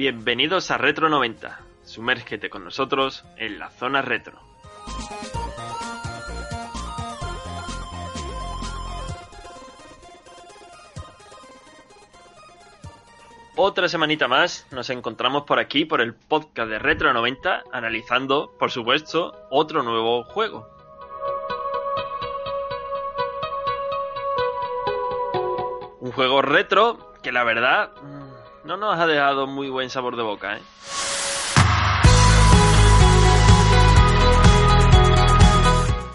Bienvenidos 0.00 0.70
a 0.70 0.78
Retro 0.78 1.10
90. 1.10 1.60
Sumérgete 1.84 2.48
con 2.48 2.64
nosotros 2.64 3.22
en 3.36 3.58
la 3.58 3.68
zona 3.68 4.00
retro. 4.00 4.40
Otra 13.56 13.90
semanita 13.90 14.26
más 14.26 14.66
nos 14.70 14.88
encontramos 14.88 15.42
por 15.42 15.58
aquí 15.58 15.84
por 15.84 16.00
el 16.00 16.14
podcast 16.14 16.70
de 16.70 16.78
Retro 16.78 17.12
90 17.12 17.64
analizando, 17.70 18.54
por 18.58 18.70
supuesto, 18.70 19.36
otro 19.50 19.82
nuevo 19.82 20.24
juego. 20.24 20.66
Un 26.00 26.10
juego 26.12 26.40
retro 26.40 27.12
que 27.22 27.32
la 27.32 27.44
verdad 27.44 27.92
mm, 28.00 28.29
no 28.64 28.76
nos 28.76 28.98
ha 28.98 29.06
dejado 29.06 29.46
muy 29.46 29.68
buen 29.68 29.90
sabor 29.90 30.16
de 30.16 30.22
boca, 30.22 30.56
¿eh? 30.56 30.62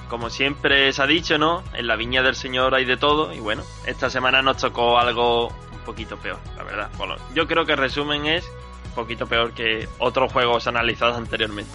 Como 0.10 0.30
siempre 0.30 0.94
se 0.94 1.02
ha 1.02 1.08
dicho, 1.08 1.38
¿no? 1.38 1.64
En 1.74 1.88
la 1.88 1.96
viña 1.96 2.22
del 2.22 2.36
Señor 2.36 2.76
hay 2.76 2.86
de 2.86 2.96
todo 2.98 3.34
y 3.34 3.40
bueno, 3.40 3.64
esta 3.86 4.10
semana 4.10 4.42
nos 4.42 4.58
tocó 4.58 4.98
algo 4.98 5.48
un 5.48 5.80
poquito 5.86 6.18
peor, 6.18 6.40
la 6.56 6.64
verdad. 6.64 6.90
Yo 7.34 7.48
creo 7.48 7.66
que 7.66 7.74
el 7.74 7.80
resumen 7.80 8.26
es 8.26 8.46
un 8.86 8.92
poquito 8.92 9.28
peor 9.28 9.52
que 9.54 9.90
otros 9.98 10.32
juegos 10.32 10.68
analizados 10.68 11.18
anteriormente. 11.18 11.72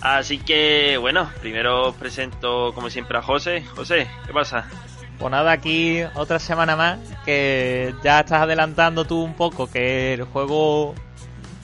Así 0.00 0.38
que 0.38 0.96
bueno, 0.98 1.30
primero 1.40 1.92
presento 1.98 2.72
como 2.74 2.90
siempre 2.90 3.18
a 3.18 3.22
José. 3.22 3.64
José, 3.76 4.10
¿qué 4.26 4.32
pasa? 4.32 4.68
Pues 5.18 5.30
nada, 5.32 5.50
aquí 5.52 6.00
otra 6.14 6.38
semana 6.38 6.76
más 6.76 6.98
que 7.24 7.92
ya 8.04 8.20
estás 8.20 8.40
adelantando 8.42 9.04
tú 9.04 9.22
un 9.22 9.34
poco 9.34 9.68
que 9.68 10.14
el 10.14 10.22
juego 10.24 10.94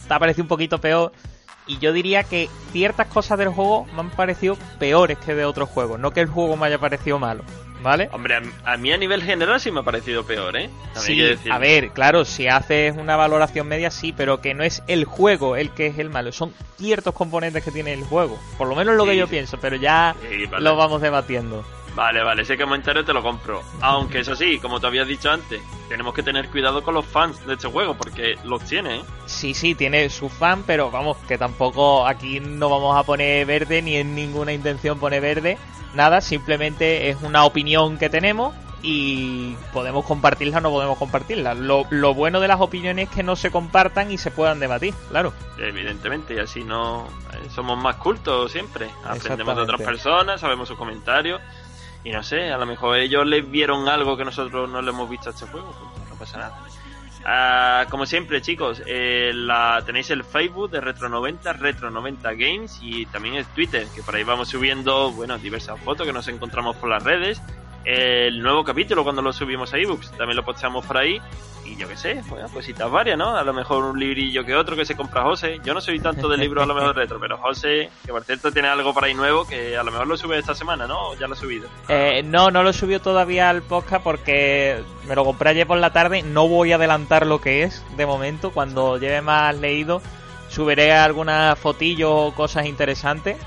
te 0.09 0.15
ha 0.15 0.19
parecido 0.19 0.42
un 0.44 0.48
poquito 0.48 0.81
peor. 0.81 1.12
Y 1.66 1.78
yo 1.78 1.92
diría 1.94 2.25
que 2.25 2.50
ciertas 2.72 3.06
cosas 3.06 3.38
del 3.38 3.48
juego 3.48 3.87
me 3.94 4.00
han 4.00 4.10
parecido 4.10 4.56
peores 4.78 5.16
que 5.19 5.34
de 5.34 5.44
otros 5.47 5.69
juegos. 5.70 5.98
No 5.98 6.10
que 6.10 6.20
el 6.20 6.26
juego 6.26 6.56
me 6.59 6.66
haya 6.66 6.78
parecido 6.78 7.19
malo, 7.19 7.42
¿vale? 7.82 8.10
Hombre, 8.12 8.38
a, 8.66 8.76
mí 8.76 8.92
a 8.92 8.98
nivel 8.98 9.22
general 9.22 9.59
sí 9.60 9.71
me 9.71 9.81
ha 9.81 9.82
parecido 9.82 10.26
peor, 10.26 10.56
¿eh? 10.59 10.69
Sí, 10.94 11.19
a 11.50 11.56
ver, 11.59 11.91
claro, 11.92 12.26
si 12.26 12.48
haces 12.48 12.94
una 12.98 13.16
valoración 13.16 13.66
media 13.66 13.91
sí, 13.91 14.12
pero 14.12 14.42
que 14.42 14.53
no 14.53 14.62
es 14.62 14.82
el 14.88 15.06
juego 15.06 15.56
el 15.56 15.71
que 15.71 15.86
es 15.86 15.98
el 15.98 16.10
malo, 16.10 16.32
son 16.32 16.53
ciertos 16.76 17.15
componentes 17.15 17.65
que 17.65 17.71
tiene 17.71 17.94
el 17.94 18.04
juego. 18.04 18.38
Por 18.59 18.69
lo 18.69 18.75
menos 18.75 18.92
es 18.92 18.98
lo 18.98 19.06
que 19.06 19.16
yo 19.16 19.25
sí. 19.26 19.31
pienso, 19.31 19.59
pero 19.59 19.76
ya 19.76 20.15
Sí, 20.28 20.44
vale. 20.44 20.62
lo 20.62 20.76
vamos 20.76 21.00
debatiendo. 21.00 21.65
Vale, 21.94 22.22
vale, 22.22 22.43
ese 22.43 22.59
comentario 22.59 23.05
te 23.05 23.12
lo 23.12 23.22
compro. 23.22 23.62
Aunque 23.81 24.21
eso 24.21 24.34
sí, 24.34 24.59
como 24.59 24.81
te 24.81 24.87
habías 24.87 25.06
dicho 25.06 25.31
antes, 25.31 25.62
tenemos 25.88 26.12
que 26.12 26.22
tener 26.22 26.49
cuidado 26.50 26.82
con 26.82 26.94
los 26.94 27.06
fans 27.06 27.47
de 27.47 27.55
este 27.55 27.69
juego 27.69 27.94
porque 27.94 28.37
los 28.44 28.65
tiene, 28.65 28.97
¿eh? 28.97 29.05
Sí, 29.27 29.55
sí, 29.55 29.75
tiene 29.75 30.10
su 30.10 30.28
fan, 30.28 30.65
pero 30.66 30.91
vamos, 30.91 31.16
que 31.28 31.38
tampoco 31.38 32.06
aquí 32.06 32.41
no 32.41 32.69
vamos 32.69 32.97
a 32.97 33.04
poner 33.04 33.47
verde 33.47 33.81
ni 33.81 33.97
en 33.97 34.15
ninguna 34.15 34.53
intención 34.53 34.99
pone 34.99 35.21
verde. 35.21 35.56
Nada, 35.94 36.21
simplemente 36.21 37.10
es 37.10 37.22
una 37.22 37.44
opinión 37.44 37.99
que 37.99 38.10
tenemos 38.10 38.53
y 38.83 39.56
podemos 39.72 40.04
compartirla 40.04 40.59
o 40.59 40.60
no 40.60 40.71
podemos 40.71 40.99
compartirla. 40.99 41.54
Lo, 41.54 41.87
lo 41.91 42.12
bueno 42.12 42.38
de 42.41 42.49
las 42.49 42.60
opiniones 42.60 43.09
es 43.09 43.15
que 43.15 43.22
no 43.22 43.34
se 43.34 43.50
compartan 43.50 44.10
y 44.10 44.19
se 44.19 44.31
puedan 44.31 44.60
debatir, 44.60 44.93
claro. 45.09 45.33
Evidentemente, 45.59 46.34
y 46.34 46.38
así 46.38 46.65
no 46.65 47.09
eh, 47.33 47.49
somos 47.54 47.78
más 47.78 47.97
cultos 47.97 48.53
siempre. 48.53 48.91
Aprendemos 49.04 49.56
de 49.56 49.62
otras 49.62 49.81
personas, 49.81 50.41
sabemos 50.41 50.69
sus 50.69 50.77
comentarios. 50.77 51.41
Y 52.04 52.12
no 52.12 52.22
sé, 52.22 52.53
a 52.53 52.59
lo 52.59 52.66
mejor 52.66 52.98
ellos 52.98 53.26
les 53.26 53.50
vieron 53.50 53.88
algo 53.88 54.16
que 54.16 54.25
nosotros 54.25 54.69
no 54.69 54.82
le 54.82 54.91
hemos 54.91 55.09
visto 55.09 55.31
a 55.31 55.32
este 55.32 55.47
juego. 55.47 55.75
pues 55.97 56.09
no 56.09 56.15
pasa 56.16 56.38
nada. 56.38 56.65
Ah, 57.26 57.87
como 57.88 58.04
siempre, 58.04 58.42
chicos, 58.42 58.82
eh, 58.87 59.32
tenéis 59.87 60.10
el 60.10 60.25
Facebook 60.25 60.70
de 60.70 60.82
Retro90, 60.82 61.59
Retro90 61.59 62.22
Games, 62.37 62.78
y 62.82 63.06
también 63.06 63.37
el 63.37 63.47
Twitter, 63.47 63.87
que 63.94 64.03
por 64.03 64.15
ahí 64.15 64.25
vamos 64.25 64.50
subiendo, 64.50 65.10
bueno, 65.12 65.38
diversas 65.38 65.81
fotos 65.81 66.06
que 66.06 66.12
nos 66.12 66.28
encontramos 66.28 66.76
por 66.76 66.91
las 66.91 67.03
redes. 67.03 67.41
El 67.84 68.43
nuevo 68.43 68.65
capítulo 68.65 69.05
cuando 69.05 69.21
lo 69.21 69.33
subimos 69.33 69.72
a 69.75 69.78
ebooks, 69.78 70.12
también 70.12 70.37
lo 70.37 70.45
posteamos 70.45 70.87
por 70.87 70.97
ahí. 70.97 71.21
Y 71.67 71.77
yo 71.77 71.89
qué 71.89 71.97
sé, 71.97 72.22
bueno, 72.28 72.47
cositas 72.50 72.91
varias, 72.91 73.17
¿no? 73.17 73.37
A 73.37 73.43
lo 73.43 73.55
mejor 73.55 73.84
un 73.84 73.99
librillo 73.99 74.45
que 74.45 74.55
otro 74.55 74.77
que 74.77 74.84
se 74.84 74.95
compra 74.95 75.22
José. 75.22 75.61
Yo 75.65 75.72
no 75.72 75.81
soy 75.81 75.99
tanto 75.99 76.28
de 76.28 76.37
libros 76.37 76.62
a 76.62 76.67
lo 76.67 76.75
mejor 76.75 76.95
retro, 76.97 77.19
pero 77.19 77.39
José, 77.39 77.91
que 78.05 78.12
por 78.12 78.22
cierto 78.22 78.53
tiene 78.53 78.69
algo 78.69 78.93
por 78.93 79.05
ahí 79.05 79.15
nuevo, 79.15 79.47
que 79.47 79.77
a 79.77 79.83
lo 79.83 79.91
mejor 79.91 80.06
lo 80.06 80.17
sube 80.17 80.39
esta 80.39 80.55
semana, 80.55 80.87
¿no? 80.87 81.09
¿O 81.09 81.17
ya 81.17 81.27
lo 81.27 81.33
ha 81.34 81.37
subido? 81.37 81.69
Eh, 81.89 82.22
no, 82.22 82.50
no 82.50 82.62
lo 82.62 82.71
he 82.71 82.75
subido 82.75 83.00
todavía 83.00 83.49
al 83.49 83.62
podcast 83.62 84.05
porque 84.05 84.83
me 85.09 85.15
lo 85.15 85.25
compré 85.25 85.51
ayer 85.51 85.66
por 85.66 85.78
la 85.78 85.93
tarde. 85.93 86.22
No 86.22 86.49
voy 86.49 86.72
a 86.72 86.77
adelantar 86.77 87.27
lo 87.27 87.41
que 87.41 87.62
es 87.62 87.83
de 87.97 88.05
momento. 88.05 88.51
Cuando 88.51 88.99
lleve 88.99 89.22
más 89.22 89.56
leído, 89.59 90.03
subiré 90.49 90.93
algunas 90.93 91.59
fotillos 91.59 92.11
o 92.12 92.34
cosas 92.34 92.66
interesantes. 92.66 93.39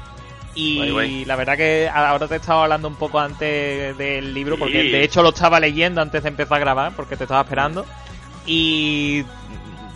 Y 0.58 0.78
Guay, 0.78 0.92
guay. 0.92 1.26
la 1.26 1.36
verdad 1.36 1.56
que 1.56 1.88
ahora 1.94 2.28
te 2.28 2.36
estaba 2.38 2.64
hablando 2.64 2.88
un 2.88 2.96
poco 2.96 3.20
antes 3.20 3.96
del 3.98 4.34
libro, 4.34 4.56
Sí. 4.56 4.60
porque 4.60 4.84
de 4.84 5.04
hecho 5.04 5.22
lo 5.22 5.30
estaba 5.30 5.60
leyendo 5.60 6.02
antes 6.02 6.24
de 6.24 6.30
empezar 6.30 6.58
a 6.58 6.60
grabar, 6.60 6.94
porque 6.96 7.16
te 7.16 7.26
estaba 7.26 7.42
esperando. 7.42 7.86
Y 8.46 9.24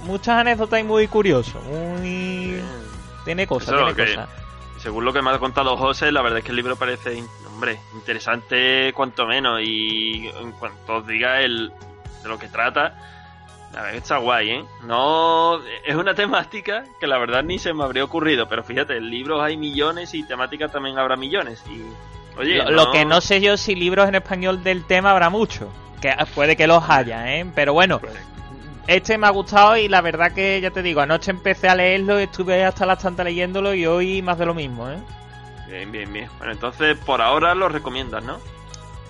muchas 0.03 0.37
anécdotas 0.39 0.79
y 0.79 0.83
muy 0.83 1.07
curioso. 1.07 1.59
Muy... 1.61 2.61
Tiene 3.25 3.47
cosas, 3.47 3.69
Eso, 3.75 3.93
tiene 3.93 4.11
cosas. 4.13 4.29
Según 4.77 5.05
lo 5.05 5.13
que 5.13 5.21
me 5.21 5.29
ha 5.31 5.37
contado 5.39 5.77
José, 5.77 6.11
la 6.11 6.21
verdad 6.21 6.39
es 6.39 6.43
que 6.43 6.49
el 6.51 6.57
libro 6.57 6.75
parece, 6.75 7.23
hombre, 7.47 7.79
interesante 7.93 8.91
cuanto 8.93 9.25
menos. 9.27 9.61
Y 9.61 10.27
en 10.27 10.51
cuanto 10.53 10.97
os 10.97 11.07
diga 11.07 11.41
el, 11.41 11.71
de 12.23 12.29
lo 12.29 12.37
que 12.39 12.47
trata, 12.47 12.97
la 13.73 13.81
verdad 13.81 13.91
que 13.91 13.97
está 13.97 14.17
guay, 14.17 14.49
¿eh? 14.49 14.65
No, 14.83 15.59
es 15.85 15.95
una 15.95 16.13
temática 16.13 16.83
que 16.99 17.07
la 17.07 17.17
verdad 17.17 17.43
ni 17.43 17.57
se 17.57 17.73
me 17.73 17.83
habría 17.83 18.03
ocurrido, 18.03 18.47
pero 18.47 18.63
fíjate, 18.63 18.97
en 18.97 19.09
libros 19.09 19.41
hay 19.41 19.57
millones 19.57 20.13
y 20.13 20.23
temáticas 20.23 20.71
también 20.71 20.97
habrá 20.97 21.15
millones. 21.15 21.63
Y, 21.69 21.83
oye, 22.37 22.57
lo, 22.57 22.71
lo 22.71 22.91
que 22.91 23.05
no 23.05 23.21
sé 23.21 23.39
yo 23.39 23.55
si 23.57 23.75
libros 23.75 24.07
en 24.09 24.15
español 24.15 24.63
del 24.63 24.85
tema 24.85 25.11
habrá 25.11 25.29
mucho. 25.29 25.71
Que 26.01 26.13
puede 26.33 26.55
que 26.55 26.67
los 26.67 26.83
haya, 26.89 27.37
¿eh? 27.37 27.45
Pero 27.53 27.73
bueno, 27.73 27.99
Pues, 27.99 28.13
este 28.87 29.17
me 29.17 29.27
ha 29.27 29.29
gustado 29.29 29.77
y 29.77 29.87
la 29.87 30.01
verdad 30.01 30.33
que 30.33 30.59
ya 30.59 30.71
te 30.71 30.81
digo, 30.81 30.99
anoche 31.01 31.31
empecé 31.31 31.69
a 31.69 31.75
leerlo, 31.75 32.17
estuve 32.17 32.65
hasta 32.65 32.85
las 32.85 32.99
tantas 32.99 33.23
leyéndolo 33.25 33.73
y 33.73 33.85
hoy 33.85 34.21
más 34.21 34.37
de 34.37 34.45
lo 34.47 34.53
mismo, 34.53 34.89
¿eh? 34.89 34.97
Bien, 35.69 35.91
bien, 35.91 36.11
bien. 36.11 36.29
Bueno, 36.39 36.51
entonces 36.51 36.97
por 36.97 37.21
ahora 37.21 37.55
lo 37.55 37.69
recomiendas, 37.69 38.23
¿no? 38.23 38.39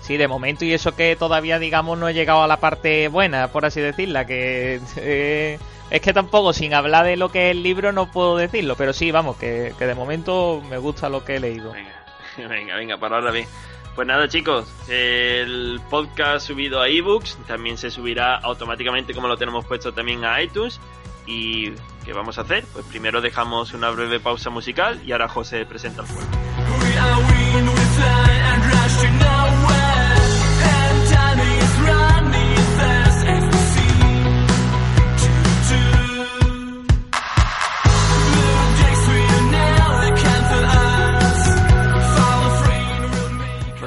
Sí, 0.02 0.16
de 0.16 0.26
momento 0.26 0.64
y 0.64 0.72
eso 0.72 0.96
que 0.96 1.14
todavía, 1.16 1.58
digamos, 1.60 1.96
no 1.96 2.08
he 2.08 2.14
llegado 2.14 2.42
a 2.42 2.48
la 2.48 2.58
parte 2.58 3.08
buena, 3.08 3.48
por 3.48 3.64
así 3.64 3.80
decirla, 3.80 4.26
que 4.26 4.80
eh, 4.96 5.58
es 5.90 6.00
que 6.00 6.12
tampoco 6.12 6.52
sin 6.52 6.74
hablar 6.74 7.06
de 7.06 7.16
lo 7.16 7.30
que 7.30 7.50
es 7.50 7.56
el 7.56 7.62
libro 7.62 7.92
no 7.92 8.10
puedo 8.10 8.36
decirlo, 8.36 8.74
pero 8.76 8.92
sí, 8.92 9.12
vamos, 9.12 9.36
que, 9.36 9.74
que 9.78 9.86
de 9.86 9.94
momento 9.94 10.60
me 10.68 10.76
gusta 10.78 11.08
lo 11.08 11.24
que 11.24 11.36
he 11.36 11.40
leído. 11.40 11.72
Venga, 11.72 11.94
venga, 12.48 12.76
venga, 12.76 12.96
por 12.98 13.14
ahora 13.14 13.30
bien. 13.30 13.46
Pues 13.94 14.08
nada 14.08 14.26
chicos, 14.26 14.66
el 14.88 15.78
podcast 15.90 16.46
subido 16.46 16.80
a 16.80 16.88
ebooks 16.88 17.36
también 17.46 17.76
se 17.76 17.90
subirá 17.90 18.36
automáticamente 18.36 19.12
como 19.12 19.28
lo 19.28 19.36
tenemos 19.36 19.66
puesto 19.66 19.92
también 19.92 20.24
a 20.24 20.42
iTunes. 20.42 20.80
¿Y 21.26 21.72
qué 22.04 22.12
vamos 22.12 22.38
a 22.38 22.40
hacer? 22.40 22.64
Pues 22.72 22.84
primero 22.86 23.20
dejamos 23.20 23.74
una 23.74 23.90
breve 23.90 24.18
pausa 24.18 24.50
musical 24.50 25.00
y 25.06 25.12
ahora 25.12 25.28
José 25.28 25.64
presenta 25.66 26.02
el 26.02 26.08
juego. 26.08 26.26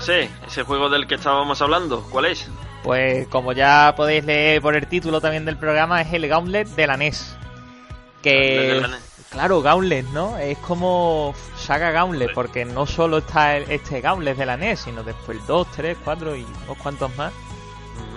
Ese 0.07 0.63
juego 0.63 0.90
del 0.90 1.07
que 1.07 1.16
estábamos 1.16 1.62
hablando, 1.62 2.04
¿cuál 2.12 2.25
es? 2.25 2.48
Pues 2.84 3.28
como 3.28 3.54
ya 3.54 3.94
podéis 3.98 4.24
leer 4.24 4.62
por 4.62 4.75
el 4.75 4.86
título 4.86 5.19
también 5.19 5.46
del 5.46 5.57
programa, 5.57 6.02
es 6.02 6.13
el 6.13 6.28
Gauntlet 6.28 6.68
de 6.68 6.88
la 6.88 6.98
NES. 6.98 7.36
Que, 8.22 8.84
claro, 9.30 9.62
Gauntlet, 9.62 10.06
¿no? 10.10 10.38
Es 10.38 10.60
como 10.60 11.34
saga 11.57 11.90
Gauntlet, 11.90 12.34
porque 12.34 12.66
no 12.66 12.86
solo 12.86 13.19
está 13.19 13.57
este 13.57 14.02
Gauntlet 14.02 14.38
de 14.38 14.46
la 14.46 14.57
NES, 14.57 14.81
sino 14.81 15.04
después 15.04 15.40
el 15.40 15.46
2, 15.48 15.68
3, 15.75 15.98
4 16.04 16.36
y 16.36 16.46
unos 16.66 16.78
cuantos 16.78 17.16
más. 17.16 17.34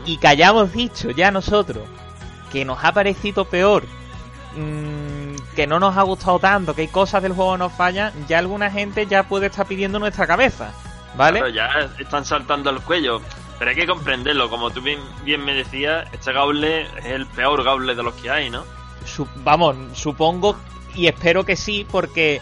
Y 0.05 0.19
que 0.19 0.29
hayamos 0.29 0.73
dicho 0.73 1.11
ya 1.11 1.31
nosotros 1.31 1.85
que 2.53 2.65
nos 2.65 2.83
ha 2.85 2.93
parecido 2.93 3.47
peor, 3.47 3.85
mmm, 4.57 5.37
que 5.57 5.67
no 5.67 5.81
nos 5.81 5.97
ha 5.97 6.03
gustado 6.03 6.39
tanto, 6.39 6.75
que 6.75 6.83
hay 6.83 6.89
cosas 6.89 7.23
del 7.23 7.33
juego 7.33 7.53
que 7.53 7.59
nos 7.59 7.73
fallan, 7.73 8.13
ya 8.27 8.39
alguna 8.39 8.71
gente 8.71 9.07
ya 9.07 9.23
puede 9.23 9.47
estar 9.47 9.67
pidiendo 9.67 9.99
nuestra 9.99 10.27
cabeza. 10.27 10.73
¿Vale? 11.17 11.41
Claro, 11.41 11.55
ya 11.55 11.91
están 11.99 12.25
saltando 12.25 12.71
el 12.71 12.81
cuello. 12.81 13.21
Pero 13.59 13.71
hay 13.71 13.77
que 13.77 13.87
comprenderlo, 13.87 14.49
como 14.49 14.71
tú 14.71 14.81
bien, 14.81 15.01
bien 15.25 15.45
me 15.45 15.53
decías, 15.53 16.07
este 16.13 16.33
Gauntlet 16.33 16.87
es 16.99 17.07
el 17.07 17.27
peor 17.27 17.65
Gauntlet 17.65 17.97
de 17.97 18.03
los 18.05 18.15
que 18.15 18.31
hay, 18.31 18.51
¿no? 18.51 18.63
Vamos, 19.37 19.77
supongo 19.95 20.57
y 20.95 21.07
espero 21.07 21.45
que 21.45 21.57
sí, 21.57 21.87
porque 21.91 22.41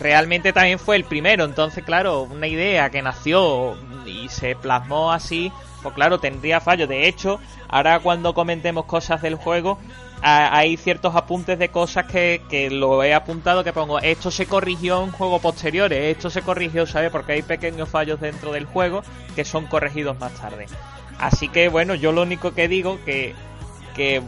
realmente 0.00 0.52
también 0.52 0.78
fue 0.78 0.96
el 0.96 1.04
primero. 1.04 1.44
Entonces, 1.44 1.84
claro, 1.84 2.22
una 2.22 2.46
idea 2.46 2.90
que 2.90 3.02
nació 3.02 3.76
y 4.06 4.28
se 4.28 4.56
plasmó 4.56 5.12
así, 5.12 5.52
pues 5.82 5.94
claro, 5.94 6.18
tendría 6.18 6.60
fallo. 6.60 6.86
De 6.86 7.06
hecho, 7.06 7.38
ahora 7.68 8.00
cuando 8.00 8.34
comentemos 8.34 8.86
cosas 8.86 9.22
del 9.22 9.36
juego, 9.36 9.78
hay 10.22 10.76
ciertos 10.76 11.14
apuntes 11.16 11.58
de 11.58 11.68
cosas 11.68 12.06
que, 12.06 12.42
que, 12.48 12.70
lo 12.70 13.02
he 13.02 13.12
apuntado 13.12 13.62
que 13.62 13.72
pongo 13.72 13.98
esto 13.98 14.30
se 14.30 14.46
corrigió 14.46 15.02
en 15.04 15.10
juegos 15.10 15.42
posteriores 15.42 16.16
esto 16.16 16.30
se 16.30 16.42
corrigió 16.42 16.86
¿sabes? 16.86 17.10
porque 17.10 17.32
hay 17.32 17.42
pequeños 17.42 17.88
fallos 17.88 18.20
dentro 18.20 18.52
del 18.52 18.64
juego 18.64 19.02
que 19.36 19.44
son 19.44 19.66
corregidos 19.66 20.18
más 20.18 20.32
tarde 20.32 20.66
así 21.18 21.48
que 21.48 21.68
bueno 21.68 21.94
yo 21.94 22.12
lo 22.12 22.22
único 22.22 22.54
que 22.54 22.68
digo 22.68 22.98
que 23.04 23.34
que 23.94 24.22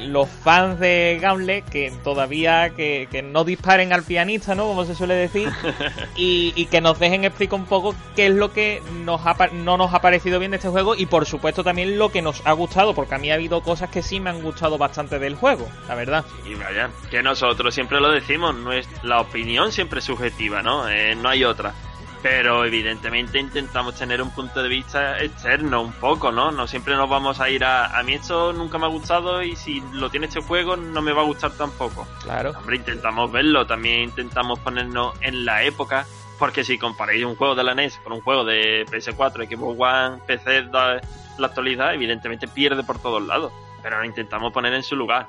los 0.00 0.28
fans 0.28 0.78
de 0.80 1.18
Gauntlet 1.20 1.64
que 1.68 1.92
todavía 2.02 2.70
que, 2.70 3.08
que, 3.10 3.22
no 3.22 3.44
disparen 3.44 3.92
al 3.92 4.02
pianista, 4.02 4.54
¿no? 4.54 4.66
Como 4.66 4.84
se 4.84 4.94
suele 4.94 5.14
decir, 5.14 5.48
y, 6.16 6.52
y, 6.56 6.66
que 6.66 6.80
nos 6.80 6.98
dejen 6.98 7.24
explicar 7.24 7.58
un 7.58 7.66
poco 7.66 7.94
qué 8.16 8.26
es 8.26 8.34
lo 8.34 8.52
que 8.52 8.82
nos 9.04 9.20
ha, 9.26 9.36
no 9.52 9.76
nos 9.76 9.94
ha 9.94 10.00
parecido 10.00 10.38
bien 10.38 10.50
de 10.50 10.56
este 10.58 10.68
juego 10.68 10.94
y 10.94 11.06
por 11.06 11.26
supuesto 11.26 11.64
también 11.64 11.98
lo 11.98 12.10
que 12.10 12.22
nos 12.22 12.42
ha 12.46 12.52
gustado, 12.52 12.94
porque 12.94 13.14
a 13.14 13.18
mí 13.18 13.30
ha 13.30 13.34
habido 13.34 13.62
cosas 13.62 13.90
que 13.90 14.02
sí 14.02 14.20
me 14.20 14.30
han 14.30 14.42
gustado 14.42 14.78
bastante 14.78 15.18
del 15.18 15.34
juego, 15.34 15.68
la 15.88 15.94
verdad. 15.94 16.24
Y 16.48 16.54
vaya, 16.54 16.90
que 17.10 17.22
nosotros 17.22 17.74
siempre 17.74 18.00
lo 18.00 18.10
decimos, 18.10 18.54
no 18.54 18.72
es, 18.72 18.88
la 19.02 19.20
opinión 19.20 19.72
siempre 19.72 20.00
es 20.00 20.04
subjetiva, 20.04 20.62
¿no? 20.62 20.88
Eh, 20.88 21.14
no 21.14 21.28
hay 21.28 21.44
otra 21.44 21.74
pero 22.22 22.64
evidentemente 22.64 23.40
intentamos 23.40 23.96
tener 23.96 24.22
un 24.22 24.30
punto 24.30 24.62
de 24.62 24.68
vista 24.68 25.20
externo 25.20 25.82
un 25.82 25.92
poco, 25.92 26.30
¿no? 26.30 26.52
No 26.52 26.68
siempre 26.68 26.94
nos 26.94 27.10
vamos 27.10 27.40
a 27.40 27.50
ir 27.50 27.64
a 27.64 27.98
a 27.98 28.02
mí 28.04 28.14
esto 28.14 28.52
nunca 28.52 28.78
me 28.78 28.86
ha 28.86 28.88
gustado 28.88 29.42
y 29.42 29.56
si 29.56 29.82
lo 29.92 30.08
tiene 30.08 30.26
este 30.26 30.40
juego 30.40 30.76
no 30.76 31.02
me 31.02 31.12
va 31.12 31.22
a 31.22 31.24
gustar 31.24 31.50
tampoco. 31.52 32.06
Claro. 32.22 32.52
Hombre, 32.56 32.76
intentamos 32.76 33.32
verlo, 33.32 33.66
también 33.66 34.02
intentamos 34.02 34.60
ponernos 34.60 35.14
en 35.20 35.44
la 35.44 35.64
época, 35.64 36.06
porque 36.38 36.62
si 36.62 36.78
comparáis 36.78 37.24
un 37.24 37.34
juego 37.34 37.56
de 37.56 37.64
la 37.64 37.74
NES 37.74 37.98
con 38.04 38.12
un 38.12 38.20
juego 38.20 38.44
de 38.44 38.86
PS4, 38.86 39.48
Xbox 39.48 39.80
One, 39.80 40.22
PC, 40.26 40.62
la 40.72 41.46
actualidad, 41.46 41.92
evidentemente 41.94 42.46
pierde 42.46 42.84
por 42.84 43.00
todos 43.00 43.26
lados, 43.26 43.52
pero 43.82 43.98
lo 43.98 44.04
intentamos 44.04 44.52
poner 44.52 44.72
en 44.74 44.84
su 44.84 44.94
lugar 44.94 45.26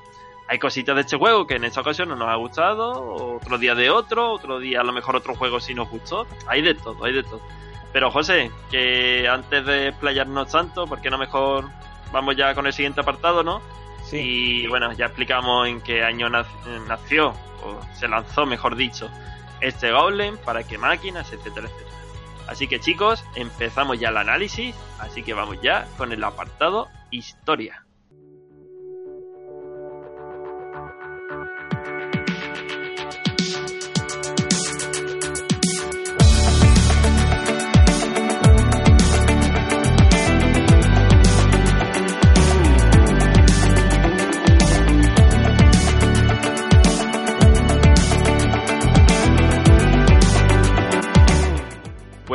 hay 0.48 0.60
cositas 0.60 0.96
de 0.96 1.02
este 1.02 1.18
juego 1.18 1.48
que 1.48 1.56
en 1.56 1.64
esta 1.64 1.82
ocasión 1.82 2.10
no 2.10 2.16
nos 2.16 2.30
ha 2.30 2.36
gustado, 2.36 3.36
otro 3.36 3.58
día 3.58 3.76
de 3.76 3.90
otro, 3.90 4.32
otro 4.32 4.60
día 4.60 4.82
a 4.82 4.84
lo 4.84 4.94
mejor 4.94 5.16
otro 5.16 5.36
juego 5.36 5.60
sí 5.60 5.74
nos 5.74 5.90
gustó, 5.90 6.28
hay 6.48 6.62
de 6.62 6.76
todo, 6.76 7.04
hay 7.06 7.14
de 7.14 7.24
todo. 7.24 7.42
Pero 7.92 8.12
José, 8.12 8.52
que 8.72 9.28
antes 9.28 9.66
de 9.66 9.90
explayarnos 9.90 10.52
tanto, 10.52 10.88
¿por 10.88 11.00
qué 11.02 11.10
no 11.10 11.18
mejor 11.18 11.70
vamos 12.12 12.36
ya 12.36 12.56
con 12.56 12.66
el 12.66 12.74
siguiente 12.74 13.02
apartado, 13.02 13.44
no? 13.44 13.62
Sí. 14.04 14.18
Y 14.64 14.68
bueno, 14.68 14.92
ya 14.94 15.06
explicamos 15.06 15.68
en 15.68 15.82
qué 15.82 16.04
año 16.04 16.30
nació, 16.30 17.30
o 17.64 17.80
se 17.96 18.08
lanzó, 18.08 18.46
mejor 18.46 18.76
dicho, 18.76 19.10
este 19.62 19.92
Golem, 19.92 20.38
para 20.38 20.64
qué 20.64 20.78
máquinas, 20.78 21.32
etcétera, 21.32 21.68
etcétera. 21.68 21.98
Así 22.48 22.68
que 22.68 22.80
chicos, 22.80 23.24
empezamos 23.36 24.00
ya 24.00 24.10
el 24.10 24.18
análisis, 24.18 24.76
así 25.00 25.24
que 25.24 25.34
vamos 25.34 25.62
ya 25.62 25.88
con 25.98 26.12
el 26.12 26.24
apartado 26.24 26.90
Historia. 27.12 27.86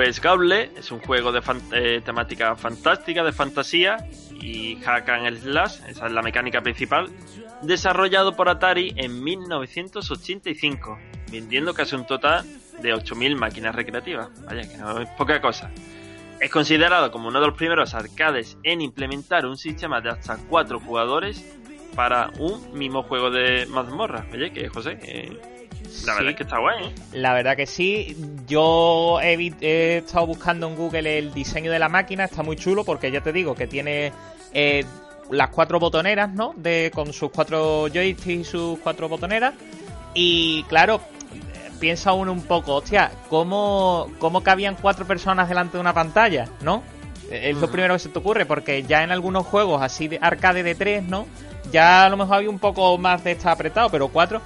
Pues 0.08 0.22
Gauntlet 0.22 0.78
es 0.78 0.90
un 0.90 1.00
juego 1.00 1.32
de 1.32 1.42
eh, 1.72 2.00
temática 2.02 2.56
fantástica, 2.56 3.22
de 3.22 3.30
fantasía 3.30 4.08
y 4.40 4.76
hack 4.76 5.06
and 5.06 5.36
slash, 5.36 5.80
esa 5.86 6.06
es 6.06 6.12
la 6.12 6.22
mecánica 6.22 6.62
principal, 6.62 7.10
desarrollado 7.60 8.34
por 8.34 8.48
Atari 8.48 8.94
en 8.96 9.22
1985, 9.22 10.98
vendiendo 11.30 11.74
casi 11.74 11.94
un 11.94 12.06
total 12.06 12.46
de 12.80 12.94
8.000 12.94 13.36
máquinas 13.36 13.74
recreativas. 13.74 14.30
Vaya, 14.46 14.66
que 14.66 14.78
no 14.78 14.98
es 14.98 15.10
poca 15.10 15.42
cosa. 15.42 15.70
Es 16.40 16.50
considerado 16.50 17.12
como 17.12 17.28
uno 17.28 17.38
de 17.38 17.48
los 17.48 17.58
primeros 17.58 17.92
arcades 17.92 18.56
en 18.62 18.80
implementar 18.80 19.44
un 19.44 19.58
sistema 19.58 20.00
de 20.00 20.08
hasta 20.08 20.38
4 20.38 20.80
jugadores 20.80 21.54
para 21.94 22.30
un 22.38 22.72
mismo 22.72 23.02
juego 23.02 23.30
de 23.30 23.66
mazmorra. 23.66 24.24
Oye, 24.32 24.52
que 24.54 24.70
José, 24.70 24.98
eh, 25.02 25.57
la 26.06 26.14
verdad 26.14 26.22
Sí. 26.22 26.28
es 26.30 26.36
que 26.36 26.42
está 26.42 26.58
guay, 26.58 26.84
¿eh? 26.84 26.94
La 27.12 27.32
verdad 27.34 27.56
que 27.56 27.66
sí. 27.66 28.16
Yo 28.46 29.18
he, 29.22 29.98
estado 29.98 30.26
buscando 30.26 30.68
en 30.68 30.76
Google 30.76 31.18
el 31.18 31.32
diseño 31.32 31.70
de 31.70 31.78
la 31.78 31.88
máquina, 31.88 32.24
está 32.24 32.42
muy 32.42 32.56
chulo 32.56 32.84
porque 32.84 33.10
ya 33.10 33.20
te 33.20 33.32
digo 33.32 33.54
que 33.54 33.66
tiene 33.66 34.12
eh, 34.52 34.84
las 35.30 35.48
cuatro 35.50 35.78
botoneras, 35.78 36.32
¿no? 36.32 36.54
De, 36.56 36.90
con 36.94 37.12
sus 37.12 37.30
cuatro 37.30 37.88
joysticks 37.88 38.28
y 38.28 38.44
sus 38.44 38.78
cuatro 38.80 39.08
botoneras. 39.08 39.54
Y 40.14 40.62
claro, 40.64 41.00
piensa 41.78 42.12
uno 42.12 42.32
un 42.32 42.42
poco, 42.42 42.74
hostia, 42.76 43.10
¿cómo, 43.28 44.10
cómo 44.18 44.42
cabían 44.42 44.76
cuatro 44.80 45.06
personas 45.06 45.48
delante 45.48 45.76
de 45.76 45.80
una 45.80 45.94
pantalla, 45.94 46.48
¿no? 46.62 46.82
Es 47.30 47.56
lo 47.58 47.70
primero 47.70 47.94
que 47.94 47.98
se 48.00 48.08
te 48.08 48.18
ocurre, 48.18 48.46
porque 48.46 48.82
ya 48.84 49.02
en 49.02 49.10
algunos 49.10 49.46
juegos 49.46 49.82
así 49.82 50.08
de 50.08 50.18
arcade 50.20 50.62
de 50.62 50.74
tres, 50.74 51.04
¿no? 51.04 51.26
Ya 51.70 52.06
a 52.06 52.08
lo 52.08 52.16
mejor 52.16 52.36
había 52.36 52.48
un 52.48 52.58
poco 52.58 52.96
más 52.96 53.22
de 53.22 53.32
estar 53.32 53.52
apretado, 53.52 53.90
pero 53.90 54.08
cuatro. 54.08 54.40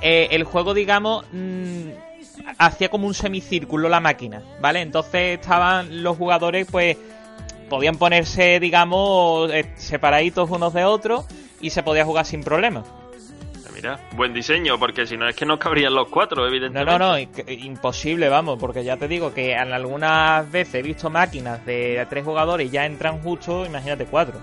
Eh, 0.00 0.28
el 0.30 0.44
juego, 0.44 0.74
digamos, 0.74 1.24
mm, 1.32 1.88
hacía 2.58 2.88
como 2.88 3.06
un 3.06 3.14
semicírculo 3.14 3.88
la 3.88 4.00
máquina, 4.00 4.42
¿vale? 4.60 4.80
Entonces 4.80 5.38
estaban 5.40 6.02
los 6.02 6.16
jugadores, 6.16 6.66
pues, 6.70 6.96
podían 7.68 7.96
ponerse, 7.96 8.60
digamos, 8.60 9.50
eh, 9.52 9.72
separaditos 9.76 10.48
unos 10.50 10.72
de 10.72 10.84
otros 10.84 11.26
y 11.60 11.70
se 11.70 11.82
podía 11.82 12.04
jugar 12.04 12.24
sin 12.24 12.42
problema. 12.44 12.84
Mira, 13.74 14.00
buen 14.12 14.32
diseño, 14.32 14.78
porque 14.78 15.06
si 15.06 15.18
no 15.18 15.28
es 15.28 15.36
que 15.36 15.44
no 15.44 15.58
cabrían 15.58 15.94
los 15.94 16.08
cuatro, 16.08 16.42
No, 16.42 16.48
evidentemente. 16.48 16.98
no, 16.98 16.98
no, 16.98 17.18
inc- 17.18 17.44
imposible, 17.62 18.30
vamos, 18.30 18.58
porque 18.58 18.82
ya 18.82 18.96
te 18.96 19.06
digo 19.06 19.34
que 19.34 19.52
en 19.52 19.70
algunas 19.70 20.50
veces 20.50 20.76
he 20.76 20.82
visto 20.82 21.10
máquinas 21.10 21.64
de 21.66 22.06
tres 22.08 22.24
jugadores 22.24 22.68
y 22.68 22.70
ya 22.70 22.86
entran 22.86 23.20
justo, 23.20 23.66
imagínate, 23.66 24.06
cuatro. 24.06 24.40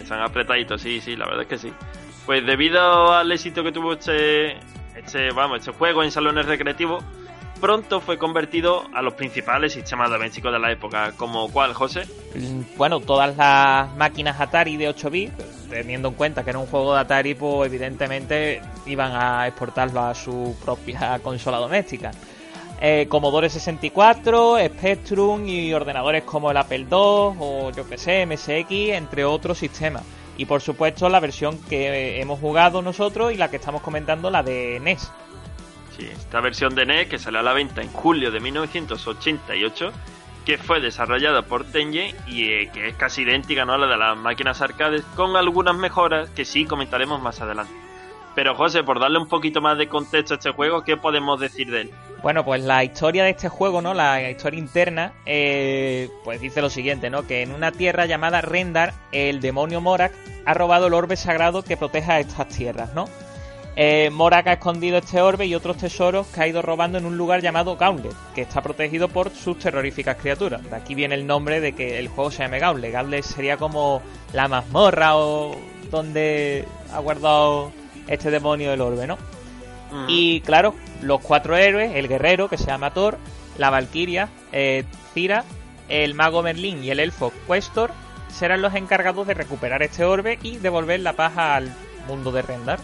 Están 0.00 0.20
apretaditos, 0.20 0.80
sí, 0.80 1.00
sí, 1.00 1.16
la 1.16 1.24
verdad 1.26 1.42
es 1.42 1.48
que 1.48 1.58
sí. 1.58 1.72
Pues 2.26 2.46
debido 2.46 3.12
al 3.12 3.32
éxito 3.32 3.64
que 3.64 3.72
tuvo 3.72 3.94
este, 3.94 4.56
este, 4.96 5.30
vamos, 5.32 5.58
este 5.60 5.72
juego 5.72 6.02
en 6.02 6.10
salones 6.10 6.46
recreativos, 6.46 7.02
pronto 7.60 8.00
fue 8.00 8.16
convertido 8.18 8.84
a 8.94 9.02
los 9.02 9.14
principales 9.14 9.72
sistemas 9.74 10.08
domésticos 10.10 10.52
de 10.52 10.58
la 10.58 10.72
época, 10.72 11.12
como 11.16 11.50
cuál, 11.50 11.74
José. 11.74 12.06
Mm, 12.34 12.76
Bueno, 12.76 13.00
todas 13.00 13.36
las 13.36 13.94
máquinas 13.96 14.40
Atari 14.40 14.76
de 14.76 14.88
8 14.88 15.10
bits, 15.10 15.68
teniendo 15.68 16.08
en 16.08 16.14
cuenta 16.14 16.42
que 16.42 16.50
era 16.50 16.58
un 16.58 16.66
juego 16.66 16.94
de 16.94 17.00
Atari, 17.00 17.34
pues 17.34 17.66
evidentemente 17.70 18.60
iban 18.86 19.12
a 19.14 19.46
exportarlo 19.46 20.00
a 20.00 20.14
su 20.14 20.56
propia 20.64 21.18
consola 21.22 21.58
doméstica. 21.58 22.10
eh, 22.82 23.06
Commodore 23.10 23.50
64, 23.50 24.56
Spectrum 24.58 25.46
y 25.46 25.70
ordenadores 25.74 26.22
como 26.24 26.50
el 26.50 26.56
Apple 26.56 26.78
II 26.78 26.86
o 26.90 27.70
yo 27.76 27.86
que 27.86 27.98
sé, 27.98 28.24
MSX, 28.24 28.70
entre 28.96 29.22
otros 29.26 29.58
sistemas. 29.58 30.02
Y 30.40 30.46
por 30.46 30.62
supuesto 30.62 31.10
la 31.10 31.20
versión 31.20 31.62
que 31.64 32.18
hemos 32.18 32.40
jugado 32.40 32.80
nosotros 32.80 33.30
y 33.30 33.36
la 33.36 33.50
que 33.50 33.56
estamos 33.56 33.82
comentando, 33.82 34.30
la 34.30 34.42
de 34.42 34.80
NES. 34.80 35.12
Sí, 35.94 36.06
esta 36.06 36.40
versión 36.40 36.74
de 36.74 36.86
NES 36.86 37.08
que 37.08 37.18
salió 37.18 37.40
a 37.40 37.42
la 37.42 37.52
venta 37.52 37.82
en 37.82 37.88
julio 37.92 38.30
de 38.30 38.40
1988, 38.40 39.92
que 40.46 40.56
fue 40.56 40.80
desarrollada 40.80 41.42
por 41.42 41.66
Tenye 41.66 42.14
y 42.26 42.44
eh, 42.52 42.70
que 42.72 42.88
es 42.88 42.94
casi 42.94 43.20
idéntica 43.20 43.66
¿no? 43.66 43.74
a 43.74 43.76
la 43.76 43.86
de 43.86 43.98
las 43.98 44.16
máquinas 44.16 44.62
arcades, 44.62 45.02
con 45.14 45.36
algunas 45.36 45.76
mejoras 45.76 46.30
que 46.30 46.46
sí 46.46 46.64
comentaremos 46.64 47.20
más 47.20 47.42
adelante. 47.42 47.74
Pero 48.40 48.54
José, 48.54 48.82
por 48.82 48.98
darle 48.98 49.18
un 49.18 49.28
poquito 49.28 49.60
más 49.60 49.76
de 49.76 49.86
contexto 49.86 50.32
a 50.32 50.36
este 50.38 50.50
juego, 50.52 50.82
¿qué 50.82 50.96
podemos 50.96 51.38
decir 51.38 51.70
de 51.70 51.82
él? 51.82 51.90
Bueno, 52.22 52.42
pues 52.42 52.62
la 52.62 52.82
historia 52.82 53.22
de 53.22 53.28
este 53.28 53.50
juego, 53.50 53.82
¿no? 53.82 53.92
La 53.92 54.30
historia 54.30 54.58
interna, 54.58 55.12
eh, 55.26 56.08
pues 56.24 56.40
dice 56.40 56.62
lo 56.62 56.70
siguiente, 56.70 57.10
¿no? 57.10 57.26
Que 57.26 57.42
en 57.42 57.52
una 57.52 57.70
tierra 57.70 58.06
llamada 58.06 58.40
Rendar, 58.40 58.94
el 59.12 59.42
demonio 59.42 59.82
Morak 59.82 60.14
ha 60.46 60.54
robado 60.54 60.86
el 60.86 60.94
orbe 60.94 61.16
sagrado 61.16 61.62
que 61.62 61.76
proteja 61.76 62.18
estas 62.18 62.48
tierras, 62.48 62.94
¿no? 62.94 63.10
Eh, 63.76 64.08
Morak 64.10 64.46
ha 64.46 64.52
escondido 64.54 64.96
este 64.96 65.20
orbe 65.20 65.44
y 65.44 65.54
otros 65.54 65.76
tesoros 65.76 66.26
que 66.28 66.40
ha 66.40 66.48
ido 66.48 66.62
robando 66.62 66.96
en 66.96 67.04
un 67.04 67.18
lugar 67.18 67.42
llamado 67.42 67.76
Gauntlet, 67.76 68.16
que 68.34 68.40
está 68.40 68.62
protegido 68.62 69.08
por 69.08 69.28
sus 69.32 69.58
terroríficas 69.58 70.16
criaturas. 70.16 70.62
De 70.62 70.76
aquí 70.76 70.94
viene 70.94 71.14
el 71.14 71.26
nombre 71.26 71.60
de 71.60 71.74
que 71.74 71.98
el 71.98 72.08
juego 72.08 72.30
se 72.30 72.42
llame 72.42 72.58
Gauntlet. 72.58 72.90
Gauntlet 72.90 73.22
sería 73.22 73.58
como 73.58 74.00
la 74.32 74.48
mazmorra 74.48 75.18
o 75.18 75.58
donde 75.90 76.64
ha 76.90 77.00
guardado 77.00 77.78
este 78.10 78.30
demonio 78.30 78.70
del 78.72 78.82
orbe, 78.82 79.06
¿no? 79.06 79.16
Mm. 79.90 80.04
Y 80.08 80.40
claro, 80.42 80.74
los 81.02 81.20
cuatro 81.20 81.56
héroes, 81.56 81.92
el 81.94 82.06
guerrero 82.08 82.48
que 82.48 82.58
se 82.58 82.66
llama 82.66 82.92
Thor, 82.92 83.16
la 83.56 83.70
valquiria, 83.70 84.28
eh, 84.52 84.84
Cira, 85.14 85.44
el 85.88 86.14
mago 86.14 86.42
Merlín 86.42 86.84
y 86.84 86.90
el 86.90 87.00
elfo 87.00 87.32
Questor 87.48 87.90
serán 88.28 88.62
los 88.62 88.74
encargados 88.74 89.26
de 89.26 89.34
recuperar 89.34 89.82
este 89.82 90.04
orbe 90.04 90.38
y 90.42 90.58
devolver 90.58 91.00
la 91.00 91.14
paz 91.14 91.36
al 91.36 91.74
mundo 92.06 92.30
de 92.30 92.42
Rendar. 92.42 92.78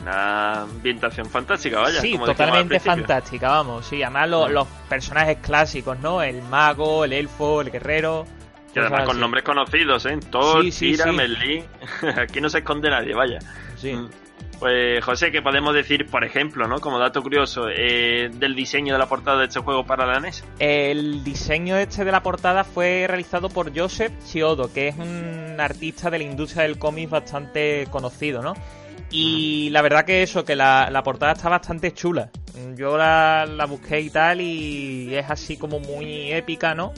Una 0.00 0.62
ambientación 0.62 1.26
fantástica, 1.30 1.78
vaya. 1.80 2.00
sí, 2.00 2.12
como 2.12 2.26
totalmente 2.26 2.80
fantástica, 2.80 3.48
vamos. 3.50 3.86
Sí, 3.86 4.02
además 4.02 4.28
Mm. 4.28 4.52
los 4.52 4.66
personajes 4.88 5.38
clásicos, 5.40 5.98
¿no? 6.00 6.22
El 6.22 6.42
mago, 6.42 7.04
el 7.04 7.12
elfo, 7.12 7.60
el 7.60 7.70
guerrero. 7.70 8.26
Y 8.74 8.78
además 8.78 9.02
con 9.02 9.10
así. 9.12 9.20
nombres 9.20 9.44
conocidos, 9.44 10.06
¿eh? 10.06 10.18
Thor, 10.30 10.62
Sí, 10.64 10.72
sí, 10.72 10.90
Tira, 10.92 11.04
sí. 11.04 11.10
Merlín. 11.12 11.64
Aquí 12.18 12.40
no 12.40 12.48
se 12.48 12.58
esconde 12.58 12.90
nadie, 12.90 13.14
vaya. 13.14 13.38
Sí. 13.76 13.92
Mm. 13.92 14.08
Pues 14.62 15.04
José, 15.04 15.32
¿qué 15.32 15.42
podemos 15.42 15.74
decir, 15.74 16.06
por 16.06 16.22
ejemplo, 16.22 16.68
¿no? 16.68 16.78
Como 16.78 17.00
dato 17.00 17.20
curioso, 17.20 17.66
eh, 17.68 18.30
del 18.32 18.54
diseño 18.54 18.92
de 18.92 18.98
la 19.00 19.06
portada 19.06 19.40
de 19.40 19.46
este 19.46 19.58
juego 19.58 19.84
para 19.84 20.06
la 20.06 20.20
NES? 20.20 20.44
El 20.60 21.24
diseño 21.24 21.76
este 21.76 22.04
de 22.04 22.12
la 22.12 22.22
portada 22.22 22.62
fue 22.62 23.06
realizado 23.08 23.48
por 23.48 23.76
Joseph 23.76 24.12
Chiodo, 24.24 24.72
que 24.72 24.86
es 24.86 24.96
un 24.96 25.56
artista 25.58 26.10
de 26.10 26.18
la 26.18 26.24
industria 26.24 26.62
del 26.62 26.78
cómic 26.78 27.10
bastante 27.10 27.88
conocido, 27.90 28.40
¿no? 28.40 28.54
Y 29.10 29.68
la 29.70 29.82
verdad 29.82 30.04
que 30.04 30.22
eso, 30.22 30.44
que 30.44 30.54
la, 30.54 30.90
la 30.92 31.02
portada 31.02 31.32
está 31.32 31.48
bastante 31.48 31.92
chula. 31.92 32.30
Yo 32.76 32.96
la, 32.96 33.46
la 33.46 33.64
busqué 33.66 33.98
y 34.00 34.10
tal 34.10 34.40
y 34.40 35.12
es 35.12 35.28
así 35.28 35.56
como 35.56 35.80
muy 35.80 36.30
épica, 36.32 36.72
¿no? 36.76 36.92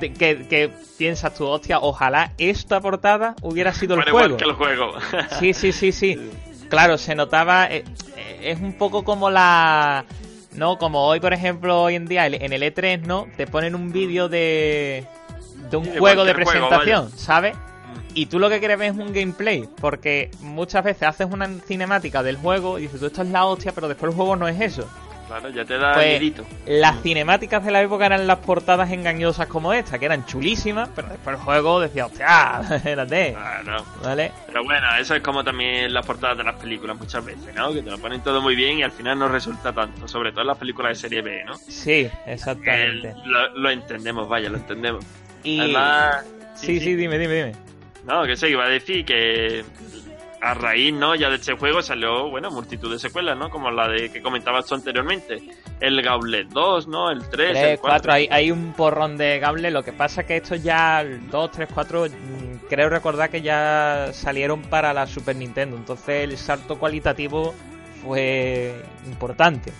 De- 0.00 0.12
que, 0.12 0.46
que 0.46 0.70
piensas 0.98 1.34
tú, 1.34 1.46
hostia, 1.46 1.78
ojalá 1.80 2.32
esta 2.36 2.78
portada 2.82 3.34
hubiera 3.40 3.72
sido 3.72 3.94
el 3.94 4.02
juego. 4.02 4.18
igual 4.18 4.36
que 4.36 4.44
el 4.44 4.52
juego. 4.52 4.92
Sí, 5.40 5.54
sí, 5.54 5.72
sí, 5.72 5.92
sí. 5.92 6.18
Claro, 6.68 6.98
se 6.98 7.14
notaba. 7.14 7.66
eh, 7.66 7.84
eh, 8.16 8.40
es 8.42 8.60
un 8.60 8.74
poco 8.74 9.04
como 9.04 9.30
la. 9.30 10.04
No, 10.52 10.78
como 10.78 11.06
hoy, 11.06 11.20
por 11.20 11.32
ejemplo, 11.32 11.82
hoy 11.82 11.94
en 11.94 12.06
día 12.06 12.26
en 12.26 12.52
el 12.52 12.62
E3, 12.62 13.02
¿no? 13.02 13.26
Te 13.36 13.46
ponen 13.46 13.74
un 13.74 13.92
vídeo 13.92 14.28
de. 14.28 15.06
de 15.70 15.76
un 15.76 15.84
de 15.84 15.98
juego 15.98 16.24
de 16.24 16.34
cualquier 16.34 16.46
juego, 16.58 16.68
presentación, 16.68 17.10
¿sabes? 17.16 17.56
Y 18.14 18.26
tú 18.26 18.38
lo 18.38 18.48
que 18.48 18.58
quieres 18.58 18.78
ver 18.78 18.90
es 18.92 18.98
un 18.98 19.12
gameplay, 19.12 19.68
porque 19.80 20.30
muchas 20.40 20.82
veces 20.82 21.04
haces 21.04 21.28
una 21.30 21.48
cinemática 21.66 22.22
del 22.22 22.36
juego 22.36 22.78
y 22.78 22.82
dices, 22.82 22.98
tú 22.98 23.06
esto 23.06 23.22
es 23.22 23.28
la 23.28 23.44
hostia, 23.44 23.72
pero 23.72 23.86
después 23.86 24.10
el 24.10 24.16
juego 24.16 24.34
no 24.34 24.48
es 24.48 24.60
eso. 24.60 24.88
Claro, 25.28 25.50
ya 25.50 25.64
te 25.64 25.78
da 25.78 25.92
Pues. 25.94 26.32
Las 26.66 27.00
cinemáticas 27.02 27.64
de 27.64 27.70
la 27.70 27.82
época 27.82 28.06
eran 28.06 28.26
las 28.26 28.38
portadas 28.38 28.90
engañosas 28.90 29.46
como 29.46 29.72
esta, 29.72 29.98
que 29.98 30.06
eran 30.06 30.24
chulísimas, 30.26 30.88
pero 30.96 31.08
después 31.08 31.36
el 31.36 31.42
juego 31.42 31.80
decía, 31.80 32.06
hostia, 32.06 32.60
espérate, 32.74 33.32
Claro. 33.34 33.84
¿vale? 34.02 34.32
Pero 34.46 34.64
bueno, 34.64 34.86
eso 34.98 35.14
es 35.14 35.22
como 35.22 35.44
también 35.44 35.92
las 35.92 36.04
portadas 36.04 36.38
de 36.38 36.44
las 36.44 36.56
películas 36.56 36.96
muchas 36.98 37.24
veces, 37.24 37.54
¿no? 37.54 37.72
Que 37.72 37.82
te 37.82 37.90
lo 37.90 37.98
ponen 37.98 38.20
todo 38.22 38.40
muy 38.40 38.56
bien 38.56 38.78
y 38.78 38.82
al 38.82 38.90
final 38.92 39.18
no 39.18 39.28
resulta 39.28 39.72
tanto, 39.72 40.08
sobre 40.08 40.30
todo 40.32 40.40
en 40.40 40.46
las 40.48 40.58
películas 40.58 40.90
de 40.90 40.94
serie 41.08 41.22
B, 41.22 41.44
¿no? 41.44 41.54
Sí, 41.56 42.10
exactamente. 42.26 43.14
lo, 43.26 43.54
lo 43.54 43.70
entendemos, 43.70 44.28
vaya, 44.28 44.48
lo 44.48 44.56
entendemos. 44.56 45.04
Y... 45.44 45.60
Además, 45.60 46.24
sí, 46.54 46.80
sí, 46.80 46.94
dime, 46.96 47.18
dime, 47.18 47.34
dime. 47.34 47.52
No, 48.04 48.24
que 48.24 48.36
sé, 48.36 48.48
iba 48.48 48.64
a 48.64 48.68
decir 48.68 49.04
que 49.04 49.62
a 50.40 50.54
raíz, 50.54 50.92
¿no? 50.92 51.14
Ya 51.14 51.30
de 51.30 51.36
este 51.36 51.54
juego 51.54 51.82
salió, 51.82 52.30
bueno, 52.30 52.50
multitud 52.50 52.90
de 52.90 52.98
secuelas, 52.98 53.36
¿no? 53.36 53.50
Como 53.50 53.70
la 53.70 53.88
de 53.88 54.10
que 54.10 54.22
comentabas 54.22 54.66
tú 54.66 54.74
anteriormente. 54.74 55.42
El 55.80 56.00
Gauntlet 56.02 56.48
2, 56.48 56.88
¿no? 56.88 57.10
El 57.10 57.28
3, 57.28 57.30
3, 57.30 57.56
el 57.56 57.78
4, 57.78 57.80
4. 57.80 58.12
hay, 58.12 58.28
hay 58.30 58.50
un 58.50 58.72
porrón 58.72 59.16
de 59.16 59.38
Gable. 59.38 59.70
Lo 59.70 59.82
que 59.82 59.92
pasa 59.92 60.24
que 60.24 60.36
estos 60.36 60.62
ya, 60.62 61.04
2, 61.04 61.50
3, 61.50 61.68
4, 61.72 62.06
creo 62.68 62.88
recordar 62.88 63.30
que 63.30 63.42
ya 63.42 64.10
salieron 64.12 64.62
para 64.62 64.92
la 64.92 65.06
Super 65.06 65.36
Nintendo. 65.36 65.76
Entonces 65.76 66.24
el 66.24 66.36
salto 66.36 66.78
cualitativo 66.78 67.54
fue 68.02 68.82
importante. 69.06 69.72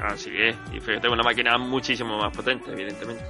Así 0.00 0.30
es, 0.36 0.54
y 0.72 0.78
fíjate, 0.78 1.08
una 1.08 1.24
máquina 1.24 1.58
muchísimo 1.58 2.18
más 2.18 2.34
potente, 2.34 2.70
evidentemente. 2.70 3.24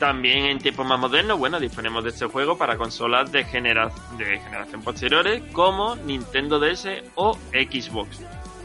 También 0.00 0.46
en 0.46 0.58
tiempos 0.58 0.86
más 0.86 0.98
modernos, 0.98 1.38
bueno, 1.38 1.60
disponemos 1.60 2.02
de 2.02 2.08
este 2.08 2.24
juego 2.24 2.56
para 2.56 2.78
consolas 2.78 3.30
de, 3.30 3.44
genera 3.44 3.90
de 4.16 4.40
generación 4.40 4.80
posteriores 4.80 5.42
como 5.52 5.94
Nintendo 5.94 6.58
DS 6.58 6.88
o 7.16 7.36
Xbox. 7.52 8.22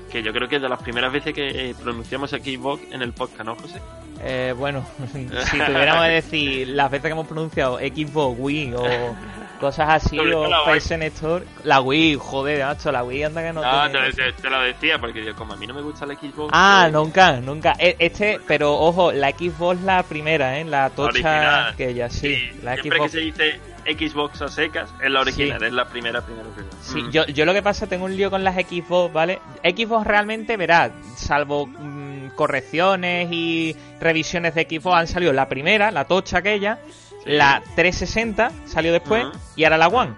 Que 0.10 0.24
yo 0.24 0.32
creo 0.32 0.48
que 0.48 0.56
es 0.56 0.62
de 0.62 0.70
las 0.70 0.82
primeras 0.82 1.12
veces 1.12 1.34
que 1.34 1.72
eh, 1.72 1.76
pronunciamos 1.76 2.30
Xbox 2.30 2.84
en 2.90 3.02
el 3.02 3.12
podcast, 3.12 3.44
¿no, 3.44 3.56
José? 3.56 3.82
Eh, 4.24 4.54
bueno, 4.58 4.86
si 5.12 5.60
tuviéramos 5.60 6.06
que 6.06 6.12
decir 6.12 6.68
las 6.70 6.90
veces 6.90 7.04
que 7.04 7.12
hemos 7.12 7.28
pronunciado 7.28 7.80
Xbox, 7.80 8.40
Wii 8.40 8.74
o 8.74 9.16
cosas 9.60 9.88
así, 9.90 10.18
la 10.18 10.38
o 10.62 10.74
Store, 10.76 11.46
la 11.64 11.82
Wii, 11.82 12.16
joder, 12.16 12.66
macho, 12.66 12.92
la 12.92 13.04
Wii 13.04 13.24
anda 13.24 13.42
que 13.42 13.54
no. 13.54 13.62
No, 13.62 13.90
tiene- 13.92 14.12
te, 14.14 14.32
te- 14.34 14.50
lo 14.50 14.62
decía 14.62 15.00
porque 15.00 15.24
yo, 15.24 15.36
como 15.36 15.54
a 15.54 15.56
mí 15.58 15.66
no 15.68 15.74
me 15.74 15.82
gusta 15.82 16.06
el 16.06 16.18
Xbox. 16.18 16.52
Ah, 16.54 16.86
eh, 16.88 16.92
nunca, 16.92 17.34
nunca. 17.42 17.74
E- 17.80 17.96
Este, 18.00 18.40
pero 18.48 18.74
ojo, 18.74 19.12
la 19.12 19.30
Xbox 19.32 19.82
la 19.82 20.04
primera, 20.04 20.60
¿eh? 20.60 20.66
La 20.66 20.90
tocha 20.90 21.10
original. 21.12 21.76
que 21.76 21.94
ya 21.94 22.10
sí. 22.10 22.52
la 22.64 22.74
siempre 22.76 22.98
Xbox. 23.00 23.12
que 23.12 23.18
se 23.18 23.24
dice 23.26 23.60
Xbox 23.86 24.42
a 24.42 24.48
secas, 24.48 24.90
es 25.04 25.12
la 25.12 25.22
original, 25.22 25.62
es 25.64 25.72
la 25.74 25.86
primera, 25.86 26.22
primera, 26.26 26.48
primera. 26.50 26.76
Sí, 26.82 27.02
Mm. 27.04 27.10
yo, 27.12 27.26
yo 27.28 27.46
lo 27.46 27.54
que 27.54 27.62
pasa, 27.62 27.86
tengo 27.88 28.06
un 28.06 28.16
lío 28.18 28.30
con 28.32 28.44
las 28.44 28.56
Xbox, 28.56 29.14
¿vale? 29.14 29.40
Xbox 29.64 30.08
realmente, 30.08 30.58
verás, 30.58 30.92
salvo 31.16 31.68
mm, 31.68 32.30
correcciones 32.36 33.30
y 33.32 33.76
revisiones 34.00 34.56
de 34.56 34.64
Xbox, 34.64 34.98
han 34.98 35.08
salido 35.08 35.34
la 35.34 35.48
primera, 35.48 35.92
la 35.92 36.06
tocha 36.06 36.40
aquella, 36.40 36.80
Sí. 36.88 37.05
La 37.26 37.62
360 37.76 38.52
salió 38.66 38.92
después 38.94 39.26
y 39.56 39.64
ahora 39.64 39.78
la 39.78 39.88
One. 39.88 40.14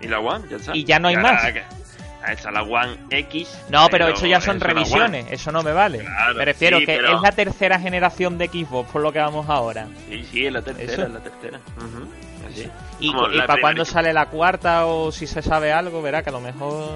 Y 0.00 0.08
la 0.08 0.20
One, 0.20 0.44
ya 0.50 0.56
está. 0.56 0.76
Y 0.76 0.84
ya 0.84 0.98
no 0.98 1.08
hay 1.08 1.16
más. 1.16 1.42
Está 2.26 2.50
la 2.50 2.62
One 2.62 2.96
X. 3.10 3.58
No, 3.68 3.88
pero 3.90 4.08
eso 4.08 4.26
ya 4.26 4.40
son 4.40 4.58
revisiones, 4.58 5.26
eso 5.30 5.52
no 5.52 5.62
me 5.62 5.72
vale. 5.72 5.98
Claro, 5.98 6.34
me 6.34 6.44
refiero 6.46 6.78
sí, 6.78 6.86
que 6.86 6.96
pero- 6.96 7.16
es 7.16 7.20
la 7.22 7.32
tercera 7.32 7.78
generación 7.78 8.38
de 8.38 8.48
Xbox, 8.48 8.90
por 8.90 9.02
lo 9.02 9.12
que 9.12 9.18
vamos 9.18 9.46
ahora. 9.50 9.86
Sí, 10.08 10.26
sí, 10.30 10.46
es 10.46 10.52
la 10.52 10.62
tercera, 10.62 11.04
es 11.04 11.10
la 11.12 11.20
tercera. 11.20 11.60
Así. 12.50 12.70
¿Y, 13.00 13.12
para 13.46 13.60
cuándo 13.60 13.84
sale 13.84 14.12
la 14.14 14.26
cuarta 14.26 14.86
o 14.86 15.12
si 15.12 15.26
se 15.26 15.42
sabe 15.42 15.72
algo? 15.72 16.00
Verá 16.00 16.22
que 16.22 16.30
a 16.30 16.32
lo 16.32 16.40
mejor 16.40 16.88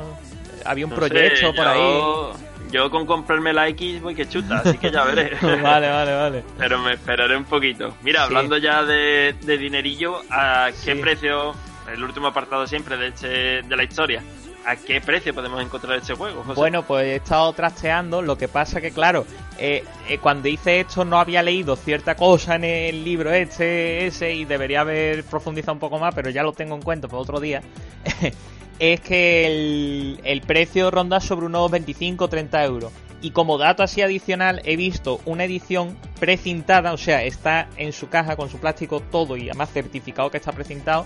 había 0.65 0.87
un 0.87 0.91
no 0.91 0.97
proyecto 0.97 1.37
sé, 1.37 1.53
por 1.53 1.75
yo- 1.75 2.35
Yo 2.71 2.91
con 2.91 3.07
comprarme 3.07 3.53
la 3.53 3.69
X 3.69 4.03
voy 4.03 4.15
que 4.15 4.29
chuta, 4.29 4.59
así 4.59 4.77
que 4.79 4.91
ya 4.91 5.05
veré. 5.05 5.37
vale, 5.63 5.89
vale, 5.89 6.15
vale. 6.15 6.45
Pero 6.59 6.79
me 6.79 6.93
esperaré 6.95 7.37
un 7.37 7.45
poquito. 7.45 7.95
Mira, 8.03 8.21
Sí. 8.21 8.25
hablando 8.27 8.57
ya 8.59 8.83
de, 8.85 9.35
de 9.43 9.59
dinerillo, 9.59 10.21
¿a 10.31 10.69
qué 10.85 10.95
Sí. 10.95 11.01
precio, 11.01 11.55
el 11.93 12.03
último 12.03 12.27
apartado 12.27 12.67
siempre 12.67 12.97
de, 12.97 13.09
este, 13.09 13.29
de 13.63 13.77
la 13.77 13.85
historia, 13.85 14.23
¿a 14.67 14.77
qué 14.77 15.01
precio 15.01 15.33
podemos 15.35 15.63
encontrar 15.63 15.97
este 15.99 16.15
juego, 16.15 16.43
José? 16.43 16.55
Bueno, 16.61 16.83
pues 16.83 17.07
he 17.07 17.17
estado 17.17 17.53
trasteando, 17.55 18.21
lo 18.21 18.37
que 18.37 18.49
pasa 18.49 18.81
que 18.83 18.91
claro, 18.91 19.25
eh, 19.59 19.83
eh, 20.09 20.19
cuando 20.19 20.49
hice 20.49 20.81
esto 20.81 21.05
no 21.07 21.19
había 21.19 21.43
leído 21.43 21.75
cierta 21.77 22.15
cosa 22.17 22.57
en 22.57 22.65
el 22.65 23.03
libro 23.05 23.33
este, 23.33 24.07
ese, 24.07 24.35
y 24.35 24.45
debería 24.45 24.83
haber 24.83 25.25
profundizado 25.25 25.73
un 25.73 25.79
poco 25.81 25.99
más, 25.99 26.15
pero 26.15 26.29
ya 26.29 26.43
lo 26.43 26.53
tengo 26.53 26.75
en 26.75 26.83
cuenta 26.83 27.09
para 27.09 27.21
otro 27.23 27.41
día. 27.41 27.63
es 28.79 29.01
que 29.01 29.47
el, 29.47 30.21
el 30.25 30.41
precio 30.43 30.91
ronda 30.91 31.21
sobre 31.21 31.47
unos 31.47 31.71
25 31.71 32.25
o 32.25 32.29
30 32.29 32.65
euros. 32.65 32.93
Y 33.21 33.33
como 33.33 33.59
dato 33.59 33.83
así 33.83 34.01
adicional, 34.01 34.63
he 34.65 34.77
visto 34.77 35.21
una 35.25 35.45
edición 35.45 35.97
precintada, 36.21 36.93
o 36.93 36.97
sea, 36.99 37.25
está 37.25 37.69
en 37.77 37.93
su 37.93 38.09
caja 38.09 38.37
con 38.37 38.49
su 38.49 38.59
plástico 38.59 39.01
todo 39.01 39.37
y 39.37 39.49
además 39.51 39.71
certificado 39.73 40.31
que 40.31 40.37
está 40.37 40.53
precintado, 40.53 41.05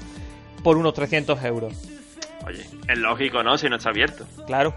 por 0.63 0.77
unos 0.77 0.93
300 0.93 1.43
euros. 1.45 1.73
Oye, 2.47 2.67
es 2.89 2.99
lógico, 2.99 3.43
¿no? 3.43 3.57
Si 3.57 3.69
no 3.69 3.77
está 3.77 3.89
abierto. 3.89 4.27
Claro. 4.47 4.75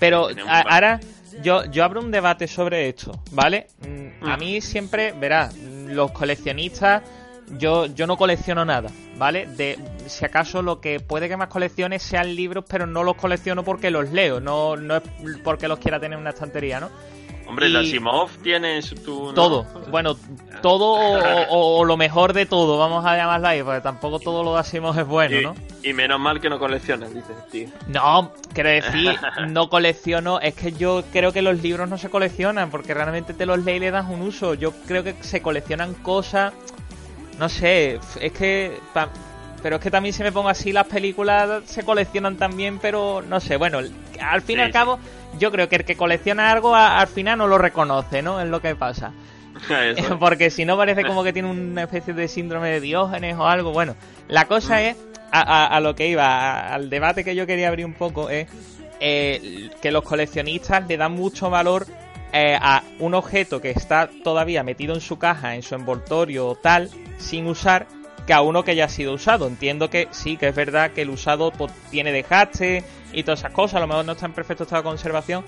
Pero 0.00 0.28
a- 0.48 0.60
ahora 0.62 0.98
yo, 1.42 1.64
yo 1.66 1.84
abro 1.84 2.00
un 2.00 2.10
debate 2.10 2.48
sobre 2.48 2.88
esto, 2.88 3.12
¿vale? 3.30 3.68
Mm, 3.86 4.26
A 4.26 4.36
Mm. 4.36 4.40
mí 4.40 4.60
siempre, 4.60 5.12
verás, 5.12 5.54
los 5.56 6.10
coleccionistas, 6.10 7.02
yo, 7.58 7.86
yo 7.86 8.06
no 8.06 8.16
colecciono 8.16 8.64
nada, 8.64 8.90
¿vale? 9.16 9.46
De, 9.46 9.78
si 10.06 10.24
acaso 10.24 10.62
lo 10.62 10.80
que 10.80 11.00
puede 11.00 11.28
que 11.28 11.36
más 11.36 11.48
coleccione 11.48 11.98
sean 11.98 12.34
libros, 12.34 12.64
pero 12.68 12.86
no 12.86 13.02
los 13.02 13.16
colecciono 13.16 13.62
porque 13.64 13.90
los 13.90 14.10
leo, 14.10 14.40
no, 14.40 14.76
no 14.76 14.96
es 14.96 15.02
porque 15.44 15.68
los 15.68 15.78
quiera 15.78 15.98
tener 16.00 16.14
en 16.16 16.20
una 16.20 16.30
estantería, 16.30 16.80
¿no? 16.80 16.90
Hombre, 17.44 17.68
la 17.68 17.82
Simov 17.82 18.30
tiene 18.42 18.80
su... 18.80 18.94
tu- 18.94 19.26
¿no? 19.26 19.32
Todo, 19.34 19.66
bueno, 19.90 20.16
todo 20.62 20.92
o, 20.92 21.42
o- 21.50 21.78
o 21.80 21.84
lo 21.84 21.96
mejor 21.96 22.32
de 22.32 22.46
todo, 22.46 22.78
vamos 22.78 23.04
a 23.04 23.16
llamarlo 23.16 23.48
ahí, 23.48 23.62
porque 23.62 23.80
tampoco 23.82 24.20
todo 24.20 24.42
lo 24.44 24.54
de 24.54 24.60
Asimov 24.60 24.98
es 24.98 25.06
bueno, 25.06 25.38
y, 25.38 25.42
¿no? 25.42 25.54
y 25.82 25.92
menos 25.92 26.18
mal 26.20 26.40
que 26.40 26.48
no 26.48 26.58
coleccionas, 26.58 27.12
dices, 27.12 27.36
tío. 27.50 27.68
No, 27.88 28.32
quiero 28.54 28.70
decir, 28.70 29.10
no 29.48 29.68
colecciono. 29.68 30.38
Es 30.40 30.54
que 30.54 30.72
yo 30.72 31.02
creo 31.12 31.32
que 31.32 31.42
los 31.42 31.60
libros 31.60 31.88
no 31.90 31.98
se 31.98 32.08
coleccionan 32.08 32.70
porque 32.70 32.94
realmente 32.94 33.34
te 33.34 33.44
los 33.44 33.62
lees 33.64 33.78
y 33.78 33.80
le 33.80 33.90
das 33.90 34.06
un 34.08 34.22
uso. 34.22 34.54
Yo 34.54 34.70
creo 34.86 35.02
que 35.04 35.14
se 35.20 35.42
coleccionan 35.42 35.92
cosas. 35.94 36.54
No 37.42 37.48
sé, 37.48 37.98
es 38.20 38.30
que. 38.32 38.78
pero 39.64 39.74
es 39.76 39.82
que 39.82 39.90
también 39.90 40.12
si 40.12 40.22
me 40.22 40.30
pongo 40.30 40.48
así, 40.48 40.70
las 40.72 40.86
películas 40.86 41.64
se 41.66 41.82
coleccionan 41.82 42.36
también, 42.36 42.78
pero 42.78 43.20
no 43.20 43.40
sé. 43.40 43.56
Bueno, 43.56 43.78
al 44.20 44.42
fin 44.42 44.58
y 44.58 44.60
Sí, 44.60 44.64
al 44.66 44.70
cabo, 44.70 45.00
yo 45.40 45.50
creo 45.50 45.68
que 45.68 45.74
el 45.74 45.84
que 45.84 45.96
colecciona 45.96 46.52
algo 46.52 46.76
a- 46.76 47.00
al 47.00 47.08
final 47.08 47.38
no 47.38 47.48
lo 47.48 47.58
reconoce, 47.58 48.22
¿no? 48.22 48.40
Es 48.40 48.48
lo 48.48 48.62
que 48.62 48.76
pasa. 48.76 49.12
Eso. 49.96 50.18
Porque 50.20 50.50
si 50.50 50.64
no 50.64 50.76
parece 50.76 51.04
como 51.04 51.24
que 51.24 51.32
tiene 51.32 51.50
una 51.50 51.82
especie 51.82 52.14
de 52.14 52.28
síndrome 52.28 52.68
de 52.70 52.80
Diógenes 52.80 53.36
o 53.36 53.44
algo. 53.48 53.72
Bueno, 53.72 53.96
la 54.28 54.44
cosa 54.44 54.80
es, 54.80 54.96
a, 55.32 55.40
a- 55.40 55.66
a 55.66 55.80
lo 55.80 55.96
que 55.96 56.06
iba, 56.06 56.24
a- 56.24 56.74
al 56.74 56.90
debate 56.90 57.24
que 57.24 57.34
yo 57.34 57.44
quería 57.44 57.66
abrir 57.66 57.86
un 57.86 57.94
poco, 57.94 58.30
es 58.30 58.46
eh, 59.00 59.68
que 59.82 59.90
los 59.90 60.04
coleccionistas 60.04 60.86
le 60.86 60.96
dan 60.96 61.10
mucho 61.10 61.50
valor 61.50 61.86
eh, 62.32 62.56
a 62.60 62.82
un 62.98 63.14
objeto 63.14 63.60
que 63.60 63.70
está 63.70 64.08
todavía 64.24 64.62
metido 64.62 64.94
en 64.94 65.00
su 65.00 65.18
caja, 65.18 65.54
en 65.54 65.62
su 65.62 65.74
envoltorio 65.74 66.48
o 66.48 66.54
tal, 66.54 66.90
sin 67.18 67.46
usar, 67.46 67.86
que 68.26 68.32
a 68.32 68.40
uno 68.40 68.64
que 68.64 68.74
ya 68.74 68.86
ha 68.86 68.88
sido 68.88 69.12
usado. 69.12 69.46
Entiendo 69.46 69.90
que 69.90 70.08
sí, 70.12 70.36
que 70.36 70.48
es 70.48 70.54
verdad 70.54 70.92
que 70.92 71.02
el 71.02 71.10
usado 71.10 71.50
pues, 71.50 71.72
tiene 71.90 72.12
desgaste 72.12 72.84
y 73.12 73.22
todas 73.22 73.40
esas 73.40 73.52
cosas, 73.52 73.76
a 73.76 73.80
lo 73.80 73.86
mejor 73.86 74.04
no 74.04 74.12
está 74.12 74.26
en 74.26 74.32
perfecto 74.32 74.64
estado 74.64 74.82
de 74.82 74.88
conservación, 74.88 75.44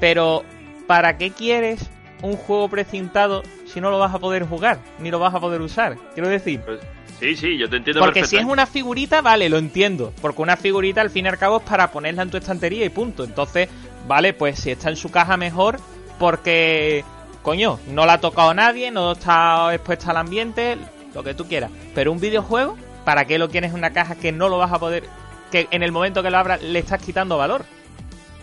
pero 0.00 0.44
¿para 0.86 1.18
qué 1.18 1.30
quieres 1.30 1.90
un 2.22 2.36
juego 2.36 2.68
precintado 2.68 3.42
si 3.66 3.80
no 3.80 3.90
lo 3.90 3.98
vas 3.98 4.14
a 4.14 4.18
poder 4.18 4.44
jugar, 4.44 4.78
ni 4.98 5.10
lo 5.10 5.18
vas 5.18 5.34
a 5.34 5.40
poder 5.40 5.60
usar? 5.60 5.98
Quiero 6.14 6.28
decir, 6.28 6.60
Pues, 6.60 6.80
sí, 7.20 7.36
sí, 7.36 7.58
yo 7.58 7.68
te 7.68 7.76
entiendo 7.76 8.00
porque 8.00 8.24
si 8.24 8.36
es 8.36 8.44
una 8.44 8.66
figurita, 8.66 9.20
vale, 9.20 9.48
lo 9.48 9.58
entiendo. 9.58 10.12
Porque 10.22 10.40
una 10.40 10.56
figurita, 10.56 11.00
al 11.00 11.10
fin 11.10 11.26
y 11.26 11.28
al 11.28 11.38
cabo, 11.38 11.58
es 11.58 11.64
para 11.64 11.90
ponerla 11.90 12.22
en 12.22 12.30
tu 12.30 12.38
estantería 12.38 12.84
y 12.84 12.88
punto. 12.88 13.24
Entonces, 13.24 13.68
vale, 14.06 14.32
pues 14.32 14.58
si 14.58 14.70
está 14.70 14.88
en 14.88 14.96
su 14.96 15.10
caja, 15.10 15.36
mejor. 15.36 15.78
Porque, 16.18 17.04
coño, 17.42 17.78
no 17.88 18.06
la 18.06 18.14
ha 18.14 18.20
tocado 18.20 18.54
nadie, 18.54 18.90
no 18.90 19.12
está 19.12 19.74
expuesta 19.74 20.10
al 20.10 20.18
ambiente, 20.18 20.78
lo 21.14 21.22
que 21.22 21.34
tú 21.34 21.46
quieras. 21.46 21.70
Pero 21.94 22.12
un 22.12 22.20
videojuego, 22.20 22.76
¿para 23.04 23.24
qué 23.24 23.38
lo 23.38 23.48
quieres 23.50 23.70
en 23.70 23.78
una 23.78 23.92
caja 23.92 24.14
que 24.16 24.32
no 24.32 24.48
lo 24.48 24.58
vas 24.58 24.72
a 24.72 24.78
poder. 24.78 25.04
que 25.50 25.68
en 25.70 25.82
el 25.82 25.92
momento 25.92 26.22
que 26.22 26.30
lo 26.30 26.38
abras 26.38 26.62
le 26.62 26.78
estás 26.78 27.02
quitando 27.02 27.36
valor? 27.38 27.64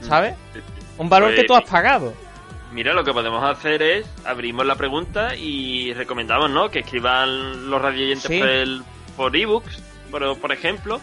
¿Sabes? 0.02 0.36
Sí, 0.54 0.60
sí. 0.60 0.86
Un 0.98 1.10
valor 1.10 1.30
Pues, 1.30 1.42
que 1.42 1.48
tú 1.48 1.56
has 1.56 1.70
pagado. 1.70 2.14
Mira, 2.72 2.94
lo 2.94 3.04
que 3.04 3.12
podemos 3.12 3.44
hacer 3.44 3.82
es 3.82 4.06
abrimos 4.24 4.66
la 4.66 4.76
pregunta 4.76 5.36
y 5.36 5.94
recomendamos, 5.94 6.50
¿no? 6.50 6.70
Que 6.70 6.80
escriban 6.80 7.70
los 7.70 7.82
radioyentes 7.82 8.28
Sí. 8.32 8.40
por, 8.40 8.48
el, 8.48 8.82
por 9.18 9.36
ebooks, 9.36 9.82
por, 10.10 10.38
por 10.40 10.52
ejemplo. 10.54 11.02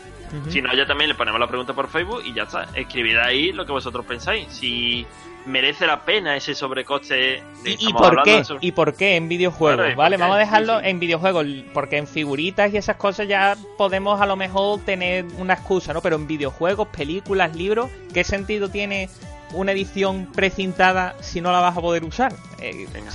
Si 0.48 0.60
no, 0.62 0.74
ya 0.74 0.86
también 0.86 1.08
le 1.08 1.14
ponemos 1.14 1.40
la 1.40 1.46
pregunta 1.46 1.72
por 1.74 1.88
Facebook 1.88 2.22
y 2.24 2.34
ya 2.34 2.44
está. 2.44 2.68
Escribid 2.74 3.16
ahí 3.18 3.52
lo 3.52 3.64
que 3.66 3.72
vosotros 3.72 4.04
pensáis. 4.06 4.46
Si 4.50 5.06
merece 5.46 5.86
la 5.86 6.04
pena 6.04 6.36
ese 6.36 6.54
sobrecoste. 6.54 7.14
de- 7.14 7.76
¿Y, 7.78 7.92
por 7.92 8.22
qué? 8.22 8.44
sobre- 8.44 8.66
¿Y 8.66 8.72
por 8.72 8.94
qué 8.94 9.16
en 9.16 9.28
videojuegos? 9.28 9.76
Claro, 9.76 9.90
¿y 9.90 9.94
por 9.94 10.04
¿Vale? 10.04 10.16
Vamos 10.18 10.36
a 10.36 10.38
dejarlo 10.40 10.78
Sí, 10.78 10.84
sí. 10.84 10.90
en 10.90 11.00
videojuegos, 11.00 11.46
porque 11.72 11.96
en 11.96 12.06
figuritas 12.06 12.72
y 12.74 12.76
esas 12.76 12.96
cosas 12.96 13.26
ya 13.28 13.56
podemos 13.78 14.20
a 14.20 14.26
lo 14.26 14.36
mejor 14.36 14.80
tener 14.84 15.24
una 15.38 15.54
excusa, 15.54 15.94
¿no? 15.94 16.02
Pero 16.02 16.16
en 16.16 16.26
videojuegos, 16.26 16.88
películas, 16.88 17.56
libros, 17.56 17.90
¿qué 18.12 18.24
sentido 18.24 18.68
tiene 18.68 19.08
una 19.54 19.72
edición 19.72 20.26
precintada 20.34 21.14
si 21.20 21.40
no 21.40 21.50
la 21.52 21.60
vas 21.60 21.76
a 21.76 21.80
poder 21.80 22.04
usar? 22.04 22.34
Eh, 22.60 22.86
Venga. 22.92 23.10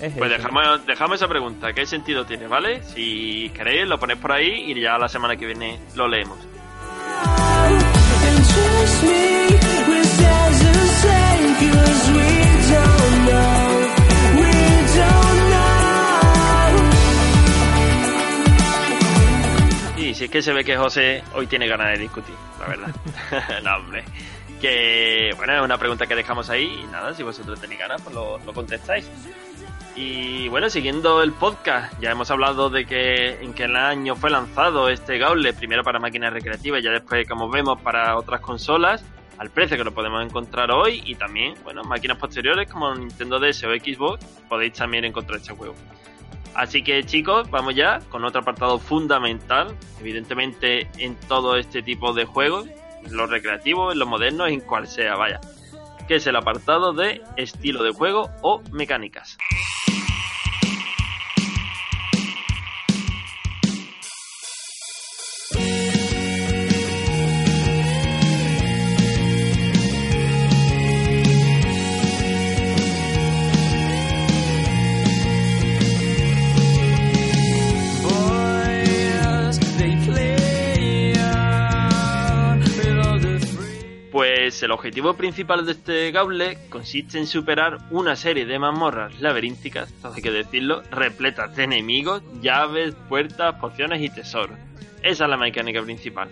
Es 0.00 0.14
Pues 0.14 0.30
dejamos, 0.30 0.86
dejamos 0.86 1.16
esa 1.16 1.28
pregunta. 1.28 1.72
¿Qué 1.72 1.86
sentido 1.86 2.24
tiene, 2.24 2.46
vale? 2.46 2.82
Si 2.82 3.50
queréis, 3.54 3.86
lo 3.86 3.98
ponéis 3.98 4.20
por 4.20 4.32
ahí 4.32 4.70
y 4.70 4.80
ya 4.80 4.96
la 4.98 5.08
semana 5.08 5.36
que 5.36 5.46
viene 5.46 5.78
lo 5.96 6.06
leemos. 6.06 6.38
Y 19.96 20.14
si 20.14 20.24
es 20.24 20.30
que 20.30 20.42
se 20.42 20.52
ve 20.52 20.64
que 20.64 20.76
José 20.76 21.22
hoy 21.34 21.46
tiene 21.46 21.66
ganas 21.66 21.92
de 21.92 21.98
discutir, 21.98 22.34
la 22.60 22.66
verdad. 22.66 22.94
no, 23.64 23.76
hombre. 23.76 24.04
Que, 24.60 25.32
bueno, 25.36 25.56
es 25.56 25.62
una 25.62 25.76
pregunta 25.78 26.06
que 26.06 26.14
dejamos 26.14 26.50
ahí 26.50 26.80
y 26.82 26.86
nada, 26.86 27.14
si 27.14 27.22
vosotros 27.22 27.60
tenéis 27.60 27.80
ganas, 27.80 28.00
pues 28.02 28.14
lo, 28.14 28.38
lo 28.38 28.52
contestáis. 28.52 29.08
Y 30.00 30.46
bueno, 30.48 30.70
siguiendo 30.70 31.24
el 31.24 31.32
podcast, 31.32 31.92
ya 32.00 32.12
hemos 32.12 32.30
hablado 32.30 32.70
de 32.70 32.86
que 32.86 33.30
en 33.42 33.52
qué 33.52 33.64
año 33.64 34.14
fue 34.14 34.30
lanzado 34.30 34.88
este 34.88 35.18
Gauntlet, 35.18 35.56
primero 35.56 35.82
para 35.82 35.98
máquinas 35.98 36.32
recreativas 36.32 36.80
y 36.80 36.84
ya 36.84 36.92
después, 36.92 37.28
como 37.28 37.50
vemos, 37.50 37.80
para 37.80 38.16
otras 38.16 38.40
consolas, 38.40 39.04
al 39.38 39.50
precio 39.50 39.76
que 39.76 39.82
lo 39.82 39.92
podemos 39.92 40.24
encontrar 40.24 40.70
hoy 40.70 41.02
y 41.04 41.16
también, 41.16 41.54
bueno, 41.64 41.82
máquinas 41.82 42.16
posteriores 42.16 42.70
como 42.70 42.94
Nintendo 42.94 43.40
DS 43.40 43.64
o 43.64 43.72
Xbox, 43.72 44.24
podéis 44.48 44.74
también 44.74 45.04
encontrar 45.04 45.40
este 45.40 45.52
juego. 45.52 45.74
Así 46.54 46.84
que 46.84 47.02
chicos, 47.02 47.50
vamos 47.50 47.74
ya 47.74 47.98
con 48.08 48.24
otro 48.24 48.42
apartado 48.42 48.78
fundamental, 48.78 49.74
evidentemente 49.98 50.88
en 50.98 51.16
todo 51.26 51.56
este 51.56 51.82
tipo 51.82 52.12
de 52.12 52.24
juegos, 52.24 52.68
en 53.04 53.16
los 53.16 53.28
recreativos, 53.28 53.94
en 53.94 53.98
los 53.98 54.06
modernos, 54.06 54.48
en 54.48 54.60
cual 54.60 54.86
sea, 54.86 55.16
vaya, 55.16 55.40
que 56.08 56.16
es 56.16 56.26
el 56.26 56.36
apartado 56.36 56.94
de 56.94 57.22
estilo 57.36 57.84
de 57.84 57.92
juego 57.92 58.30
o 58.42 58.62
mecánicas. 58.72 59.36
Pues 84.58 84.64
el 84.64 84.72
objetivo 84.72 85.14
principal 85.14 85.64
de 85.64 85.70
este 85.70 86.10
Gauntlet 86.10 86.68
consiste 86.68 87.16
en 87.16 87.28
superar 87.28 87.78
una 87.92 88.16
serie 88.16 88.44
de 88.44 88.58
mazmorras 88.58 89.20
laberínticas, 89.20 89.92
todo 90.02 90.14
hay 90.14 90.20
que 90.20 90.32
decirlo, 90.32 90.82
repletas 90.90 91.54
de 91.54 91.62
enemigos, 91.62 92.24
llaves, 92.42 92.96
puertas, 93.08 93.54
pociones 93.60 94.02
y 94.02 94.08
tesoros. 94.08 94.58
Esa 95.04 95.24
es 95.24 95.30
la 95.30 95.36
mecánica 95.36 95.80
principal. 95.80 96.28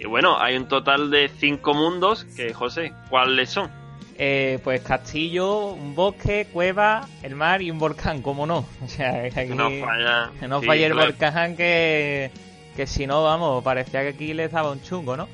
Y 0.00 0.06
bueno, 0.06 0.36
hay 0.40 0.56
un 0.56 0.66
total 0.66 1.12
de 1.12 1.30
5 1.38 1.72
mundos 1.72 2.24
que, 2.34 2.52
José, 2.52 2.92
¿cuáles 3.08 3.50
son? 3.50 3.70
Eh, 4.18 4.58
pues 4.64 4.80
castillo, 4.80 5.66
un 5.66 5.94
bosque, 5.94 6.48
cueva, 6.52 7.06
el 7.22 7.36
mar 7.36 7.62
y 7.62 7.70
un 7.70 7.78
volcán, 7.78 8.20
¿cómo 8.20 8.46
no? 8.46 8.66
O 8.84 8.88
sea, 8.88 9.22
aquí... 9.26 9.54
No 9.54 9.70
falla. 9.70 10.32
No 10.48 10.60
Sí, 10.60 10.66
el 10.70 10.92
claro. 10.92 11.06
volcán 11.06 11.56
que, 11.56 12.32
que 12.74 12.88
si 12.88 13.06
no, 13.06 13.22
vamos, 13.22 13.62
parecía 13.62 14.02
que 14.02 14.08
aquí 14.08 14.34
les 14.34 14.50
daba 14.50 14.72
un 14.72 14.82
chungo, 14.82 15.16
¿no? 15.16 15.28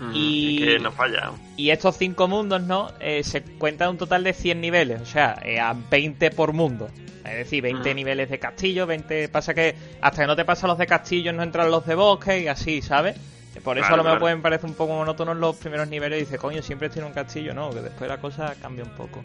Mm, 0.00 0.10
y- 0.14 0.62
es 0.62 0.68
que 0.68 0.78
no 0.78 0.92
falla. 0.92 1.32
Y 1.56 1.70
estos 1.70 1.96
cinco 1.96 2.28
mundos, 2.28 2.62
¿no? 2.62 2.92
Eh, 3.00 3.22
se 3.24 3.42
cuentan 3.42 3.90
un 3.90 3.98
total 3.98 4.22
de 4.24 4.32
100 4.32 4.60
niveles, 4.60 5.00
o 5.00 5.06
sea, 5.06 5.38
eh, 5.44 5.58
a 5.58 5.74
20 5.74 6.30
por 6.30 6.52
mundo. 6.52 6.88
Es 7.24 7.34
decir, 7.36 7.62
20 7.62 7.92
Mm. 7.92 7.96
niveles 7.96 8.30
de 8.30 8.38
castillo, 8.38 8.86
20... 8.86 9.28
Pasa 9.28 9.52
que 9.52 9.74
hasta 10.00 10.22
que 10.22 10.26
no 10.26 10.34
te 10.36 10.44
pasan 10.46 10.68
los 10.68 10.78
de 10.78 10.86
castillo 10.86 11.32
no 11.32 11.42
entran 11.42 11.70
los 11.70 11.84
de 11.84 11.94
bosque 11.94 12.40
y 12.40 12.48
así, 12.48 12.80
¿sabes? 12.80 13.16
Por 13.62 13.76
eso 13.76 13.88
a 13.92 13.96
lo 13.96 14.04
mejor 14.04 14.20
pueden 14.20 14.40
parecer 14.40 14.70
un 14.70 14.76
poco 14.76 14.94
monótonos 14.94 15.36
los 15.36 15.56
primeros 15.56 15.88
niveles 15.88 16.18
y 16.18 16.20
dices, 16.24 16.38
coño, 16.38 16.62
siempre 16.62 16.86
estoy 16.86 17.00
en 17.00 17.08
un 17.08 17.12
castillo, 17.12 17.52
no, 17.52 17.70
que 17.70 17.80
después 17.82 18.08
la 18.08 18.18
cosa 18.18 18.54
cambia 18.62 18.84
un 18.84 18.90
poco. 18.90 19.20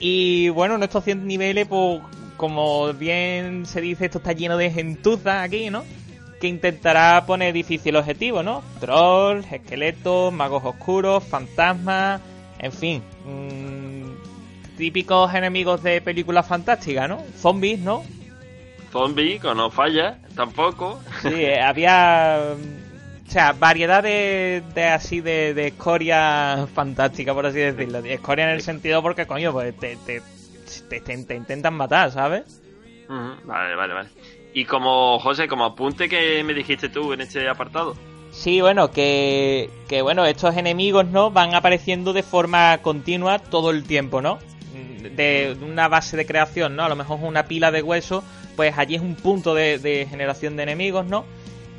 Y 0.00 0.48
bueno, 0.50 0.74
en 0.76 0.82
estos 0.84 1.04
100 1.04 1.26
niveles, 1.26 1.66
pues, 1.66 2.00
como 2.36 2.92
bien 2.94 3.66
se 3.66 3.80
dice, 3.80 4.06
esto 4.06 4.18
está 4.18 4.32
lleno 4.32 4.56
de 4.56 4.70
gentuza 4.70 5.42
aquí, 5.42 5.70
¿no? 5.70 5.84
Que 6.42 6.48
intentará 6.48 7.24
poner 7.24 7.52
difícil 7.54 7.94
objetivo, 7.94 8.42
¿no? 8.42 8.62
Trolls, 8.80 9.46
esqueletos, 9.52 10.32
magos 10.32 10.64
oscuros, 10.64 11.22
fantasmas, 11.22 12.20
en 12.58 12.72
fin. 12.72 13.02
mm, 13.24 14.76
típicos 14.76 15.32
enemigos 15.34 15.82
de 15.84 16.00
películas 16.00 16.46
fantásticas, 16.46 17.08
¿no? 17.08 17.22
Zombies, 17.38 17.78
¿no? 17.78 18.02
Zombie, 18.90 19.38
que 19.38 19.54
no 19.54 19.70
falla, 19.70 20.18
tampoco. 20.34 21.00
Sí, 21.22 21.28
eh, 21.32 21.60
había... 21.60 22.56
mm, 22.58 23.30
sea, 23.30 23.52
variedad 23.52 24.02
de, 24.02 24.62
de 24.74 24.84
así 24.88 25.20
de, 25.20 25.54
de 25.54 25.68
escoria 25.68 26.66
fantástica, 26.74 27.32
por 27.32 27.46
así 27.46 27.58
decirlo. 27.58 27.98
Escoria 28.00 28.46
en 28.46 28.50
el 28.50 28.62
sentido 28.62 29.00
porque, 29.00 29.26
coño, 29.26 29.52
pues 29.52 29.74
te, 29.78 29.96
te, 30.04 30.20
te, 30.88 31.00
te- 31.00 31.24
te 31.24 31.34
intentan 31.36 31.74
matar, 31.74 32.10
¿sabes? 32.10 32.60
Ujú, 33.08 33.46
Vale, 33.46 33.74
vale, 33.76 33.94
vale. 33.94 34.08
Y 34.54 34.64
como, 34.64 35.18
José, 35.18 35.48
como 35.48 35.64
apunte 35.64 36.08
que 36.08 36.42
me 36.44 36.54
dijiste 36.54 36.88
tú 36.88 37.12
en 37.12 37.22
este 37.22 37.48
apartado. 37.48 37.94
Sí, 38.32 38.60
bueno, 38.60 38.90
que, 38.90 39.70
que 39.88 40.02
bueno, 40.02 40.24
estos 40.24 40.56
enemigos, 40.56 41.06
¿no? 41.06 41.30
Van 41.30 41.54
apareciendo 41.54 42.12
de 42.12 42.22
forma 42.22 42.78
continua 42.78 43.38
todo 43.38 43.70
el 43.70 43.84
tiempo, 43.84 44.20
¿no? 44.22 44.38
De 45.16 45.56
una 45.60 45.88
base 45.88 46.16
de 46.16 46.24
creación, 46.24 46.76
¿no? 46.76 46.84
A 46.84 46.88
lo 46.88 46.96
mejor 46.96 47.18
es 47.18 47.24
una 47.24 47.44
pila 47.44 47.70
de 47.70 47.82
huesos, 47.82 48.24
pues 48.56 48.76
allí 48.78 48.94
es 48.94 49.02
un 49.02 49.16
punto 49.16 49.54
de, 49.54 49.78
de 49.78 50.06
generación 50.08 50.56
de 50.56 50.62
enemigos, 50.62 51.04
¿no? 51.06 51.24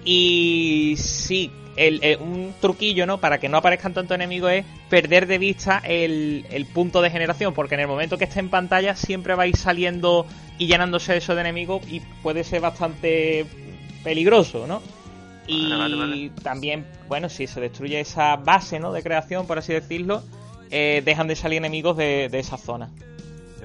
Y 0.05 0.95
sí, 0.97 1.51
el, 1.75 2.03
el- 2.03 2.19
un 2.19 2.53
truquillo, 2.61 3.05
¿no? 3.05 3.19
Para 3.19 3.39
que 3.39 3.49
no 3.49 3.57
aparezcan 3.57 3.93
tantos 3.93 4.15
enemigos 4.15 4.51
es 4.51 4.65
perder 4.89 5.27
de 5.27 5.37
vista 5.37 5.81
el, 5.85 6.45
el 6.51 6.65
punto 6.65 7.01
de 7.01 7.09
generación, 7.09 7.53
porque 7.53 7.75
en 7.75 7.81
el 7.81 7.87
momento 7.87 8.17
que 8.17 8.25
esté 8.25 8.39
en 8.39 8.49
pantalla 8.49 8.95
siempre 8.95 9.35
va 9.35 9.43
a 9.43 9.47
ir 9.47 9.57
saliendo 9.57 10.25
y 10.57 10.67
llenándose 10.67 11.17
eso 11.17 11.35
de 11.35 11.41
enemigos 11.41 11.81
y 11.91 11.99
puede 12.21 12.43
ser 12.43 12.61
bastante 12.61 13.45
peligroso, 14.03 14.67
¿no? 14.67 14.81
Y 15.47 15.63
Vale, 15.69 15.75
vale, 15.77 15.95
vale. 15.97 16.31
también, 16.41 16.85
bueno, 17.09 17.27
si 17.27 17.47
se 17.47 17.59
destruye 17.59 17.99
esa 17.99 18.35
base, 18.37 18.79
¿no? 18.79 18.93
De 18.93 19.03
creación, 19.03 19.45
por 19.47 19.57
así 19.57 19.73
decirlo, 19.73 20.23
eh, 20.71 21.01
dejan 21.03 21.27
de 21.27 21.35
salir 21.35 21.57
enemigos 21.57 21.97
de, 21.97 22.29
de 22.29 22.39
esa 22.39 22.57
zona. 22.57 22.89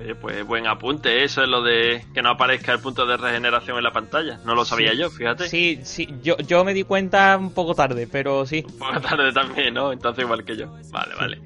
Oye, 0.01 0.15
pues 0.15 0.47
buen 0.47 0.67
apunte, 0.67 1.25
eso 1.25 1.43
es 1.43 1.49
lo 1.49 1.63
de 1.63 2.05
que 2.15 2.23
no 2.23 2.31
aparezca 2.31 2.73
el 2.73 2.81
punto 2.81 3.07
de 3.07 3.17
regeneración 3.17 3.79
en 3.79 3.85
la 3.85 3.93
pantalla. 3.93 4.39
No 4.45 4.55
lo 4.55 4.65
sabía 4.65 4.93
Sí. 4.93 4.99
yo, 4.99 5.11
fíjate. 5.11 5.49
Sí, 5.49 5.81
sí, 5.83 6.09
yo, 6.23 6.37
yo 6.39 6.65
me 6.65 6.75
di 6.75 6.85
cuenta 6.85 7.37
un 7.37 7.53
poco 7.53 7.75
tarde, 7.75 8.07
pero 8.11 8.47
sí. 8.47 8.65
Un 8.67 8.79
poco 8.79 9.01
tarde 9.01 9.33
también, 9.33 9.75
¿no? 9.75 9.93
Entonces 9.93 10.25
igual 10.25 10.45
que 10.45 10.57
yo. 10.57 10.69
Vale, 10.91 11.15
vale. 11.19 11.41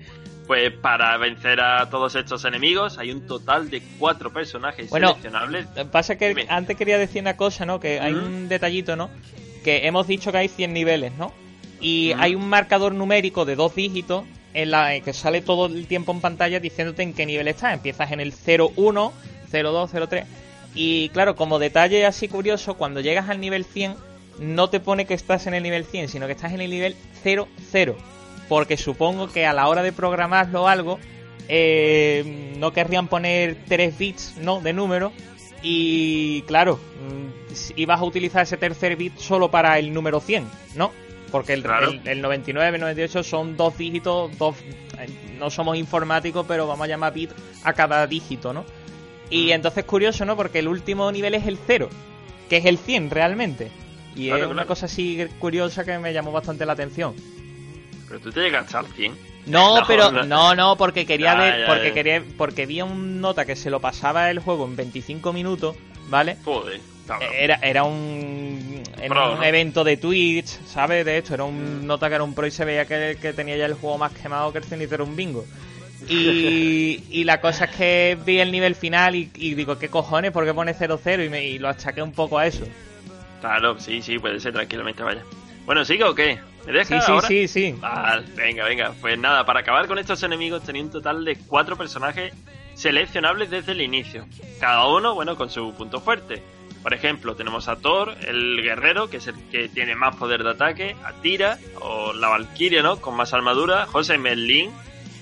Pues 0.47 0.73
para 0.73 1.17
vencer 1.19 1.61
a 1.61 1.89
todos 1.89 2.15
estos 2.17 2.45
enemigos 2.45 2.99
hay 2.99 3.11
un 3.13 3.27
total 3.27 3.71
de 3.71 3.81
cuatro 3.99 4.33
personajes 4.33 4.91
Bueno, 4.91 5.09
seleccionables. 5.09 5.67
Pasa 5.91 6.19
que 6.19 6.29
Dime. 6.29 6.47
antes 6.51 6.77
quería 6.77 6.99
decir 6.99 7.23
una 7.23 7.37
cosa, 7.37 7.65
¿no? 7.65 7.79
Que 7.81 8.01
hay 8.01 8.13
un 8.13 8.49
detallito, 8.49 8.97
¿no? 8.97 9.09
Que 9.65 9.87
hemos 9.87 10.07
dicho 10.09 10.33
que 10.33 10.39
hay 10.39 10.49
100 10.49 10.73
niveles, 10.73 11.13
¿no? 11.17 11.33
Y 11.81 12.13
hay 12.19 12.35
un 12.35 12.49
marcador 12.49 12.93
numérico 12.93 13.45
de 13.45 13.55
dos 13.57 13.75
dígitos 13.75 14.25
en 14.55 14.71
la 14.71 15.01
que 15.01 15.13
sale 15.13 15.41
todo 15.41 15.67
el 15.67 15.87
tiempo 15.87 16.13
en 16.13 16.21
pantalla 16.21 16.61
diciéndote 16.61 17.03
en 17.03 17.15
qué 17.15 17.27
nivel 17.27 17.49
estás. 17.49 17.75
Empiezas 17.75 18.13
en 18.13 18.21
el 18.21 18.33
01, 18.33 19.13
02, 19.51 19.91
03. 20.09 20.25
Y 20.75 21.11
claro, 21.11 21.37
como 21.37 21.59
detalle 21.59 22.07
así 22.07 22.29
curioso, 22.29 22.75
cuando 22.75 23.01
llegas 23.01 23.29
al 23.29 23.41
nivel 23.41 23.65
100 23.65 23.97
no 24.39 24.71
te 24.71 24.81
pone 24.81 25.05
que 25.05 25.15
estás 25.15 25.47
en 25.47 25.55
el 25.55 25.63
nivel 25.63 25.85
100, 25.85 26.09
sino 26.09 26.27
que 26.27 26.33
estás 26.33 26.53
en 26.53 26.61
el 26.61 26.71
nivel 26.71 26.97
00. 27.23 27.97
Porque 28.49 28.77
supongo 28.77 29.29
que 29.29 29.47
a 29.47 29.53
la 29.53 29.69
hora 29.69 29.83
de 29.83 29.93
programarlo 29.93 30.69
algo, 30.69 30.99
eh, 31.49 32.55
no 32.59 32.73
querrían 32.73 33.09
poner 33.09 33.57
3 33.69 33.99
bits, 33.99 34.37
¿no? 34.39 34.61
De 34.61 34.73
número. 34.73 35.13
Y 35.63 36.43
claro, 36.43 36.77
mm, 36.77 37.53
ibas 37.77 38.01
a 38.01 38.05
utilizar 38.05 38.43
ese 38.43 38.57
tercer 38.57 38.97
bit 38.97 39.17
solo 39.19 39.51
para 39.51 39.79
el 39.79 39.93
número 39.93 40.21
100, 40.21 40.45
¿no? 40.75 40.91
Porque 41.33 41.55
el, 41.55 41.63
Claro. 41.63 41.91
el, 41.91 42.07
el 42.07 42.21
99, 42.23 42.79
98 42.79 43.23
son 43.25 43.57
dos 43.57 43.77
dígitos, 43.77 44.39
dos, 44.39 44.55
eh, 44.99 45.09
no 45.39 45.51
somos 45.51 45.77
informáticos, 45.77 46.45
pero 46.47 46.67
vamos 46.69 46.85
a 46.85 46.89
llamar 46.89 47.13
bit 47.15 47.31
a 47.65 47.73
cada 47.73 48.07
dígito, 48.07 48.53
¿no? 48.53 48.65
Y 49.31 49.47
Mm. 49.47 49.53
entonces 49.55 49.85
curioso, 49.85 50.25
¿no? 50.27 50.37
Porque 50.37 50.59
el 50.61 50.69
último 50.69 51.11
nivel 51.11 51.35
es 51.35 51.47
el 51.47 51.59
0, 51.67 51.89
que 52.51 52.59
es 52.59 52.67
el 52.67 52.77
100 52.79 53.11
realmente. 53.11 53.71
Y 54.15 54.27
Claro, 54.29 54.43
es 54.43 54.47
una 54.47 54.55
claro. 54.57 54.69
cosa 54.69 54.87
así 54.87 55.27
curiosa 55.39 55.85
que 55.85 55.99
me 55.99 56.13
llamó 56.13 56.31
bastante 56.33 56.67
la 56.67 56.75
atención. 56.75 57.15
Pero 58.09 58.21
tú 58.21 58.31
te 58.31 58.41
llegaste 58.43 58.77
al 58.77 58.87
100. 58.89 59.17
No, 59.47 59.77
No, 59.81 59.87
pero 59.87 60.13
no. 60.13 60.23
no, 60.25 60.55
no, 60.55 60.77
porque 60.77 61.07
quería 61.07 61.33
Ya, 61.33 61.41
ver, 61.41 61.61
ya, 61.61 61.67
porque 61.67 61.89
ya. 61.89 61.95
quería, 61.95 62.23
porque 62.37 62.67
vi 62.67 62.83
un 62.83 63.23
nota 63.23 63.47
que 63.47 63.57
se 63.57 63.71
lo 63.71 63.81
pasaba 63.81 64.31
el 64.31 64.39
juego 64.41 64.67
en 64.67 64.77
25 64.77 65.33
minutos, 65.33 65.77
¿vale? 66.11 66.37
Joder. 66.45 66.81
Era, 67.33 67.57
era 67.63 67.85
un, 67.85 68.83
era 69.01 69.09
Pro, 69.09 69.33
un 69.33 69.39
¿no? 69.39 69.43
evento 69.43 69.85
de 69.85 69.97
Twitch, 69.97 70.47
¿sabes? 70.65 71.05
De 71.05 71.19
hecho, 71.19 71.35
era 71.35 71.45
un 71.45 71.87
nota 71.87 72.09
que 72.09 72.15
era 72.15 72.25
un 72.25 72.35
pro 72.35 72.47
y 72.47 72.51
se 72.51 72.65
veía 72.65 72.87
que, 72.87 73.19
que 73.21 73.33
tenía 73.33 73.57
ya 73.57 73.67
el 73.67 73.75
juego 73.75 73.99
más 73.99 74.13
quemado 74.13 74.53
que 74.53 74.59
el 74.59 74.65
cenicero 74.65 75.05
un 75.05 75.17
bingo. 75.17 75.49
Y, 76.07 77.05
y 77.11 77.25
la 77.25 77.41
cosa 77.41 77.67
es 77.67 77.71
que 77.77 78.19
vi 78.25 78.39
el 78.41 78.51
nivel 78.53 78.75
final 78.75 79.15
y, 79.15 79.31
y 79.35 79.55
digo, 79.55 79.79
¿qué 79.79 79.89
cojones? 79.91 80.33
¿Por 80.33 80.45
qué 80.45 80.55
pone 80.55 80.75
0-0? 80.75 81.27
Y, 81.27 81.29
me, 81.29 81.45
y 81.45 81.59
lo 81.59 81.69
achaqué 81.69 82.03
un 82.03 82.15
poco 82.15 82.39
a 82.39 82.47
eso. 82.47 82.73
Claro, 83.41 83.79
sí, 83.79 84.03
sí, 84.03 84.19
puede 84.19 84.39
ser 84.41 84.53
tranquilamente, 84.53 85.03
vaya. 85.03 85.27
Bueno, 85.65 85.85
¿sigo 85.85 86.11
o 86.11 86.15
qué? 86.15 86.41
¿Me 86.65 86.73
Sí, 86.85 87.01
dejas 87.01 87.05
sí, 87.05 87.13
ahora? 87.13 87.29
sí, 87.29 87.49
sí. 87.49 87.73
Vale, 87.73 88.27
venga, 88.37 88.65
venga. 88.65 88.95
Pues 89.01 89.19
nada, 89.19 89.45
para 89.45 89.61
acabar 89.61 89.87
con 89.89 89.99
estos 89.99 90.23
enemigos 90.23 90.63
tenía 90.65 90.83
un 90.83 90.91
total 90.91 91.25
de 91.25 91.37
cuatro 91.37 91.77
personajes 91.77 92.33
seleccionables 92.75 93.51
desde 93.51 93.73
el 93.73 93.81
inicio. 93.81 94.27
Cada 94.61 94.87
uno, 94.89 95.15
bueno, 95.15 95.37
con 95.37 95.51
su 95.51 95.73
punto 95.75 96.01
fuerte. 96.01 96.43
Por 96.83 96.95
ejemplo, 96.95 97.37
tenemos 97.37 97.69
a 97.69 97.77
Thor, 97.77 98.17
el 98.27 98.61
guerrero, 98.63 99.09
que 99.09 99.19
es 99.19 99.27
el 99.29 99.37
que 99.51 99.69
tiene 99.69 99.95
más 99.95 100.17
poder 100.17 100.43
de 100.43 100.51
ataque, 100.51 100.97
a 101.05 101.13
Tira, 101.21 101.59
o 101.81 102.13
la 102.13 102.29
Valkyria, 102.29 102.83
¿no? 102.83 103.01
Con 103.01 103.15
más 103.17 103.33
armadura, 103.33 103.87
José 103.87 104.19
Merlin, 104.19 104.71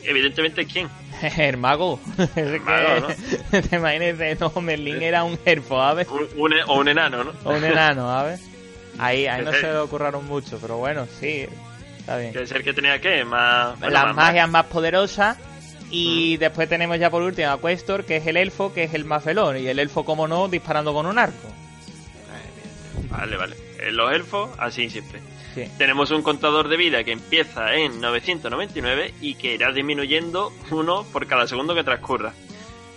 evidentemente, 0.04 0.64
¿quién? 0.66 0.88
El 1.36 1.58
mago. 1.58 2.00
Es 2.36 2.62
mago, 2.62 3.08
que, 3.50 3.62
te 3.68 3.76
imaginas, 3.76 4.40
no, 4.40 4.60
Merlin 4.62 5.02
era 5.02 5.22
un 5.24 5.38
elfo, 5.44 5.76
¿sabes? 5.78 6.08
Un, 6.08 6.26
un- 6.36 6.54
o 6.66 6.78
un 6.80 6.88
enano, 6.88 7.24
¿no? 7.24 7.32
O 7.44 7.52
un 7.54 7.64
enano, 7.64 8.06
¿sabes? 8.08 8.40
Ahí, 8.98 9.26
ahí 9.26 9.44
no 9.44 9.52
se 9.52 9.72
lo 9.72 9.86
curraron 9.88 10.26
mucho, 10.26 10.58
pero 10.60 10.76
bueno, 10.78 11.06
sí, 11.20 11.46
está 11.98 12.16
bien. 12.18 12.32
Es 12.38 12.50
el 12.52 12.62
que 12.64 12.72
tenía 12.72 13.00
que, 13.00 13.24
más... 13.24 13.78
bueno, 13.78 13.92
Las 13.94 14.04
más- 14.06 14.16
magias 14.16 14.48
más 14.48 14.64
poderosas. 14.66 15.36
Y 15.90 16.36
después 16.36 16.68
tenemos 16.68 16.98
ya 16.98 17.10
por 17.10 17.22
último 17.22 17.48
a 17.50 17.60
Questor, 17.60 18.04
que 18.04 18.16
es 18.18 18.26
el 18.26 18.36
elfo, 18.36 18.72
que 18.72 18.84
es 18.84 18.94
el 18.94 19.04
más 19.04 19.24
velón. 19.24 19.56
Y 19.58 19.66
el 19.66 19.78
elfo, 19.78 20.04
como 20.04 20.28
no, 20.28 20.48
disparando 20.48 20.92
con 20.94 21.06
un 21.06 21.18
arco. 21.18 21.48
Vale, 23.10 23.36
vale. 23.36 23.56
Eh, 23.80 23.90
Los 23.92 24.12
elfos, 24.12 24.50
así 24.58 24.88
siempre. 24.90 25.20
Sí. 25.54 25.64
Tenemos 25.78 26.10
un 26.12 26.22
contador 26.22 26.68
de 26.68 26.76
vida 26.76 27.02
que 27.02 27.10
empieza 27.12 27.74
en 27.74 28.00
999 28.00 29.14
y 29.20 29.34
que 29.34 29.54
irá 29.54 29.72
disminuyendo 29.72 30.52
uno 30.70 31.04
por 31.12 31.26
cada 31.26 31.46
segundo 31.48 31.74
que 31.74 31.82
transcurra. 31.82 32.32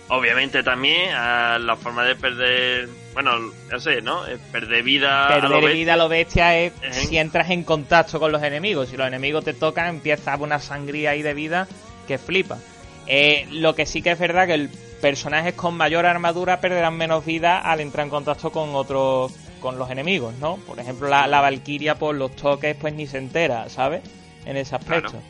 Obviamente 0.08 0.62
también 0.62 1.12
a 1.14 1.58
la 1.58 1.76
forma 1.76 2.04
de 2.04 2.14
perder, 2.14 2.88
bueno, 3.14 3.38
no 3.72 3.80
sé, 3.80 4.02
¿no? 4.02 4.24
Eh, 4.28 4.38
Perder 4.52 4.82
vida 4.84 5.26
a 5.26 5.36
lo 5.36 5.40
Perder 5.48 5.60
bestia. 5.62 5.74
vida 5.74 5.94
a 5.94 5.96
lo 5.96 6.08
bestia 6.08 6.58
es 6.60 6.72
si 6.92 7.16
entras 7.16 7.50
en 7.50 7.64
contacto 7.64 8.20
con 8.20 8.30
los 8.30 8.42
enemigos. 8.42 8.90
Si 8.90 8.96
los 8.96 9.06
enemigos 9.08 9.44
te 9.44 9.54
tocan, 9.54 9.88
empieza 9.88 10.36
una 10.36 10.60
sangría 10.60 11.10
ahí 11.10 11.22
de 11.22 11.34
vida 11.34 11.66
que 12.06 12.18
flipa. 12.18 12.58
Eh, 13.06 13.46
lo 13.50 13.74
que 13.74 13.86
sí 13.86 14.02
que 14.02 14.12
es 14.12 14.18
verdad 14.18 14.46
que 14.46 14.54
el 14.54 14.70
personajes 15.00 15.52
con 15.52 15.76
mayor 15.76 16.06
armadura 16.06 16.60
perderán 16.60 16.96
menos 16.96 17.26
vida 17.26 17.58
al 17.58 17.80
entrar 17.80 18.06
en 18.06 18.10
contacto 18.10 18.50
con 18.50 18.74
otros 18.74 19.32
con 19.60 19.78
los 19.78 19.90
enemigos, 19.90 20.34
¿no? 20.40 20.56
Por 20.66 20.78
ejemplo, 20.78 21.08
la, 21.08 21.26
la 21.26 21.40
Valkyria 21.40 21.98
por 21.98 22.14
los 22.14 22.34
toques 22.36 22.74
pues 22.76 22.94
ni 22.94 23.06
se 23.06 23.18
entera, 23.18 23.68
¿sabes? 23.68 24.02
En 24.46 24.56
ese 24.56 24.74
aspecto. 24.74 25.10
Claro. 25.10 25.24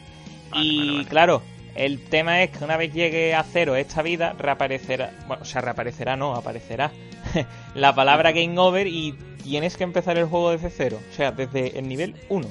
Vale, 0.51 0.65
y 0.65 0.79
vale, 0.79 0.93
vale. 0.93 1.09
claro, 1.09 1.43
el 1.75 2.05
tema 2.05 2.43
es 2.43 2.51
que 2.51 2.65
una 2.65 2.77
vez 2.77 2.93
llegue 2.93 3.35
a 3.35 3.43
cero 3.43 3.75
esta 3.75 4.03
vida, 4.03 4.35
reaparecerá, 4.39 5.13
bueno, 5.27 5.43
o 5.43 5.45
sea, 5.45 5.61
reaparecerá, 5.61 6.17
no, 6.17 6.35
aparecerá 6.35 6.93
la 7.75 7.95
palabra 7.95 8.31
Game 8.33 8.59
Over 8.59 8.87
y 8.87 9.13
tienes 9.43 9.77
que 9.77 9.85
empezar 9.85 10.17
el 10.19 10.27
juego 10.27 10.53
desde 10.53 10.71
cero, 10.71 11.01
o 11.11 11.15
sea, 11.15 11.33
desde 11.33 11.79
el 11.79 11.89
nivel 11.89 12.15
1. 12.29 12.47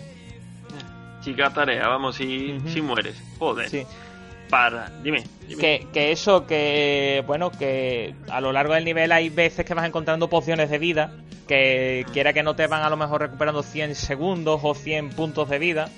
Chica 1.24 1.54
tarea, 1.54 1.88
vamos, 1.88 2.18
si, 2.18 2.60
si 2.68 2.82
mueres. 2.82 3.16
Joder. 3.40 3.70
Sí. 3.70 3.86
Para, 4.54 4.92
dime. 5.02 5.24
dime. 5.48 5.60
Que, 5.60 5.88
que 5.92 6.12
eso, 6.12 6.46
que 6.46 7.24
bueno, 7.26 7.50
que 7.50 8.14
a 8.30 8.40
lo 8.40 8.52
largo 8.52 8.76
del 8.76 8.86
nivel 8.86 9.12
hay 9.12 9.30
veces 9.30 9.66
que 9.66 9.74
vas 9.74 9.88
encontrando 9.88 10.30
pociones 10.30 10.70
de 10.70 10.78
vida, 10.78 11.12
que 11.48 12.06
quiera 12.14 12.34
que 12.34 12.44
no 12.44 12.56
te 12.56 12.68
van 12.68 12.84
a 12.84 12.90
lo 12.92 12.96
mejor 12.96 13.22
recuperando 13.22 13.64
100 13.64 13.96
segundos 13.96 14.60
o 14.62 14.76
100 14.76 15.10
puntos 15.10 15.50
de 15.50 15.58
vida, 15.58 15.90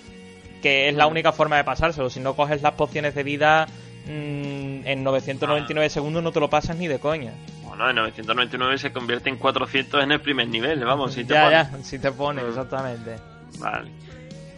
que 0.62 0.88
es 0.88 0.96
la 0.96 1.08
única 1.08 1.34
forma 1.34 1.58
de 1.58 1.66
pasárselo. 1.66 2.10
Si 2.10 2.22
no 2.22 2.38
coges 2.38 2.62
las 2.62 2.76
pociones 2.76 3.14
de 3.14 3.24
vida 3.24 3.68
mm, 4.06 4.88
en 4.88 5.04
999 5.04 5.90
segundos 5.90 6.24
no 6.24 6.32
te 6.32 6.40
lo 6.40 6.50
pasas 6.50 6.78
ni 6.78 6.88
de 6.88 7.00
coña. 7.00 7.34
Bueno, 7.62 7.90
en 7.90 7.96
999 7.98 8.78
se 8.78 8.94
convierte 8.94 9.30
en 9.30 9.36
400 9.36 10.02
en 10.02 10.14
el 10.14 10.22
primer 10.22 10.48
nivel, 10.48 10.82
vamos, 10.86 11.14
si 11.14 11.26
te 11.26 11.34
ya, 11.34 11.44
pones. 11.44 11.72
ya, 11.72 11.84
si 11.84 12.00
te 12.00 12.10
pones, 12.10 12.46
exactamente. 12.46 13.18
Vale. 13.60 14.05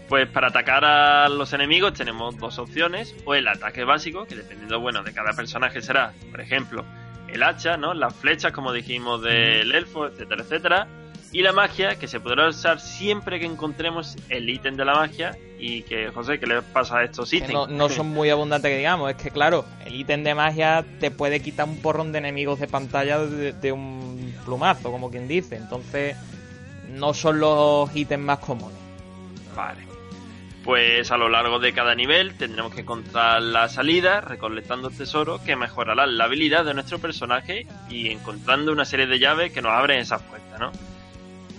Pues 0.09 0.27
para 0.29 0.47
atacar 0.47 0.85
a 0.85 1.27
los 1.27 1.51
enemigos 1.53 1.93
tenemos 1.93 2.37
dos 2.37 2.59
opciones, 2.59 3.15
o 3.25 3.35
el 3.35 3.47
ataque 3.47 3.83
básico, 3.83 4.25
que 4.25 4.35
dependiendo, 4.35 4.79
bueno, 4.79 5.03
de 5.03 5.13
cada 5.13 5.33
personaje 5.33 5.81
será, 5.81 6.13
por 6.31 6.39
ejemplo, 6.39 6.85
el 7.27 7.43
hacha, 7.43 7.77
¿no? 7.77 7.93
Las 7.93 8.15
flechas, 8.15 8.51
como 8.53 8.71
dijimos, 8.71 9.21
del 9.21 9.73
elfo, 9.73 10.07
etcétera, 10.07 10.43
etcétera. 10.43 10.87
Y 11.33 11.41
la 11.41 11.51
magia, 11.51 11.99
que 11.99 12.07
se 12.07 12.21
podrá 12.21 12.47
usar 12.47 12.79
siempre 12.79 13.39
que 13.39 13.45
encontremos 13.45 14.15
el 14.29 14.49
ítem 14.49 14.77
de 14.77 14.85
la 14.85 14.93
magia. 14.93 15.37
Y 15.59 15.81
que, 15.81 16.09
José, 16.09 16.39
¿qué 16.39 16.47
le 16.47 16.61
pasa 16.61 16.99
a 16.99 17.03
estos 17.03 17.33
ítems? 17.33 17.51
no, 17.51 17.67
no 17.67 17.89
son 17.89 18.07
muy 18.07 18.29
abundantes 18.29 18.71
que 18.71 18.77
digamos, 18.77 19.09
es 19.09 19.17
que 19.17 19.31
claro, 19.31 19.65
el 19.85 19.95
ítem 19.95 20.23
de 20.23 20.35
magia 20.35 20.85
te 20.99 21.11
puede 21.11 21.41
quitar 21.41 21.67
un 21.67 21.81
porrón 21.81 22.11
de 22.11 22.19
enemigos 22.19 22.59
de 22.59 22.67
pantalla 22.67 23.19
de, 23.19 23.51
de 23.51 23.71
un 23.71 24.33
plumazo, 24.45 24.89
como 24.89 25.11
quien 25.11 25.27
dice. 25.27 25.57
Entonces, 25.57 26.15
no 26.87 27.13
son 27.13 27.39
los 27.39 27.93
ítems 27.93 28.23
más 28.23 28.39
comunes. 28.39 28.77
Vale. 29.55 29.96
Pues 30.67 31.11
a 31.11 31.17
lo 31.17 31.29
largo 31.29 31.59
de 31.59 31.71
cada 31.71 31.95
nivel 31.95 32.35
tendremos 32.35 32.75
que 32.75 32.81
encontrar 32.81 33.41
la 33.41 33.69
salida, 33.69 34.19
recolectando 34.19 34.89
tesoros 34.89 35.39
que 35.39 35.55
mejorarán 35.55 36.17
la 36.17 36.25
habilidad 36.25 36.65
de 36.65 36.73
nuestro 36.73 36.99
personaje 36.99 37.65
y 37.89 38.09
encontrando 38.09 38.73
una 38.73 38.83
serie 38.83 39.07
de 39.07 39.17
llaves 39.17 39.53
que 39.53 39.61
nos 39.61 39.71
abren 39.71 39.99
esas 39.99 40.21
puertas, 40.23 40.59
¿no? 40.59 40.73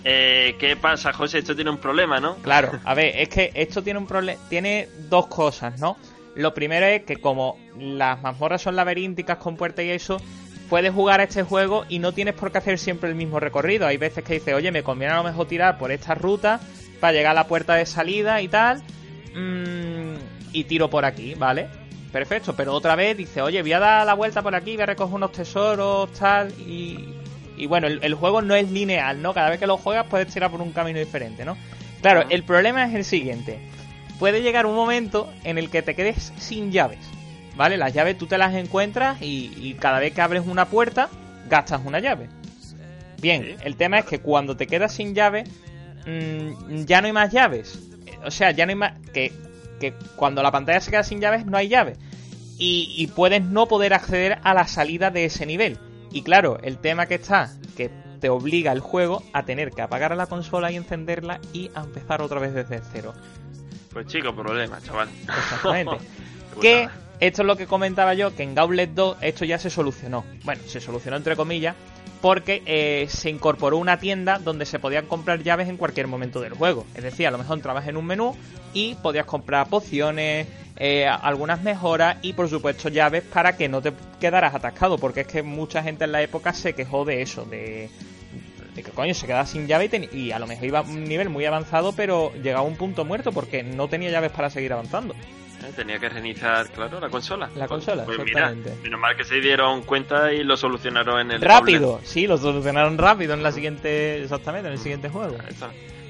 Eh, 0.04 0.56
¿Qué 0.58 0.76
pasa, 0.76 1.14
José? 1.14 1.38
Esto 1.38 1.54
tiene 1.54 1.70
un 1.70 1.78
problema, 1.78 2.20
¿no? 2.20 2.34
Claro, 2.42 2.78
a 2.84 2.92
ver, 2.92 3.16
es 3.16 3.30
que 3.30 3.50
esto 3.54 3.82
tiene 3.82 3.98
un 3.98 4.06
problema, 4.06 4.38
tiene 4.50 4.90
dos 5.08 5.26
cosas, 5.28 5.80
¿no? 5.80 5.96
Lo 6.34 6.52
primero 6.52 6.84
es 6.84 7.04
que 7.04 7.16
como 7.16 7.58
las 7.78 8.20
mazmorras 8.20 8.60
son 8.60 8.76
laberínticas 8.76 9.38
con 9.38 9.56
puertas 9.56 9.86
y 9.86 9.90
eso, 9.90 10.20
puedes 10.68 10.92
jugar 10.92 11.20
a 11.20 11.22
este 11.22 11.44
juego 11.44 11.86
y 11.88 11.98
no 11.98 12.12
tienes 12.12 12.34
por 12.34 12.52
qué 12.52 12.58
hacer 12.58 12.78
siempre 12.78 13.08
el 13.08 13.16
mismo 13.16 13.40
recorrido. 13.40 13.86
Hay 13.86 13.96
veces 13.96 14.22
que 14.22 14.34
dices, 14.34 14.52
oye, 14.52 14.70
me 14.70 14.82
conviene 14.82 15.14
a 15.14 15.16
lo 15.16 15.24
mejor 15.24 15.48
tirar 15.48 15.78
por 15.78 15.92
esta 15.92 16.14
ruta 16.14 16.60
para 17.00 17.14
llegar 17.14 17.30
a 17.30 17.34
la 17.34 17.46
puerta 17.46 17.74
de 17.74 17.86
salida 17.86 18.42
y 18.42 18.48
tal, 18.48 18.82
mm, 19.38 20.14
y 20.52 20.64
tiro 20.64 20.90
por 20.90 21.04
aquí, 21.04 21.34
¿vale? 21.34 21.68
Perfecto, 22.12 22.54
pero 22.56 22.72
otra 22.72 22.96
vez 22.96 23.16
dice, 23.16 23.42
oye, 23.42 23.60
voy 23.62 23.72
a 23.72 23.78
dar 23.78 24.06
la 24.06 24.14
vuelta 24.14 24.42
por 24.42 24.54
aquí, 24.54 24.72
voy 24.74 24.82
a 24.82 24.86
recoger 24.86 25.14
unos 25.14 25.32
tesoros, 25.32 26.10
tal, 26.12 26.50
y, 26.52 27.14
y 27.56 27.66
bueno, 27.66 27.86
el, 27.86 28.00
el 28.02 28.14
juego 28.14 28.40
no 28.40 28.54
es 28.54 28.70
lineal, 28.70 29.20
¿no? 29.20 29.34
Cada 29.34 29.50
vez 29.50 29.58
que 29.58 29.66
lo 29.66 29.76
juegas 29.76 30.06
puedes 30.08 30.32
tirar 30.32 30.50
por 30.50 30.62
un 30.62 30.72
camino 30.72 30.98
diferente, 30.98 31.44
¿no? 31.44 31.56
Claro, 32.00 32.24
el 32.30 32.44
problema 32.44 32.86
es 32.86 32.94
el 32.94 33.04
siguiente. 33.04 33.58
Puede 34.18 34.42
llegar 34.42 34.66
un 34.66 34.74
momento 34.74 35.32
en 35.44 35.58
el 35.58 35.70
que 35.70 35.82
te 35.82 35.94
quedes 35.94 36.32
sin 36.38 36.72
llaves, 36.72 37.00
¿vale? 37.56 37.76
Las 37.76 37.92
llaves 37.92 38.16
tú 38.16 38.26
te 38.26 38.38
las 38.38 38.54
encuentras 38.54 39.20
y, 39.20 39.52
y 39.56 39.74
cada 39.74 39.98
vez 39.98 40.14
que 40.14 40.20
abres 40.22 40.44
una 40.46 40.64
puerta, 40.66 41.08
gastas 41.48 41.82
una 41.84 42.00
llave. 42.00 42.28
Bien, 43.20 43.56
el 43.62 43.76
tema 43.76 43.98
es 43.98 44.04
que 44.04 44.20
cuando 44.20 44.56
te 44.56 44.66
quedas 44.66 44.94
sin 44.94 45.14
llave, 45.14 45.44
mm, 46.06 46.84
ya 46.84 47.00
no 47.00 47.08
hay 47.08 47.12
más 47.12 47.32
llaves. 47.32 47.87
O 48.24 48.30
sea, 48.30 48.50
ya 48.50 48.66
no 48.66 48.70
hay 48.70 48.76
más... 48.76 48.92
Que, 49.12 49.32
que 49.80 49.94
cuando 50.16 50.42
la 50.42 50.50
pantalla 50.50 50.80
se 50.80 50.90
queda 50.90 51.02
sin 51.02 51.20
llaves, 51.20 51.46
no 51.46 51.56
hay 51.56 51.68
llaves. 51.68 51.98
Y, 52.58 52.94
y 52.96 53.06
puedes 53.08 53.42
no 53.42 53.66
poder 53.66 53.94
acceder 53.94 54.38
a 54.42 54.54
la 54.54 54.66
salida 54.66 55.10
de 55.10 55.24
ese 55.24 55.46
nivel. 55.46 55.78
Y 56.10 56.22
claro, 56.22 56.58
el 56.62 56.78
tema 56.78 57.06
que 57.06 57.14
está, 57.16 57.50
que 57.76 57.90
te 58.20 58.28
obliga 58.28 58.72
el 58.72 58.80
juego 58.80 59.22
a 59.32 59.44
tener 59.44 59.70
que 59.70 59.82
apagar 59.82 60.16
la 60.16 60.26
consola 60.26 60.72
y 60.72 60.76
encenderla 60.76 61.40
y 61.52 61.70
a 61.74 61.82
empezar 61.82 62.20
otra 62.22 62.40
vez 62.40 62.54
desde 62.54 62.80
cero. 62.92 63.14
Pues 63.92 64.06
chico, 64.06 64.34
problema, 64.34 64.80
chaval. 64.80 65.08
Exactamente. 65.22 65.98
Qué 66.60 66.60
que. 66.60 67.07
Esto 67.20 67.42
es 67.42 67.46
lo 67.46 67.56
que 67.56 67.66
comentaba 67.66 68.14
yo, 68.14 68.34
que 68.34 68.42
en 68.42 68.54
Gauntlet 68.54 68.90
2 68.94 69.18
esto 69.22 69.44
ya 69.44 69.58
se 69.58 69.70
solucionó. 69.70 70.24
Bueno, 70.44 70.62
se 70.66 70.80
solucionó 70.80 71.16
entre 71.16 71.36
comillas, 71.36 71.74
porque 72.20 72.62
eh, 72.66 73.06
se 73.08 73.30
incorporó 73.30 73.76
una 73.76 73.98
tienda 73.98 74.38
donde 74.38 74.66
se 74.66 74.78
podían 74.78 75.06
comprar 75.06 75.42
llaves 75.42 75.68
en 75.68 75.76
cualquier 75.76 76.06
momento 76.06 76.40
del 76.40 76.54
juego. 76.54 76.86
Es 76.94 77.02
decir, 77.02 77.26
a 77.26 77.30
lo 77.30 77.38
mejor 77.38 77.56
entrabas 77.56 77.86
en 77.88 77.96
un 77.96 78.06
menú 78.06 78.36
y 78.72 78.94
podías 78.96 79.26
comprar 79.26 79.68
pociones, 79.68 80.46
eh, 80.76 81.06
algunas 81.06 81.62
mejoras 81.62 82.18
y 82.22 82.34
por 82.34 82.48
supuesto 82.48 82.88
llaves 82.88 83.24
para 83.24 83.56
que 83.56 83.68
no 83.68 83.82
te 83.82 83.92
quedaras 84.20 84.54
atascado, 84.54 84.98
porque 84.98 85.22
es 85.22 85.26
que 85.26 85.42
mucha 85.42 85.82
gente 85.82 86.04
en 86.04 86.12
la 86.12 86.22
época 86.22 86.52
se 86.52 86.74
quejó 86.74 87.04
de 87.04 87.22
eso, 87.22 87.44
de, 87.44 87.90
de 88.74 88.82
que 88.82 88.90
coño 88.92 89.14
se 89.14 89.26
quedaba 89.26 89.44
sin 89.44 89.66
llave 89.66 89.90
y, 90.12 90.16
y 90.16 90.32
a 90.32 90.38
lo 90.38 90.46
mejor 90.46 90.64
iba 90.64 90.78
a 90.80 90.82
un 90.82 91.04
nivel 91.04 91.30
muy 91.30 91.44
avanzado, 91.44 91.92
pero 91.92 92.32
llegaba 92.34 92.60
a 92.60 92.68
un 92.68 92.76
punto 92.76 93.04
muerto 93.04 93.32
porque 93.32 93.64
no 93.64 93.88
tenía 93.88 94.10
llaves 94.10 94.30
para 94.30 94.50
seguir 94.50 94.72
avanzando. 94.72 95.14
Eh, 95.64 95.72
Tenía 95.74 95.98
que 95.98 96.08
reiniciar, 96.08 96.70
claro, 96.70 97.00
la 97.00 97.08
consola. 97.08 97.50
La 97.56 97.66
consola, 97.66 98.04
pues 98.04 98.18
mira, 98.24 98.54
menos 98.82 99.00
mal 99.00 99.16
que 99.16 99.24
se 99.24 99.40
dieron 99.40 99.82
cuenta 99.82 100.32
y 100.32 100.44
lo 100.44 100.56
solucionaron 100.56 101.20
en 101.20 101.30
el 101.32 101.40
Rápido, 101.40 102.00
sí, 102.04 102.26
lo 102.26 102.38
solucionaron 102.38 102.96
rápido 102.96 103.34
en 103.34 103.42
la 103.42 103.52
siguiente, 103.52 104.22
exactamente, 104.22 104.68
en 104.68 104.74
el 104.74 104.78
siguiente 104.78 105.08
juego. 105.08 105.36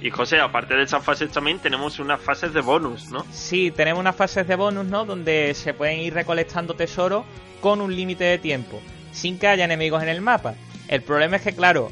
Y 0.00 0.10
José, 0.10 0.38
aparte 0.38 0.74
de 0.74 0.84
esas 0.84 1.04
fases 1.04 1.30
también 1.30 1.58
tenemos 1.58 1.98
unas 1.98 2.20
fases 2.20 2.52
de 2.52 2.60
bonus, 2.60 3.10
¿no? 3.10 3.26
Sí, 3.32 3.72
tenemos 3.72 4.00
unas 4.00 4.14
fases 4.14 4.46
de 4.46 4.54
bonus, 4.54 4.86
¿no? 4.86 5.04
Donde 5.04 5.54
se 5.54 5.74
pueden 5.74 5.98
ir 5.98 6.14
recolectando 6.14 6.74
tesoros 6.74 7.24
con 7.60 7.80
un 7.80 7.94
límite 7.94 8.24
de 8.24 8.38
tiempo, 8.38 8.80
sin 9.12 9.38
que 9.38 9.48
haya 9.48 9.64
enemigos 9.64 10.02
en 10.02 10.08
el 10.08 10.20
mapa. 10.20 10.54
El 10.86 11.02
problema 11.02 11.36
es 11.36 11.42
que, 11.42 11.52
claro, 11.52 11.90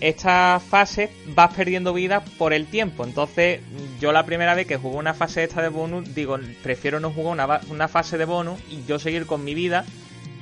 esta 0.00 0.60
fase 0.60 1.10
vas 1.34 1.54
perdiendo 1.54 1.92
vida 1.94 2.20
por 2.38 2.52
el 2.52 2.66
tiempo. 2.66 3.04
Entonces, 3.04 3.60
yo 4.00 4.12
la 4.12 4.26
primera 4.26 4.54
vez 4.54 4.66
que 4.66 4.76
jugué 4.76 4.96
una 4.98 5.14
fase 5.14 5.44
esta 5.44 5.62
de 5.62 5.68
bonus, 5.68 6.14
digo, 6.14 6.38
prefiero 6.62 7.00
no 7.00 7.10
jugar 7.10 7.32
una, 7.32 7.60
una 7.70 7.88
fase 7.88 8.18
de 8.18 8.24
bonus 8.24 8.60
y 8.70 8.84
yo 8.86 8.98
seguir 8.98 9.26
con 9.26 9.44
mi 9.44 9.54
vida 9.54 9.84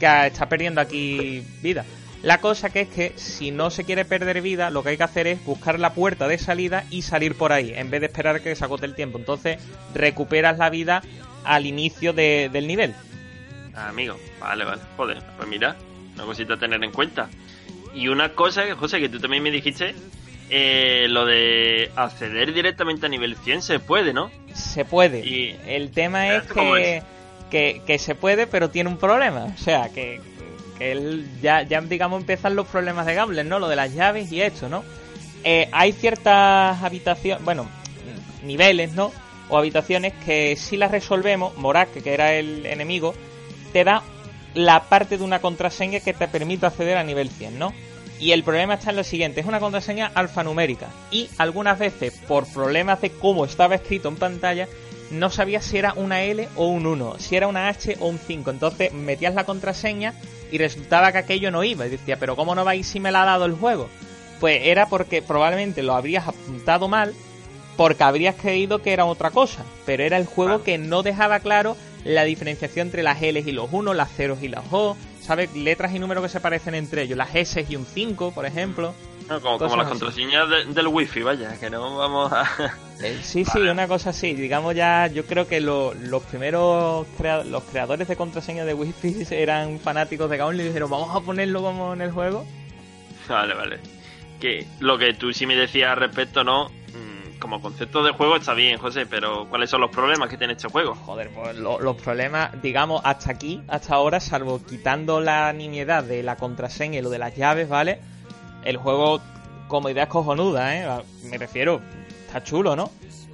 que 0.01 0.07
a 0.07 0.27
estar 0.27 0.49
perdiendo 0.49 0.81
aquí 0.81 1.45
vida. 1.63 1.85
La 2.23 2.41
cosa 2.41 2.71
que 2.71 2.83
es 2.83 2.89
que 2.89 3.13
si 3.17 3.51
no 3.51 3.71
se 3.71 3.85
quiere 3.85 4.05
perder 4.05 4.43
vida, 4.43 4.71
lo 4.71 4.83
que 4.83 4.91
hay 4.91 4.97
que 4.97 5.03
hacer 5.03 5.27
es 5.27 5.45
buscar 5.45 5.81
la 5.81 5.93
puerta 5.93 6.29
de 6.29 6.39
salida 6.39 6.85
y 6.91 7.03
salir 7.03 7.35
por 7.37 7.53
ahí, 7.53 7.73
en 7.75 7.91
vez 7.91 8.01
de 8.01 8.07
esperar 8.07 8.41
que 8.41 8.55
se 8.55 8.65
agote 8.65 8.87
el 8.87 8.95
tiempo. 8.95 9.19
Entonces 9.19 9.59
recuperas 9.93 10.57
la 10.59 10.71
vida 10.71 11.03
al 11.45 11.67
inicio 11.67 12.13
de- 12.13 12.49
del 12.53 12.69
nivel. 12.69 12.95
Ah, 13.75 13.89
amigo, 13.89 14.17
vale, 14.41 14.65
vale. 14.65 14.83
Joder, 14.97 15.21
pues 15.37 15.49
mira, 15.49 15.77
una 16.15 16.25
cosita 16.25 16.55
a 16.55 16.59
tener 16.59 16.83
en 16.85 16.93
cuenta. 16.93 17.29
Y 17.95 18.09
una 18.09 18.31
cosa, 18.31 18.63
José, 18.77 19.01
que 19.01 19.09
tú 19.09 19.19
también 19.21 19.43
me 19.43 19.51
dijiste, 19.51 19.95
eh, 20.51 21.07
lo 21.09 21.25
de 21.27 21.91
acceder 21.97 22.53
directamente 22.53 23.07
a 23.07 23.09
nivel 23.09 23.37
100 23.37 23.63
se 23.63 23.79
puede, 23.79 24.13
¿no? 24.13 24.31
Se 24.55 24.85
puede. 24.85 25.21
Y- 25.27 25.57
El 25.67 25.91
tema 25.91 26.29
es 26.35 26.43
¿Esto 26.43 26.55
cómo 26.55 26.75
que, 26.75 26.97
es? 26.99 27.05
que, 27.51 27.83
que 27.87 27.99
se 27.99 28.15
puede, 28.15 28.47
pero 28.47 28.71
tiene 28.71 28.89
un 28.91 28.97
problema. 28.99 29.45
O 29.45 29.59
sea, 29.59 29.89
que, 29.91 30.21
que 30.79 30.93
él 30.93 31.27
ya, 31.43 31.63
ya, 31.63 31.81
digamos, 31.83 32.21
empiezan 32.21 32.55
los 32.57 32.67
problemas 32.67 33.07
de 33.07 33.15
Gambler, 33.15 33.45
¿no? 33.47 33.59
Lo 33.59 33.69
de 33.69 33.77
las 33.77 33.95
llaves 33.95 34.31
y 34.33 34.41
esto, 34.41 34.69
¿no? 34.69 34.85
Eh, 35.45 35.69
hay 35.73 35.93
ciertas 35.93 36.83
habitaciones, 36.83 37.45
bueno, 37.45 37.69
niveles, 38.45 38.93
¿no? 38.93 39.13
O 39.49 39.59
habitaciones 39.59 40.13
que 40.25 40.57
si 40.57 40.77
las 40.77 40.91
resolvemos, 40.91 41.57
Morak, 41.59 41.91
que 42.03 42.15
era 42.15 42.33
el 42.35 42.65
enemigo, 42.65 43.15
te 43.73 43.85
da 43.85 44.03
la 44.55 44.85
parte 44.85 45.19
de 45.19 45.25
una 45.25 45.41
contraseña 45.41 46.01
que 46.01 46.13
te 46.13 46.29
permite 46.29 46.67
acceder 46.67 46.97
a 46.97 47.05
nivel 47.05 47.31
100, 47.31 47.59
¿no? 47.59 47.73
Y 48.19 48.33
el 48.33 48.45
problema 48.45 48.75
está 48.75 48.91
en 48.91 48.97
lo 48.97 49.05
siguiente, 49.05 49.41
es 49.41 49.47
una 49.47 49.59
contraseña 49.59 50.13
alfanumérica 50.15 50.89
y 51.11 51.29
algunas 51.39 51.79
veces 51.79 52.13
por 52.29 52.47
problemas 52.47 53.01
de 53.01 53.11
cómo 53.11 53.45
estaba 53.45 53.75
escrito 53.75 54.09
en 54.09 54.17
pantalla 54.17 54.69
no 55.13 55.29
sabías 55.29 55.65
si 55.65 55.77
era 55.77 55.93
una 55.95 56.23
L 56.23 56.49
o 56.57 56.69
un 56.69 56.87
1, 56.87 57.19
si 57.19 57.37
era 57.37 57.47
una 57.47 57.69
H 57.69 57.97
o 58.01 58.09
un 58.09 58.19
5, 58.19 58.51
entonces 58.51 58.93
metías 58.93 59.35
la 59.35 59.45
contraseña 59.45 60.15
y 60.51 60.59
resultaba 60.59 61.13
que 61.13 61.19
aquello 61.19 61.51
no 61.51 61.65
iba 61.65 61.87
y 61.87 61.91
decía, 61.91 62.17
pero 62.19 62.35
¿cómo 62.37 62.55
no 62.55 62.65
va 62.65 62.73
a 62.73 62.77
ir 62.77 62.85
si 62.85 63.01
me 63.01 63.13
la 63.13 63.23
ha 63.23 63.27
dado 63.27 63.45
el 63.45 63.55
juego? 63.55 63.89
Pues 64.41 64.63
era 64.65 64.87
porque 64.87 65.21
probablemente 65.23 65.83
lo 65.83 65.95
habrías 65.95 66.29
apuntado 66.29 66.89
mal 66.89 67.15
porque 67.77 68.05
habrías 68.05 68.37
creído 68.37 68.81
que 68.81 68.93
era 68.93 69.05
otra 69.05 69.31
cosa, 69.31 69.65
pero 69.87 70.03
era 70.03 70.17
el 70.17 70.27
juego 70.27 70.63
que 70.63 70.79
no 70.79 71.03
dejaba 71.03 71.41
claro 71.41 71.77
la 72.05 72.25
diferenciación 72.25 72.89
entre 72.89 73.03
las 73.03 73.21
L 73.23 73.39
y 73.45 73.53
los 73.53 73.69
1, 73.73 73.95
las 73.95 74.11
ceros 74.13 74.43
y 74.43 74.49
las 74.49 74.65
O, 74.71 74.97
¿sabes? 75.21 75.55
Letras 75.55 75.95
y 75.95 75.99
números 75.99 76.23
que 76.25 76.29
se 76.31 76.41
parecen 76.41 76.75
entre 76.75 77.03
ellos, 77.03 77.17
las 77.19 77.35
S 77.35 77.65
y 77.69 77.77
un 77.77 77.87
5, 77.87 78.33
por 78.33 78.45
ejemplo. 78.47 78.95
No, 79.29 79.41
como, 79.41 79.57
como 79.59 79.77
las 79.77 79.87
así. 79.87 79.99
contraseñas 80.01 80.49
de- 80.51 80.65
del 80.75 80.89
wifi, 80.89 81.23
vaya, 81.23 81.59
que 81.59 81.71
no 81.71 81.97
vamos 81.97 82.33
a... 82.33 82.45
Eh, 83.03 83.19
Sí, 83.23 83.45
sí, 83.45 83.59
una 83.61 83.89
cosa 83.89 84.11
así. 84.11 84.33
Digamos 84.35 84.77
ya, 84.77 85.09
yo 85.09 85.25
creo 85.27 85.49
que 85.49 85.61
lo- 85.61 85.93
los 85.95 86.23
primeros 86.25 87.05
crea- 87.19 87.43
los 87.43 87.65
creadores 87.65 88.07
de 88.07 88.15
contraseñas 88.17 88.65
de 88.67 88.75
Wi-Fi 88.75 89.27
eran 89.35 89.81
fanáticos 89.81 90.31
de 90.31 90.37
Gauntlet 90.37 90.67
y 90.67 90.69
dijeron, 90.69 90.91
vamos 90.91 91.17
a 91.17 91.21
ponerlo 91.21 91.63
como 91.63 91.95
en 91.95 92.01
el 92.03 92.13
juego. 92.13 92.45
Vale, 93.29 93.55
vale. 93.55 93.79
Que 94.41 94.67
lo 94.81 94.99
que 94.99 95.15
tú 95.15 95.33
sí 95.33 95.47
me 95.47 95.57
decías 95.57 95.91
al 95.91 95.97
respecto, 95.99 96.45
¿no? 96.45 96.71
Como 97.53 97.61
concepto 97.65 98.03
de 98.03 98.13
juego 98.13 98.37
está 98.37 98.55
bien, 98.55 98.79
José, 98.79 99.05
pero 99.05 99.47
¿cuáles 99.47 99.69
son 99.69 99.83
los 99.83 99.91
problemas 99.91 100.31
que 100.31 100.39
tiene 100.39 100.55
este 100.55 100.69
juego? 100.71 100.95
Joder, 100.95 101.29
pues 101.35 101.55
lo- 101.55 101.79
los 101.81 101.97
problemas, 101.97 102.51
digamos, 102.63 103.03
hasta 103.05 103.31
aquí, 103.31 103.63
hasta 103.69 103.95
ahora, 103.95 104.21
salvo 104.21 104.59
quitando 104.65 105.21
la 105.21 105.53
nimiedad 105.53 106.03
de 106.03 106.23
la 106.23 106.37
contraseña 106.37 106.99
y 106.99 107.03
lo 107.03 107.11
de 107.11 107.19
las 107.19 107.37
llaves, 107.37 107.69
¿vale? 107.69 108.01
El 108.65 108.79
juego, 108.79 109.21
como 109.69 109.91
idea, 109.91 110.05
es 110.05 110.09
cojonuda, 110.09 110.75
¿eh? 110.75 111.03
Me 111.25 111.37
refiero, 111.37 111.83
está 112.27 112.43
chulo, 112.43 112.75
¿no? 112.75 112.91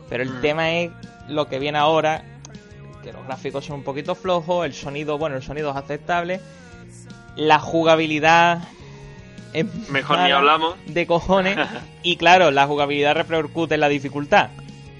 Pero 0.08 0.24
el 0.24 0.30
Mm. 0.30 0.40
tema 0.40 0.72
es 0.72 0.90
lo 1.28 1.46
que 1.46 1.60
viene 1.60 1.78
ahora, 1.78 2.24
que 3.04 3.12
los 3.12 3.24
gráficos 3.24 3.66
son 3.66 3.76
un 3.76 3.84
poquito 3.84 4.16
flojos, 4.16 4.66
el 4.66 4.74
sonido, 4.74 5.16
bueno, 5.16 5.36
el 5.36 5.44
sonido 5.44 5.70
es 5.70 5.76
aceptable, 5.76 6.40
la 7.36 7.60
jugabilidad 7.60 8.62
es 9.52 9.66
Mejor 9.90 10.18
ni 10.20 10.30
hablamos. 10.30 10.74
de 10.86 11.06
cojones 11.06 11.56
y 12.02 12.16
claro, 12.16 12.50
la 12.50 12.66
jugabilidad 12.66 13.14
repercute 13.14 13.74
en 13.74 13.80
la 13.80 13.88
dificultad, 13.88 14.50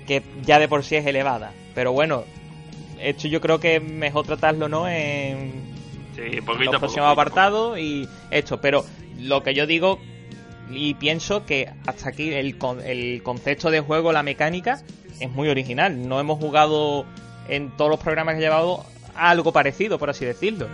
que 0.07 0.23
ya 0.45 0.59
de 0.59 0.69
por 0.69 0.85
sí 0.85 0.97
es 0.97 1.07
elevada. 1.07 1.53
Pero 1.75 1.93
bueno, 1.93 2.25
esto 3.01 3.29
yo 3.29 3.41
creo 3.41 3.61
que 3.61 3.77
es 3.77 3.83
mejor 3.83 4.27
tratarlo, 4.27 4.69
¿no? 4.69 4.89
En 4.89 5.69
Sí, 6.17 6.37
los 6.37 6.45
poquito 6.45 6.73
poco. 6.73 6.81
próximos 6.81 7.09
apartados 7.13 7.79
y 7.79 8.09
esto. 8.31 8.61
Pero 8.61 8.85
lo 9.21 9.43
que 9.45 9.55
yo 9.55 9.67
digo 9.67 10.01
y 10.71 10.95
pienso 10.95 11.47
que 11.47 11.71
hasta 11.87 12.09
aquí 12.09 12.33
el, 12.35 12.57
el 12.85 13.23
concepto 13.23 13.71
de 13.71 13.81
juego, 13.81 14.13
la 14.13 14.23
mecánica, 14.25 14.83
es 15.21 15.31
muy 15.31 15.49
original. 15.49 16.09
No 16.09 16.19
hemos 16.19 16.39
jugado 16.39 17.07
en 17.49 17.71
todos 17.77 17.91
los 17.91 18.01
programas 18.01 18.35
que 18.35 18.41
he 18.41 18.45
llevado 18.45 18.85
algo 19.15 19.53
parecido, 19.53 19.99
por 19.99 20.11
así 20.11 20.25
decirlo. 20.25 20.67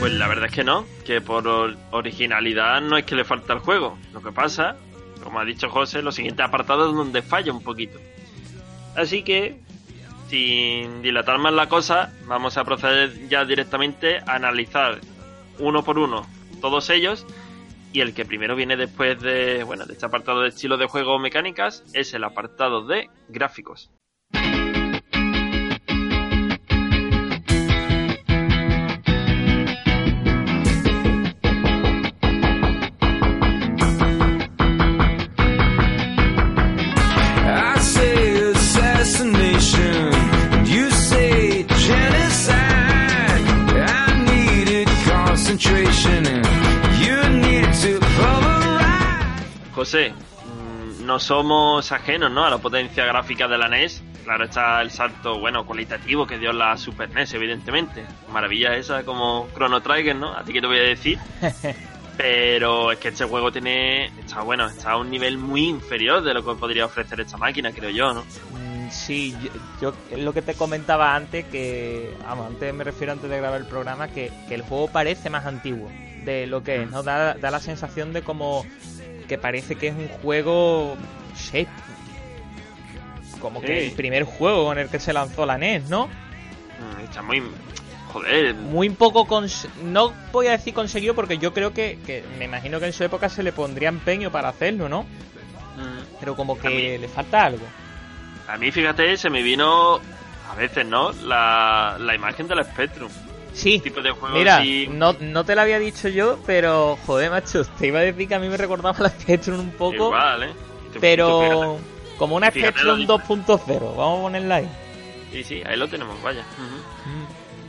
Pues 0.00 0.12
la 0.14 0.28
verdad 0.28 0.46
es 0.46 0.52
que 0.52 0.64
no, 0.64 0.84
que 1.04 1.20
por 1.20 1.46
or- 1.48 1.76
originalidad 1.90 2.80
no 2.80 2.96
es 2.96 3.04
que 3.04 3.14
le 3.16 3.24
falta 3.24 3.52
al 3.52 3.58
juego. 3.60 3.98
Lo 4.12 4.22
que 4.22 4.32
pasa, 4.32 4.76
como 5.22 5.40
ha 5.40 5.44
dicho 5.44 5.68
José, 5.68 6.02
los 6.02 6.14
siguientes 6.14 6.44
apartados 6.46 6.94
donde 6.94 7.22
falla 7.22 7.52
un 7.52 7.62
poquito. 7.62 7.98
Así 8.96 9.22
que, 9.22 9.60
sin 10.28 11.02
dilatar 11.02 11.38
más 11.38 11.52
la 11.52 11.68
cosa, 11.68 12.12
vamos 12.26 12.56
a 12.56 12.64
proceder 12.64 13.28
ya 13.28 13.44
directamente 13.44 14.18
a 14.18 14.34
analizar 14.36 15.00
uno 15.58 15.82
por 15.84 15.98
uno 15.98 16.26
todos 16.60 16.90
ellos. 16.90 17.26
Y 17.92 18.00
el 18.02 18.12
que 18.12 18.26
primero 18.26 18.54
viene 18.54 18.76
después 18.76 19.18
de, 19.20 19.64
bueno, 19.64 19.86
de 19.86 19.94
este 19.94 20.04
apartado 20.06 20.42
de 20.42 20.48
estilo 20.50 20.76
de 20.76 20.86
juego 20.86 21.14
o 21.14 21.18
mecánicas 21.18 21.82
es 21.94 22.12
el 22.12 22.22
apartado 22.24 22.86
de 22.86 23.08
gráficos. 23.28 23.90
No 51.08 51.18
somos 51.18 51.90
ajenos 51.90 52.30
¿no? 52.30 52.44
a 52.44 52.50
la 52.50 52.58
potencia 52.58 53.06
gráfica 53.06 53.48
de 53.48 53.56
la 53.56 53.66
NES. 53.66 54.02
Claro 54.24 54.44
está 54.44 54.82
el 54.82 54.90
salto 54.90 55.38
bueno 55.38 55.64
cualitativo 55.64 56.26
que 56.26 56.38
dio 56.38 56.52
la 56.52 56.76
Super 56.76 57.08
NES, 57.08 57.32
evidentemente. 57.32 58.04
Maravilla 58.30 58.76
esa 58.76 59.02
como 59.04 59.48
Chrono 59.54 59.80
Trigger, 59.80 60.14
¿no? 60.14 60.34
A 60.34 60.44
ti 60.44 60.52
que 60.52 60.60
te 60.60 60.66
voy 60.66 60.76
a 60.76 60.82
decir. 60.82 61.18
Pero 62.18 62.92
es 62.92 62.98
que 62.98 63.08
este 63.08 63.24
juego 63.24 63.50
tiene. 63.50 64.06
Está 64.20 64.42
bueno, 64.42 64.66
está 64.66 64.90
a 64.90 64.96
un 64.98 65.10
nivel 65.10 65.38
muy 65.38 65.66
inferior 65.68 66.22
de 66.22 66.34
lo 66.34 66.44
que 66.44 66.60
podría 66.60 66.84
ofrecer 66.84 67.20
esta 67.20 67.38
máquina, 67.38 67.72
creo 67.72 67.88
yo, 67.88 68.12
¿no? 68.12 68.20
Mm, 68.20 68.90
Sí, 68.90 69.34
yo, 69.80 69.94
yo 70.10 70.18
lo 70.18 70.34
que 70.34 70.42
te 70.42 70.54
comentaba 70.54 71.14
antes, 71.14 71.46
que, 71.46 72.14
vamos, 72.22 72.48
antes 72.48 72.74
me 72.74 72.84
refiero 72.84 73.14
antes 73.14 73.30
de 73.30 73.36
grabar 73.38 73.60
el 73.60 73.66
programa, 73.66 74.08
que, 74.08 74.30
que 74.46 74.54
el 74.54 74.62
juego 74.62 74.88
parece 74.88 75.30
más 75.30 75.46
antiguo 75.46 75.90
de 76.24 76.46
lo 76.46 76.62
que 76.62 76.82
es, 76.82 76.90
¿no? 76.90 77.02
Da, 77.02 77.34
da 77.34 77.50
la 77.50 77.60
sensación 77.60 78.12
de 78.12 78.22
como 78.22 78.66
que 79.28 79.38
parece 79.38 79.76
que 79.76 79.88
es 79.88 79.94
un 79.94 80.08
juego, 80.08 80.96
sé, 81.34 81.66
como 83.40 83.60
que 83.60 83.86
el 83.86 83.92
primer 83.92 84.24
juego 84.24 84.64
con 84.66 84.78
el 84.78 84.88
que 84.88 84.98
se 84.98 85.12
lanzó 85.12 85.46
la 85.46 85.58
NES, 85.58 85.88
¿no? 85.88 86.06
Mm, 86.06 87.04
Está 87.04 87.22
muy. 87.22 87.42
Joder. 88.12 88.54
Muy 88.54 88.88
poco, 88.90 89.26
cons- 89.26 89.68
no 89.84 90.12
voy 90.32 90.46
a 90.46 90.52
decir 90.52 90.72
conseguido 90.72 91.14
porque 91.14 91.36
yo 91.38 91.52
creo 91.52 91.74
que, 91.74 91.98
que 92.06 92.24
me 92.38 92.46
imagino 92.46 92.80
que 92.80 92.86
en 92.86 92.92
su 92.94 93.04
época 93.04 93.28
se 93.28 93.42
le 93.42 93.52
pondría 93.52 93.90
empeño 93.90 94.32
para 94.32 94.48
hacerlo, 94.48 94.88
¿no? 94.88 95.02
mm, 95.02 96.16
Pero 96.18 96.34
como 96.34 96.58
que 96.58 96.68
mí- 96.70 96.98
le 96.98 97.06
falta 97.08 97.44
algo. 97.44 97.66
A 98.48 98.56
mí, 98.56 98.70
fíjate, 98.72 99.16
se 99.18 99.28
me 99.30 99.42
vino. 99.42 100.00
A 100.50 100.54
veces, 100.56 100.86
¿no? 100.86 101.12
La, 101.12 101.96
la 102.00 102.14
imagen 102.14 102.48
del 102.48 102.64
Spectrum. 102.64 103.10
Sí, 103.58 103.80
Tipo 103.80 104.00
de 104.00 104.10
juego 104.12 104.36
Mira, 104.36 104.62
no, 104.88 105.14
no 105.18 105.44
te 105.44 105.54
lo 105.56 105.62
había 105.62 105.78
dicho 105.80 106.08
yo, 106.08 106.38
pero 106.46 106.96
joder, 107.06 107.30
macho, 107.30 107.64
te 107.64 107.88
iba 107.88 107.98
a 107.98 108.02
decir 108.02 108.28
que 108.28 108.34
a 108.36 108.38
mí 108.38 108.48
me 108.48 108.56
recordaba 108.56 108.96
la 109.00 109.08
Spectrum 109.10 109.58
un 109.58 109.70
poco, 109.72 109.94
Igual, 109.94 110.42
¿eh? 110.44 110.52
Tú- 110.92 111.00
pero 111.00 111.78
como 112.18 112.36
una 112.36 112.50
Spectrum 112.50 113.00
lo 113.00 113.18
2.0, 113.18 113.96
vamos 113.96 114.18
a 114.18 114.22
ponerla 114.22 114.54
ahí. 114.56 114.68
Sí, 115.32 115.42
sí, 115.44 115.62
ahí 115.66 115.76
lo 115.76 115.88
tenemos, 115.88 116.20
vaya. 116.22 116.44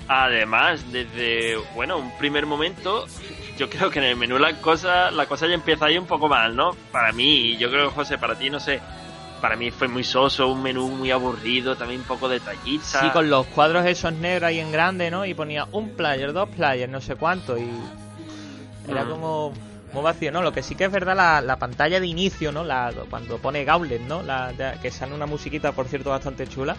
Además, 0.07 0.91
desde, 0.91 1.55
bueno, 1.75 1.97
un 1.97 2.17
primer 2.17 2.45
momento, 2.47 3.05
yo 3.57 3.69
creo 3.69 3.91
que 3.91 3.99
en 3.99 4.05
el 4.05 4.15
menú 4.15 4.39
la 4.39 4.59
cosa, 4.59 5.11
la 5.11 5.27
cosa 5.27 5.45
ya 5.47 5.53
empieza 5.53 5.85
ahí 5.85 5.97
un 5.99 6.07
poco 6.07 6.27
mal, 6.27 6.55
¿no? 6.55 6.71
Para 6.91 7.11
mí, 7.11 7.51
y 7.51 7.57
yo 7.57 7.69
creo 7.69 7.89
que 7.89 7.95
José, 7.95 8.17
para 8.17 8.35
ti, 8.35 8.49
no 8.49 8.59
sé, 8.59 8.79
para 9.39 9.55
mí 9.55 9.71
fue 9.71 9.87
muy 9.87 10.03
soso, 10.03 10.47
un 10.47 10.61
menú 10.61 10.89
muy 10.89 11.11
aburrido, 11.11 11.75
también 11.75 12.01
un 12.01 12.07
poco 12.07 12.27
detallista. 12.29 13.01
Sí, 13.01 13.09
con 13.11 13.29
los 13.29 13.45
cuadros 13.47 13.85
esos 13.85 14.13
negros 14.13 14.47
ahí 14.49 14.59
en 14.59 14.71
grande, 14.71 15.09
¿no? 15.11 15.25
Y 15.25 15.33
ponía 15.33 15.65
un 15.71 15.89
player, 15.91 16.33
dos 16.33 16.49
players, 16.49 16.91
no 16.91 17.01
sé 17.01 17.15
cuánto, 17.15 17.57
y 17.57 17.69
era 18.87 19.03
Mm. 19.05 19.09
como 19.09 19.53
muy 19.93 20.03
vacío, 20.03 20.31
¿no? 20.31 20.41
Lo 20.41 20.51
que 20.51 20.61
sí 20.63 20.75
que 20.75 20.85
es 20.85 20.91
verdad, 20.91 21.15
la, 21.15 21.41
la 21.41 21.57
pantalla 21.57 21.99
de 21.99 22.07
inicio, 22.07 22.51
¿no? 22.51 22.63
La, 22.63 22.93
cuando 23.09 23.37
pone 23.37 23.63
Gauntlet, 23.65 24.01
¿no? 24.01 24.21
La, 24.21 24.53
que 24.81 24.91
sale 24.91 25.13
una 25.15 25.25
musiquita, 25.25 25.71
por 25.71 25.87
cierto, 25.87 26.09
bastante 26.11 26.47
chula. 26.47 26.75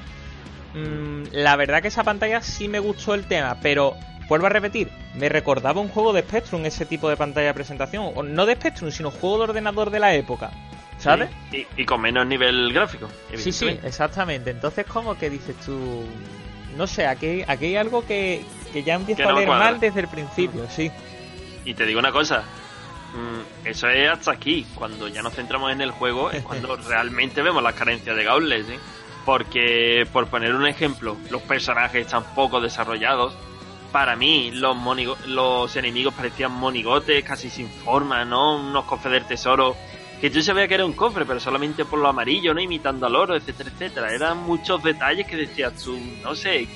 Mm, 0.74 1.24
la 1.32 1.56
verdad 1.56 1.82
que 1.82 1.88
esa 1.88 2.04
pantalla 2.04 2.42
sí 2.42 2.68
me 2.68 2.78
gustó 2.78 3.14
el 3.14 3.24
tema, 3.24 3.56
pero 3.60 3.94
vuelvo 4.28 4.46
a 4.46 4.50
repetir, 4.50 4.88
me 5.16 5.28
recordaba 5.28 5.80
un 5.80 5.88
juego 5.88 6.12
de 6.12 6.22
Spectrum 6.22 6.64
ese 6.64 6.86
tipo 6.86 7.08
de 7.08 7.16
pantalla 7.16 7.48
de 7.48 7.54
presentación. 7.54 8.12
O 8.14 8.22
no 8.22 8.46
de 8.46 8.54
Spectrum, 8.54 8.90
sino 8.92 9.10
juego 9.10 9.38
de 9.38 9.44
ordenador 9.44 9.90
de 9.90 9.98
la 9.98 10.14
época. 10.14 10.50
¿Sabes? 11.00 11.30
Sí, 11.50 11.66
Y, 11.76 11.82
y 11.82 11.86
con 11.86 12.00
menos 12.00 12.26
nivel 12.26 12.72
gráfico. 12.72 13.08
Sí, 13.34 13.50
sí, 13.52 13.68
exactamente. 13.82 14.50
Entonces, 14.50 14.86
como 14.86 15.16
que 15.18 15.30
dices 15.30 15.56
tú, 15.64 16.04
no 16.76 16.86
sé, 16.86 17.06
aquí, 17.06 17.42
aquí 17.46 17.66
hay 17.66 17.76
algo 17.76 18.06
que, 18.06 18.44
que 18.72 18.82
ya 18.82 18.94
empieza 18.94 19.22
Que 19.22 19.28
a 19.28 19.32
no 19.32 19.36
leer 19.36 19.48
cuadra. 19.48 19.64
mal 19.64 19.80
desde 19.80 20.00
el 20.00 20.08
principio, 20.08 20.66
sí. 20.68 20.90
Y 21.64 21.74
te 21.74 21.86
digo 21.86 21.98
una 22.00 22.12
cosa, 22.12 22.42
mm, 23.14 23.66
eso 23.66 23.88
es 23.88 24.10
hasta 24.10 24.32
aquí. 24.32 24.66
Cuando 24.74 25.08
ya 25.08 25.22
nos 25.22 25.34
centramos 25.34 25.72
en 25.72 25.80
el 25.80 25.90
juego 25.90 26.30
es 26.30 26.42
cuando 26.42 26.76
realmente 26.88 27.42
vemos 27.42 27.62
las 27.62 27.74
carencias 27.74 28.14
de 28.14 28.24
Gauntlet. 28.24 28.66
Porque, 29.24 30.06
por 30.12 30.26
poner 30.28 30.54
un 30.54 30.66
ejemplo, 30.66 31.16
los 31.30 31.42
personajes 31.42 32.06
están 32.06 32.24
poco 32.34 32.60
desarrollados. 32.60 33.34
Para 33.92 34.16
mí, 34.16 34.50
los, 34.52 34.76
los 35.26 35.76
enemigos 35.76 36.14
parecían 36.14 36.52
monigotes, 36.52 37.22
casi 37.24 37.50
sin 37.50 37.68
forma, 37.68 38.24
¿no? 38.24 38.56
Unos 38.56 38.84
cofres 38.86 39.12
del 39.12 39.24
tesoro. 39.26 39.76
Que 40.20 40.28
tú 40.30 40.42
sabías 40.42 40.68
que 40.68 40.74
era 40.74 40.84
un 40.84 40.92
cofre, 40.92 41.24
pero 41.24 41.40
solamente 41.40 41.84
por 41.84 41.98
lo 41.98 42.08
amarillo, 42.08 42.52
¿no? 42.52 42.60
Imitando 42.60 43.06
al 43.06 43.16
oro, 43.16 43.34
etcétera, 43.36 43.70
etcétera. 43.72 44.12
Eran 44.14 44.38
muchos 44.42 44.82
detalles 44.82 45.26
que 45.26 45.36
decías 45.36 45.72
tú, 45.82 45.98
no 46.22 46.34
sé, 46.34 46.68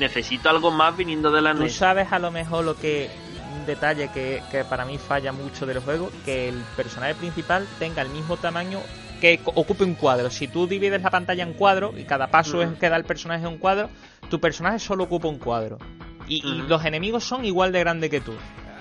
necesito 0.00 0.48
algo 0.50 0.70
más 0.72 0.96
viniendo 0.96 1.30
de 1.30 1.40
la 1.40 1.52
Tú 1.54 1.60
NES. 1.62 1.74
sabes 1.76 2.12
a 2.12 2.18
lo 2.18 2.32
mejor 2.32 2.64
lo 2.64 2.76
que, 2.76 3.08
un 3.56 3.66
detalle 3.66 4.08
que, 4.12 4.42
que 4.50 4.64
para 4.64 4.84
mí 4.84 4.98
falla 4.98 5.30
mucho 5.32 5.64
del 5.64 5.78
juego, 5.78 6.10
que 6.24 6.48
el 6.48 6.56
personaje 6.76 7.14
principal 7.14 7.68
tenga 7.78 8.02
el 8.02 8.08
mismo 8.10 8.36
tamaño 8.36 8.80
que 9.20 9.38
ocupe 9.44 9.84
un 9.84 9.94
cuadro. 9.94 10.28
Si 10.30 10.48
tú 10.48 10.66
divides 10.66 11.00
la 11.00 11.10
pantalla 11.10 11.44
en 11.44 11.52
cuadros 11.52 11.96
y 11.96 12.02
cada 12.04 12.28
paso 12.32 12.62
es 12.62 12.68
Ujú. 12.70 12.78
que 12.78 12.88
da 12.88 12.96
el 12.96 13.04
personaje 13.04 13.46
un 13.46 13.58
cuadro, 13.58 13.90
tu 14.28 14.40
personaje 14.40 14.80
solo 14.80 15.04
ocupa 15.04 15.28
un 15.28 15.38
cuadro. 15.38 15.78
Y, 16.26 16.44
y 16.44 16.58
Ujú. 16.62 16.68
los 16.68 16.84
enemigos 16.84 17.22
son 17.22 17.44
igual 17.44 17.70
de 17.70 17.78
grandes 17.80 18.10
que 18.10 18.20
tú. 18.20 18.32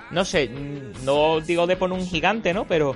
No 0.10 0.26
sé, 0.26 0.50
mm, 0.50 1.06
no 1.06 1.40
digo 1.42 1.68
de 1.68 1.76
poner 1.76 1.98
un 2.00 2.08
gigante, 2.08 2.54
¿no? 2.54 2.66
Pero 2.66 2.96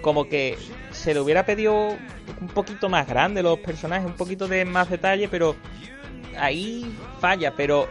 como 0.00 0.28
que 0.28 0.58
se 0.92 1.14
le 1.14 1.20
hubiera 1.20 1.44
pedido 1.46 1.96
un 2.40 2.48
poquito 2.48 2.88
más 2.88 3.06
grande 3.08 3.42
los 3.42 3.58
personajes, 3.58 4.06
un 4.06 4.14
poquito 4.16 4.48
de 4.48 4.64
más 4.64 4.88
detalle, 4.90 5.28
pero 5.28 5.56
ahí 6.38 6.86
falla, 7.20 7.52
pero 7.56 7.88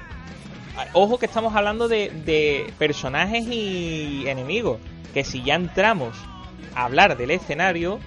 ojo 0.94 1.18
que 1.18 1.26
estamos 1.26 1.56
hablando 1.56 1.88
de, 1.88 2.10
de 2.26 2.72
personajes 2.78 3.46
y 3.48 4.24
enemigos, 4.28 4.80
que 5.14 5.24
si 5.24 5.44
ya 5.44 5.56
entramos 5.56 6.16
a 6.76 6.86
hablar 6.86 7.18
del 7.18 7.32
escenario, 7.32 8.00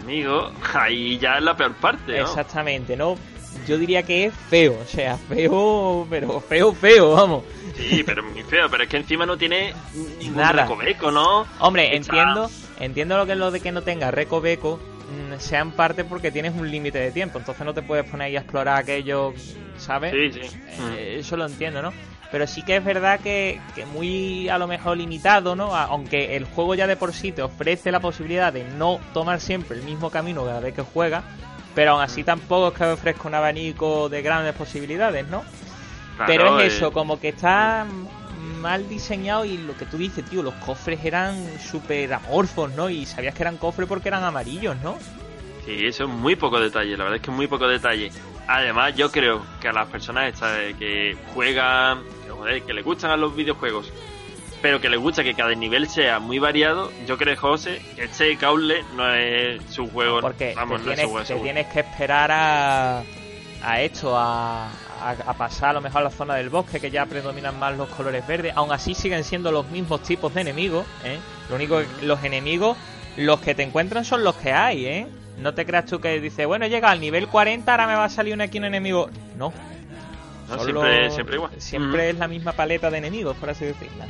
Amigo, 0.00 0.50
ahí 0.74 1.18
ya 1.18 1.36
es 1.36 1.42
la 1.42 1.56
peor 1.56 1.74
parte, 1.74 2.18
¿no? 2.18 2.24
exactamente, 2.24 2.96
¿no? 2.96 3.16
Yo 3.66 3.76
diría 3.78 4.02
que 4.02 4.26
es 4.26 4.34
feo, 4.34 4.76
o 4.82 4.86
sea, 4.86 5.16
feo, 5.16 6.06
pero 6.08 6.40
feo, 6.40 6.72
feo, 6.72 7.12
vamos. 7.12 7.44
Sí, 7.76 8.02
pero 8.04 8.22
muy 8.22 8.42
feo, 8.42 8.68
pero 8.70 8.84
es 8.84 8.88
que 8.88 8.96
encima 8.98 9.26
no 9.26 9.36
tiene 9.36 9.72
ningún 10.20 10.36
Nada. 10.36 10.62
recoveco, 10.62 11.10
¿no? 11.10 11.46
Hombre, 11.60 11.94
entiendo, 11.96 12.50
entiendo 12.78 13.16
lo 13.16 13.26
que 13.26 13.32
es 13.32 13.38
lo 13.38 13.50
de 13.50 13.60
que 13.60 13.72
no 13.72 13.82
tenga 13.82 14.10
recoveco, 14.10 14.78
mm, 14.78 15.38
sea 15.38 15.60
en 15.60 15.72
parte 15.72 16.04
porque 16.04 16.30
tienes 16.30 16.54
un 16.54 16.70
límite 16.70 16.98
de 16.98 17.10
tiempo, 17.10 17.38
entonces 17.38 17.64
no 17.64 17.74
te 17.74 17.82
puedes 17.82 18.08
poner 18.08 18.26
ahí 18.26 18.36
a 18.36 18.40
explorar 18.40 18.78
aquello, 18.78 19.34
¿sabes? 19.76 20.12
Sí, 20.12 20.40
sí. 20.40 20.60
Eh, 20.96 21.16
eso 21.20 21.36
lo 21.36 21.46
entiendo, 21.46 21.82
¿no? 21.82 21.92
Pero 22.30 22.46
sí 22.46 22.62
que 22.62 22.76
es 22.76 22.84
verdad 22.84 23.20
que, 23.20 23.58
que 23.74 23.86
muy 23.86 24.48
a 24.50 24.58
lo 24.58 24.66
mejor 24.66 24.98
limitado, 24.98 25.56
¿no? 25.56 25.74
Aunque 25.74 26.36
el 26.36 26.44
juego 26.44 26.74
ya 26.74 26.86
de 26.86 26.96
por 26.96 27.14
sí 27.14 27.32
te 27.32 27.42
ofrece 27.42 27.90
la 27.90 28.00
posibilidad 28.00 28.52
de 28.52 28.64
no 28.64 29.00
tomar 29.14 29.40
siempre 29.40 29.78
el 29.78 29.82
mismo 29.82 30.10
camino 30.10 30.44
cada 30.44 30.60
vez 30.60 30.74
que 30.74 30.82
juegas, 30.82 31.24
pero 31.74 31.92
aún 31.92 32.02
así 32.02 32.24
tampoco 32.24 32.68
es 32.68 32.74
que 32.74 32.84
ofrezca 32.84 33.28
un 33.28 33.34
abanico 33.34 34.08
de 34.08 34.20
grandes 34.20 34.54
posibilidades, 34.54 35.26
¿no? 35.28 35.42
Claro, 36.16 36.26
pero 36.26 36.60
es 36.60 36.74
eh, 36.74 36.76
eso, 36.76 36.92
como 36.92 37.18
que 37.18 37.28
está 37.28 37.86
mal 38.38 38.88
diseñado 38.88 39.44
y 39.44 39.58
lo 39.58 39.76
que 39.76 39.86
tú 39.86 39.96
dices, 39.96 40.24
tío, 40.24 40.42
los 40.42 40.54
cofres 40.54 41.04
eran 41.04 41.36
súper 41.60 42.12
amorfos, 42.12 42.72
¿no? 42.72 42.88
Y 42.90 43.06
sabías 43.06 43.34
que 43.34 43.42
eran 43.42 43.56
cofres 43.56 43.88
porque 43.88 44.08
eran 44.08 44.24
amarillos, 44.24 44.76
¿no? 44.82 44.98
Sí, 45.64 45.86
eso 45.86 46.04
es 46.04 46.10
muy 46.10 46.36
poco 46.36 46.58
detalle, 46.60 46.96
la 46.96 47.04
verdad 47.04 47.16
es 47.16 47.22
que 47.22 47.30
es 47.30 47.36
muy 47.36 47.46
poco 47.46 47.68
detalle. 47.68 48.10
Además, 48.46 48.94
yo 48.96 49.10
creo 49.10 49.44
que 49.60 49.68
a 49.68 49.72
las 49.72 49.88
personas 49.88 50.32
estas 50.32 50.74
que 50.78 51.16
juegan, 51.34 52.02
que, 52.24 52.30
joder, 52.30 52.62
que 52.62 52.72
le 52.72 52.82
gustan 52.82 53.10
a 53.10 53.16
los 53.16 53.36
videojuegos 53.36 53.92
pero 54.62 54.80
que 54.80 54.88
le 54.88 54.96
gusta 54.96 55.22
que 55.22 55.34
cada 55.34 55.54
nivel 55.54 55.88
sea 55.88 56.18
muy 56.18 56.38
variado, 56.38 56.90
yo 57.06 57.16
creo, 57.16 57.36
José, 57.36 57.80
que 57.94 58.04
este 58.04 58.34
Gaule 58.36 58.82
no 58.94 59.14
es 59.14 59.62
su 59.70 59.88
juego, 59.88 60.20
Porque 60.20 60.54
vamos, 60.54 60.80
te, 60.82 60.86
no 60.86 60.92
es 60.92 61.00
su 61.00 61.08
juego. 61.08 61.26
te 61.26 61.34
tienes 61.36 61.66
que 61.68 61.80
esperar 61.80 62.30
a, 62.32 63.02
a 63.62 63.80
esto, 63.80 64.16
a, 64.16 64.68
a, 65.00 65.10
a 65.10 65.34
pasar 65.34 65.70
a 65.70 65.72
lo 65.74 65.80
mejor 65.80 66.00
a 66.00 66.04
la 66.04 66.10
zona 66.10 66.34
del 66.34 66.50
bosque, 66.50 66.80
que 66.80 66.90
ya 66.90 67.06
predominan 67.06 67.58
más 67.58 67.76
los 67.76 67.88
colores 67.88 68.26
verdes. 68.26 68.52
Aún 68.56 68.72
así 68.72 68.94
siguen 68.94 69.24
siendo 69.24 69.50
los 69.52 69.68
mismos 69.70 70.02
tipos 70.02 70.32
de 70.34 70.40
enemigos. 70.42 70.86
¿eh? 71.04 71.18
Lo 71.48 71.56
único 71.56 71.78
que 71.78 72.06
los 72.06 72.22
enemigos, 72.24 72.76
los 73.16 73.40
que 73.40 73.54
te 73.54 73.62
encuentran 73.62 74.04
son 74.04 74.24
los 74.24 74.34
que 74.36 74.52
hay. 74.52 74.86
¿eh? 74.86 75.06
No 75.38 75.54
te 75.54 75.64
creas 75.64 75.86
tú 75.86 76.00
que 76.00 76.20
dices, 76.20 76.46
bueno, 76.46 76.66
llega 76.66 76.90
al 76.90 77.00
nivel 77.00 77.28
40, 77.28 77.70
ahora 77.70 77.86
me 77.86 77.94
va 77.94 78.04
a 78.04 78.08
salir 78.08 78.34
un 78.34 78.40
aquí 78.40 78.58
un 78.58 78.64
enemigo. 78.64 79.08
No, 79.36 79.52
No, 80.48 80.58
siempre, 80.58 81.04
los- 81.04 81.14
siempre 81.14 81.36
igual. 81.36 81.50
Siempre 81.58 82.10
es 82.10 82.16
la 82.18 82.26
misma 82.28 82.52
paleta 82.52 82.90
de 82.90 82.98
enemigos, 82.98 83.36
por 83.36 83.50
así 83.50 83.64
decirlo. 83.66 84.04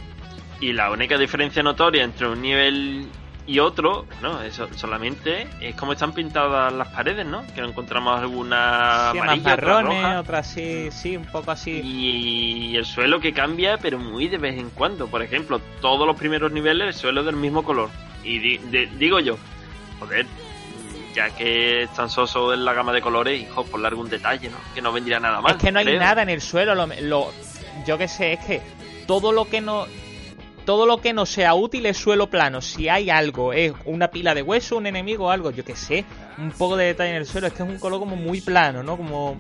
Y 0.61 0.73
la 0.73 0.91
única 0.91 1.17
diferencia 1.19 1.63
notoria 1.63 2.03
entre 2.05 2.29
un 2.29 2.41
nivel 2.43 3.09
y 3.49 3.59
otro, 3.61 4.05
no, 4.23 4.43
eso 4.43 4.69
solamente 4.77 5.49
es 5.61 5.75
como 5.75 5.93
están 5.95 6.13
pintadas 6.13 6.71
las 6.73 6.89
paredes, 6.89 7.25
¿no? 7.27 7.45
Que 7.55 7.63
no 7.63 7.69
encontramos 7.69 8.21
alguna 8.21 9.11
Sí, 9.13 9.19
más 9.19 9.25
amarilla, 9.29 9.53
otra 9.55 9.67
marrones, 9.67 10.03
roja. 10.03 10.21
otras 10.21 10.47
sí, 10.47 10.89
sí, 10.93 11.17
un 11.17 11.25
poco 11.25 11.51
así. 11.51 11.81
Y 11.83 12.77
el 12.77 12.85
suelo 12.85 13.19
que 13.21 13.33
cambia, 13.33 13.79
pero 13.79 13.99
muy 13.99 14.29
de 14.29 14.37
vez 14.39 14.59
en 14.59 14.69
cuando. 14.71 15.07
Por 15.09 15.23
ejemplo, 15.23 15.61
todos 15.81 16.07
los 16.07 16.15
primeros 16.17 16.53
niveles 16.53 16.89
el 16.89 16.95
suelo 16.95 17.21
es 17.21 17.27
del 17.27 17.37
mismo 17.37 17.65
color. 17.65 17.89
Y 18.23 18.39
di- 18.39 18.59
de- 18.59 18.87
digo 18.99 19.19
yo, 19.19 19.39
joder, 19.99 20.27
ya 21.15 21.31
que 21.31 21.85
es 21.85 21.95
tan 21.95 22.11
soso 22.11 22.53
en 22.53 22.65
la 22.67 22.75
gama 22.75 22.93
de 22.93 23.01
colores, 23.01 23.41
hijo, 23.41 23.65
ponle 23.65 23.89
algún 23.89 24.11
detalle, 24.11 24.51
¿no? 24.51 24.59
Que 24.75 24.83
no 24.83 24.93
vendría 24.93 25.19
nada 25.21 25.41
mal. 25.41 25.53
Es 25.57 25.63
que 25.63 25.73
no 25.73 25.79
hay 25.79 25.87
creo. 25.87 25.99
nada 26.01 26.21
en 26.23 26.29
el 26.29 26.43
suelo. 26.43 26.75
Lo, 26.75 26.87
lo- 27.01 27.33
yo 27.87 27.97
que 27.97 28.09
sé, 28.09 28.35
es 28.35 28.41
que 28.45 28.61
todo 29.07 29.33
lo 29.33 29.47
que 29.47 29.61
no. 29.63 29.87
Todo 30.69 30.85
lo 30.85 30.99
que 30.99 31.15
no 31.15 31.25
sea 31.25 31.55
útil 31.55 31.87
es 31.87 31.97
suelo 31.97 32.29
plano. 32.29 32.61
Si 32.61 32.91
hay 32.91 33.09
algo, 33.09 33.55
es 33.55 33.73
una 33.87 34.09
pila 34.09 34.35
de 34.35 34.43
hueso, 34.43 34.77
un 34.77 34.87
enemigo, 34.87 35.31
algo, 35.31 35.51
yo 35.51 35.65
que 35.65 35.75
sé, 35.75 36.05
un 36.37 36.51
poco 36.51 36.77
de 36.77 36.85
detalle 36.85 37.09
en 37.09 37.17
el 37.17 37.25
suelo. 37.25 37.47
Es 37.47 37.55
que 37.55 37.63
es 37.63 37.69
un 37.71 37.79
color 37.79 37.99
como 37.99 38.17
muy 38.17 38.43
plano, 38.43 38.83
¿no? 38.83 38.99
Como 38.99 39.39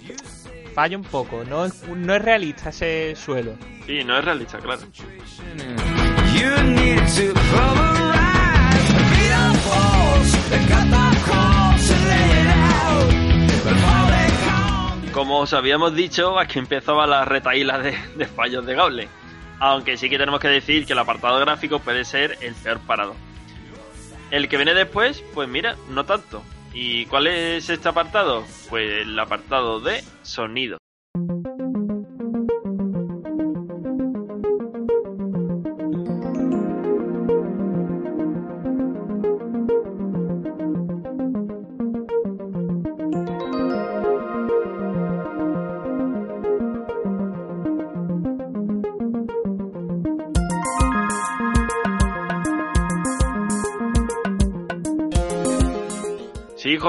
falla 0.74 0.97
un 0.97 1.05
poco. 1.05 1.45
No 1.45 1.66
es, 1.66 1.87
no 1.87 2.14
es 2.14 2.22
realista 2.22 2.70
ese 2.70 3.14
suelo. 3.14 3.59
Sí, 3.87 4.03
no 4.05 4.18
es 4.18 4.24
realista, 4.24 4.57
claro. 4.57 4.81
Como 15.12 15.41
os 15.41 15.53
habíamos 15.53 15.95
dicho, 15.95 16.39
aquí 16.39 16.59
empezaba 16.59 17.07
la 17.07 17.26
retaíla 17.26 17.81
de, 17.81 17.95
de 18.16 18.24
fallos 18.24 18.64
de 18.64 18.74
Gauntlet. 18.74 19.28
Aunque 19.61 19.96
sí 19.96 20.09
que 20.09 20.18
tenemos 20.18 20.40
que 20.40 20.48
decir 20.48 20.86
que 20.86 20.92
el 20.92 20.98
apartado 20.98 21.38
gráfico 21.40 21.80
puede 21.80 22.04
ser 22.04 22.38
el 22.40 22.54
peor 22.54 22.80
parado. 22.80 23.14
El 24.30 24.48
que 24.48 24.56
viene 24.56 24.74
después, 24.74 25.22
pues 25.34 25.48
mira, 25.48 25.76
no 25.88 26.04
tanto. 26.04 26.42
¿Y 26.72 27.06
cuál 27.06 27.26
es 27.26 27.68
este 27.70 27.88
apartado? 27.88 28.44
Pues 28.68 29.02
el 29.02 29.18
apartado 29.18 29.80
de 29.80 30.04
sonido. 30.22 30.78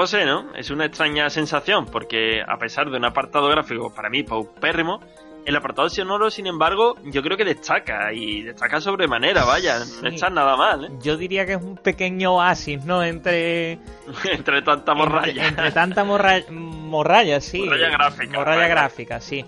José, 0.00 0.24
¿no? 0.24 0.52
Es 0.54 0.70
una 0.70 0.86
extraña 0.86 1.28
sensación, 1.30 1.86
porque 1.86 2.40
a 2.46 2.56
pesar 2.58 2.90
de 2.90 2.96
un 2.96 3.04
apartado 3.04 3.48
gráfico 3.48 3.92
para 3.94 4.08
mí 4.08 4.22
paupérrimo, 4.22 5.00
el 5.46 5.56
apartado 5.56 5.88
sonoro, 5.88 6.30
sin 6.30 6.46
embargo, 6.46 6.96
yo 7.04 7.22
creo 7.22 7.36
que 7.36 7.44
destaca, 7.44 8.12
y 8.12 8.42
destaca 8.42 8.80
sobremanera, 8.80 9.44
vaya, 9.44 9.78
no 10.02 10.08
está 10.08 10.28
nada 10.30 10.56
mal, 10.56 10.84
¿eh? 10.84 10.88
Yo 11.02 11.16
diría 11.16 11.46
que 11.46 11.52
es 11.54 11.62
un 11.62 11.76
pequeño 11.76 12.34
oasis, 12.36 12.84
¿no? 12.84 13.02
Entre. 13.02 13.78
Entre 14.30 14.62
tanta 14.62 14.94
morralla. 14.94 15.28
Entre, 15.30 15.48
entre 15.48 15.70
tanta 15.72 16.04
morra- 16.04 16.44
morralla, 16.50 17.40
sí. 17.40 17.60
Morralla 17.62 17.88
gráfica, 17.90 18.38
Morralla 18.38 18.56
vaya. 18.60 18.68
gráfica, 18.68 19.20
sí. 19.20 19.44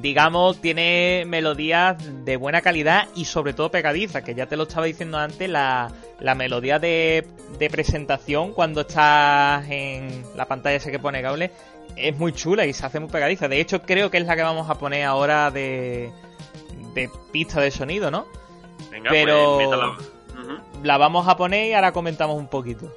Digamos, 0.00 0.60
tiene 0.60 1.24
melodías 1.26 1.96
de 2.24 2.36
buena 2.36 2.62
calidad 2.62 3.08
y 3.14 3.26
sobre 3.26 3.52
todo 3.52 3.70
pegadiza, 3.70 4.22
que 4.22 4.34
ya 4.34 4.46
te 4.46 4.56
lo 4.56 4.62
estaba 4.64 4.86
diciendo 4.86 5.18
antes, 5.18 5.48
la, 5.50 5.90
la 6.18 6.34
melodía 6.34 6.78
de, 6.78 7.26
de 7.58 7.70
presentación 7.70 8.52
cuando 8.54 8.80
estás 8.82 9.64
en 9.68 10.24
la 10.34 10.46
pantalla 10.46 10.76
esa 10.76 10.90
que 10.90 10.98
pone 10.98 11.20
Gable 11.20 11.50
es 11.94 12.16
muy 12.16 12.32
chula 12.32 12.64
y 12.64 12.72
se 12.72 12.86
hace 12.86 13.00
muy 13.00 13.10
pegadiza. 13.10 13.48
De 13.48 13.60
hecho, 13.60 13.82
creo 13.82 14.10
que 14.10 14.16
es 14.18 14.26
la 14.26 14.34
que 14.34 14.42
vamos 14.42 14.70
a 14.70 14.76
poner 14.78 15.04
ahora 15.04 15.50
de, 15.50 16.10
de 16.94 17.10
pista 17.30 17.60
de 17.60 17.70
sonido, 17.70 18.10
¿no? 18.10 18.26
Venga, 18.90 19.10
Pero- 19.10 19.54
pues 19.56 19.66
métala. 19.68 19.86
Ujú. 19.88 20.84
La 20.84 20.96
vamos 20.96 21.28
a 21.28 21.36
poner 21.36 21.68
y 21.68 21.74
ahora 21.74 21.92
comentamos 21.92 22.36
un 22.38 22.48
poquito. 22.48 22.90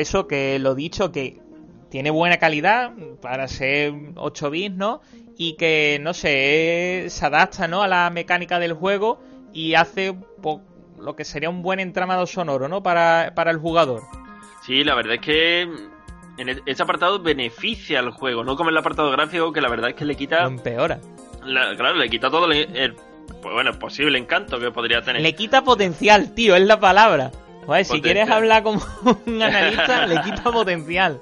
Eso, 0.00 0.26
que 0.26 0.58
lo 0.58 0.74
dicho, 0.74 1.12
que 1.12 1.40
tiene 1.90 2.10
buena 2.10 2.38
calidad 2.38 2.92
para 3.22 3.48
ser 3.48 3.92
8 4.16 4.50
bits, 4.50 4.74
¿no? 4.76 5.00
Y 5.38 5.54
que, 5.56 5.98
no 6.02 6.14
sé, 6.14 7.06
se 7.08 7.26
adapta, 7.26 7.68
¿no? 7.68 7.82
A 7.82 7.88
la 7.88 8.08
mecánica 8.10 8.58
del 8.58 8.72
juego 8.72 9.20
y 9.52 9.74
hace 9.74 10.14
po- 10.42 10.62
lo 10.98 11.14
que 11.14 11.24
sería 11.24 11.50
un 11.50 11.62
buen 11.62 11.78
entramado 11.80 12.26
sonoro, 12.26 12.68
¿no? 12.68 12.82
Para, 12.82 13.32
para 13.34 13.50
el 13.50 13.58
jugador. 13.58 14.02
Sí, 14.66 14.82
la 14.82 14.94
verdad 14.94 15.14
es 15.14 15.20
que 15.20 15.62
en 16.38 16.48
este 16.66 16.82
apartado 16.82 17.18
beneficia 17.20 17.98
al 18.00 18.10
juego, 18.10 18.44
no 18.44 18.56
como 18.56 18.70
el 18.70 18.76
apartado 18.76 19.10
gráfico, 19.10 19.52
que 19.52 19.60
la 19.60 19.68
verdad 19.68 19.90
es 19.90 19.96
que 19.96 20.04
le 20.04 20.14
quita, 20.16 20.42
Lo 20.42 20.48
empeora. 20.48 20.98
la- 21.44 21.74
claro, 21.76 21.96
le 21.96 22.08
quita 22.08 22.30
todo 22.30 22.50
el, 22.50 22.76
el- 22.76 22.94
pues 23.42 23.54
bueno, 23.54 23.72
posible 23.78 24.18
encanto 24.18 24.58
que 24.58 24.70
podría 24.70 25.02
tener. 25.02 25.20
Le 25.22 25.34
quita 25.34 25.62
potencial, 25.62 26.32
tío, 26.34 26.56
es 26.56 26.62
la 26.66 26.80
palabra. 26.80 27.30
Joder, 27.66 27.84
si 27.84 28.00
quieres 28.00 28.30
hablar 28.30 28.62
como 28.62 28.80
un 29.26 29.42
analista, 29.42 30.06
le 30.06 30.20
quita 30.22 30.42
potencial. 30.44 31.20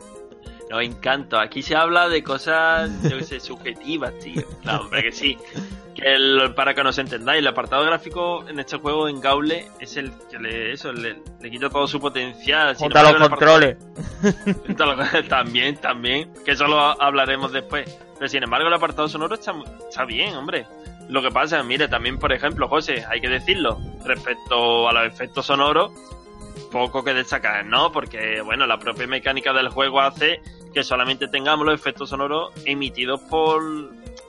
No, 0.70 0.80
encanto. 0.80 1.38
Aquí 1.38 1.62
se 1.62 1.76
habla 1.76 2.09
de 2.09 2.22
cosas, 2.22 2.90
yo 3.03 3.18
qué 3.18 3.24
sé, 3.24 3.40
subjetivas, 3.40 4.12
tío. 4.18 4.42
No, 4.64 4.80
hombre, 4.80 5.03
que 5.05 5.12
sí. 5.12 5.38
Que 5.95 6.14
el- 6.14 6.53
para 6.55 6.74
que 6.74 6.82
nos 6.82 6.99
entendáis, 6.99 7.38
el 7.38 7.47
apartado 7.47 7.84
gráfico 7.84 8.49
en 8.49 8.59
este 8.59 8.78
juego, 8.78 9.09
en 9.09 9.20
Gaule, 9.20 9.68
es 9.78 9.97
el 9.97 10.11
que 10.30 10.38
le, 10.38 10.72
eso, 10.72 10.92
le, 10.92 11.16
le 11.40 11.51
quita 11.51 11.68
todo 11.70 11.86
su 11.86 12.01
potencial. 12.01 12.74
Sin 12.76 12.84
Junto 12.86 12.99
a 12.99 13.03
los 13.05 13.12
apartado- 13.22 13.30
controles. 13.30 15.28
También, 15.28 15.76
también. 15.76 16.32
Que 16.45 16.53
eso 16.53 16.66
lo 16.66 16.78
hablaremos 17.01 17.53
después. 17.53 17.97
Pero 18.18 18.28
sin 18.28 18.42
embargo, 18.42 18.66
el 18.68 18.74
apartado 18.74 19.07
sonoro 19.09 19.34
está, 19.34 19.53
mu- 19.53 19.64
está 19.88 20.05
bien, 20.05 20.34
hombre. 20.34 20.66
Lo 21.09 21.20
que 21.22 21.30
pasa, 21.30 21.62
mire, 21.62 21.86
también, 21.88 22.18
por 22.18 22.32
ejemplo, 22.32 22.66
José, 22.68 23.05
hay 23.09 23.20
que 23.20 23.28
decirlo, 23.28 23.78
respecto 24.05 24.88
a 24.88 24.92
los 24.92 25.07
efectos 25.07 25.47
sonoros, 25.47 25.92
poco 26.71 27.05
que 27.05 27.15
destacar, 27.15 27.65
¿no? 27.67 27.93
Porque, 27.93 28.41
bueno, 28.41 28.67
la 28.67 28.79
propia 28.79 29.07
mecánica 29.07 29.53
del 29.53 29.69
juego 29.69 30.01
hace 30.01 30.41
que 30.73 30.83
solamente 30.83 31.29
tengamos 31.29 31.65
los 31.65 31.75
efectos 31.75 32.11
sonoros 32.11 32.53
emitidos 32.65 33.21
por, 33.23 33.63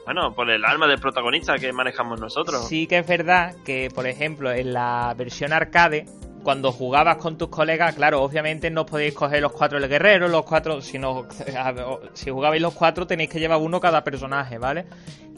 bueno, 0.06 0.34
por 0.34 0.50
el 0.50 0.64
alma 0.64 0.88
del 0.88 1.00
protagonista 1.00 1.58
que 1.58 1.74
manejamos 1.74 2.20
nosotros. 2.20 2.68
Sí 2.68 2.88
que 2.88 3.00
es 3.00 3.08
verdad 3.08 3.56
que, 3.66 3.90
por 3.94 4.08
ejemplo, 4.08 4.52
en 4.52 4.74
la 4.74 5.14
versión 5.18 5.54
arcade, 5.54 6.06
cuando 6.44 6.72
jugabas 6.72 7.18
con 7.18 7.38
tus 7.40 7.50
colegas, 7.50 7.96
claro, 7.96 8.22
obviamente 8.22 8.70
no 8.70 8.86
podéis 8.86 9.16
coger 9.16 9.42
los 9.42 9.52
cuatro 9.52 9.80
el 9.80 9.90
guerrero, 9.90 10.28
los 10.28 10.44
cuatro, 10.44 10.80
si, 10.80 11.00
no, 11.00 11.26
si 12.14 12.30
jugabais 12.30 12.62
los 12.62 12.76
cuatro 12.76 13.08
tenéis 13.08 13.32
que 13.32 13.40
llevar 13.40 13.60
uno 13.60 13.80
cada 13.82 14.04
personaje, 14.04 14.60
¿vale? 14.60 14.86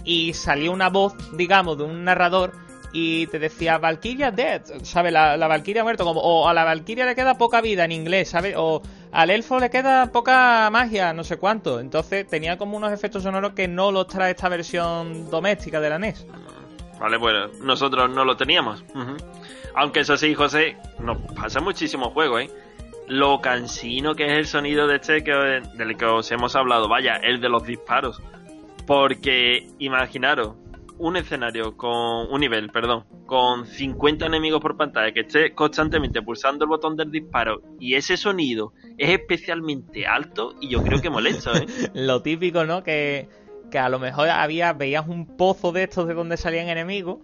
Y 0.04 0.34
salía 0.34 0.70
una 0.70 0.90
voz, 0.90 1.14
digamos, 1.38 1.78
de 1.78 1.86
un 1.86 2.04
narrador 2.04 2.66
y 2.94 3.28
te 3.28 3.40
decía 3.40 3.78
Valkyria 3.78 4.32
dead, 4.32 4.62
¿sabes? 4.84 5.12
La, 5.12 5.38
la 5.38 5.48
Valkyria 5.48 5.84
muerto, 5.84 6.04
como, 6.04 6.22
o 6.22 6.48
a 6.48 6.54
la 6.54 6.64
Valkyria 6.64 7.06
le 7.06 7.16
queda 7.16 7.38
poca 7.38 7.62
vida 7.62 7.86
en 7.86 7.92
inglés, 7.92 8.30
¿sabes? 8.30 8.56
O 8.58 8.82
al 9.12 9.30
elfo 9.30 9.60
le 9.60 9.70
queda 9.70 10.12
poca 10.12 10.70
magia, 10.72 11.14
no 11.14 11.24
sé 11.24 11.38
cuánto. 11.38 11.80
Entonces 11.80 12.28
tenía 12.28 12.58
como 12.58 12.78
unos 12.78 12.92
efectos 12.92 13.24
sonoros 13.24 13.54
que 13.54 13.68
no 13.68 13.92
los 13.92 14.08
trae 14.08 14.32
esta 14.32 14.50
versión 14.50 15.30
doméstica 15.30 15.80
de 15.80 15.90
la 15.90 16.00
NES. 16.00 16.26
Vale, 17.00 17.18
bueno, 17.18 17.48
nosotros 17.62 18.10
no 18.10 18.26
lo 18.26 18.36
teníamos. 18.38 18.84
Aunque 19.76 20.00
eso 20.00 20.18
sí, 20.18 20.34
José, 20.34 20.78
nos 21.00 21.18
pasa 21.34 21.60
muchísimo 21.60 22.10
juego, 22.12 22.40
¿eh? 22.40 22.50
Lo 23.08 23.40
cansino 23.40 24.16
que 24.16 24.26
es 24.26 24.32
el 24.34 24.48
sonido 24.48 24.88
de 24.88 24.96
este 24.98 25.24
que, 25.24 25.32
del 25.32 25.96
que 25.96 26.06
os 26.06 26.30
hemos 26.32 26.56
hablado, 26.56 26.90
vaya, 26.90 27.16
el 27.18 27.40
de 27.40 27.50
los 27.50 27.64
disparos. 27.64 28.22
Porque 28.86 29.68
imaginaros 29.80 30.56
un 31.00 31.16
escenario 31.18 31.76
con 31.78 31.91
un 32.32 32.39
nivel, 32.39 32.70
perdón, 32.72 33.06
con 33.26 33.66
50 33.66 34.26
enemigos 34.26 34.62
por 34.62 34.76
pantalla 34.78 35.12
que 35.12 35.22
esté 35.22 35.54
constantemente 35.54 36.22
pulsando 36.22 36.66
el 36.66 36.70
botón 36.70 36.95
del 36.95 37.12
disparo 37.12 37.62
y 37.80 37.95
ese 37.95 38.18
sonido 38.18 38.74
es 38.98 39.10
especialmente 39.10 40.08
alto 40.08 40.56
y 40.60 40.70
yo 40.70 40.82
creo 40.84 41.00
que 41.02 41.10
molesto, 41.10 41.56
¿eh? 41.56 41.66
Lo 41.93 42.22
típico, 42.22 42.66
¿no? 42.66 42.84
Que, 42.84 43.30
que 43.72 43.80
a 43.80 43.89
lo 43.89 44.00
mejor 44.00 44.30
había, 44.30 44.74
veías 44.74 45.08
un 45.08 45.38
pozo 45.38 45.72
de 45.72 45.84
estos 45.84 46.08
de 46.08 46.14
donde 46.14 46.38
salían 46.38 46.68
enemigos 46.70 47.20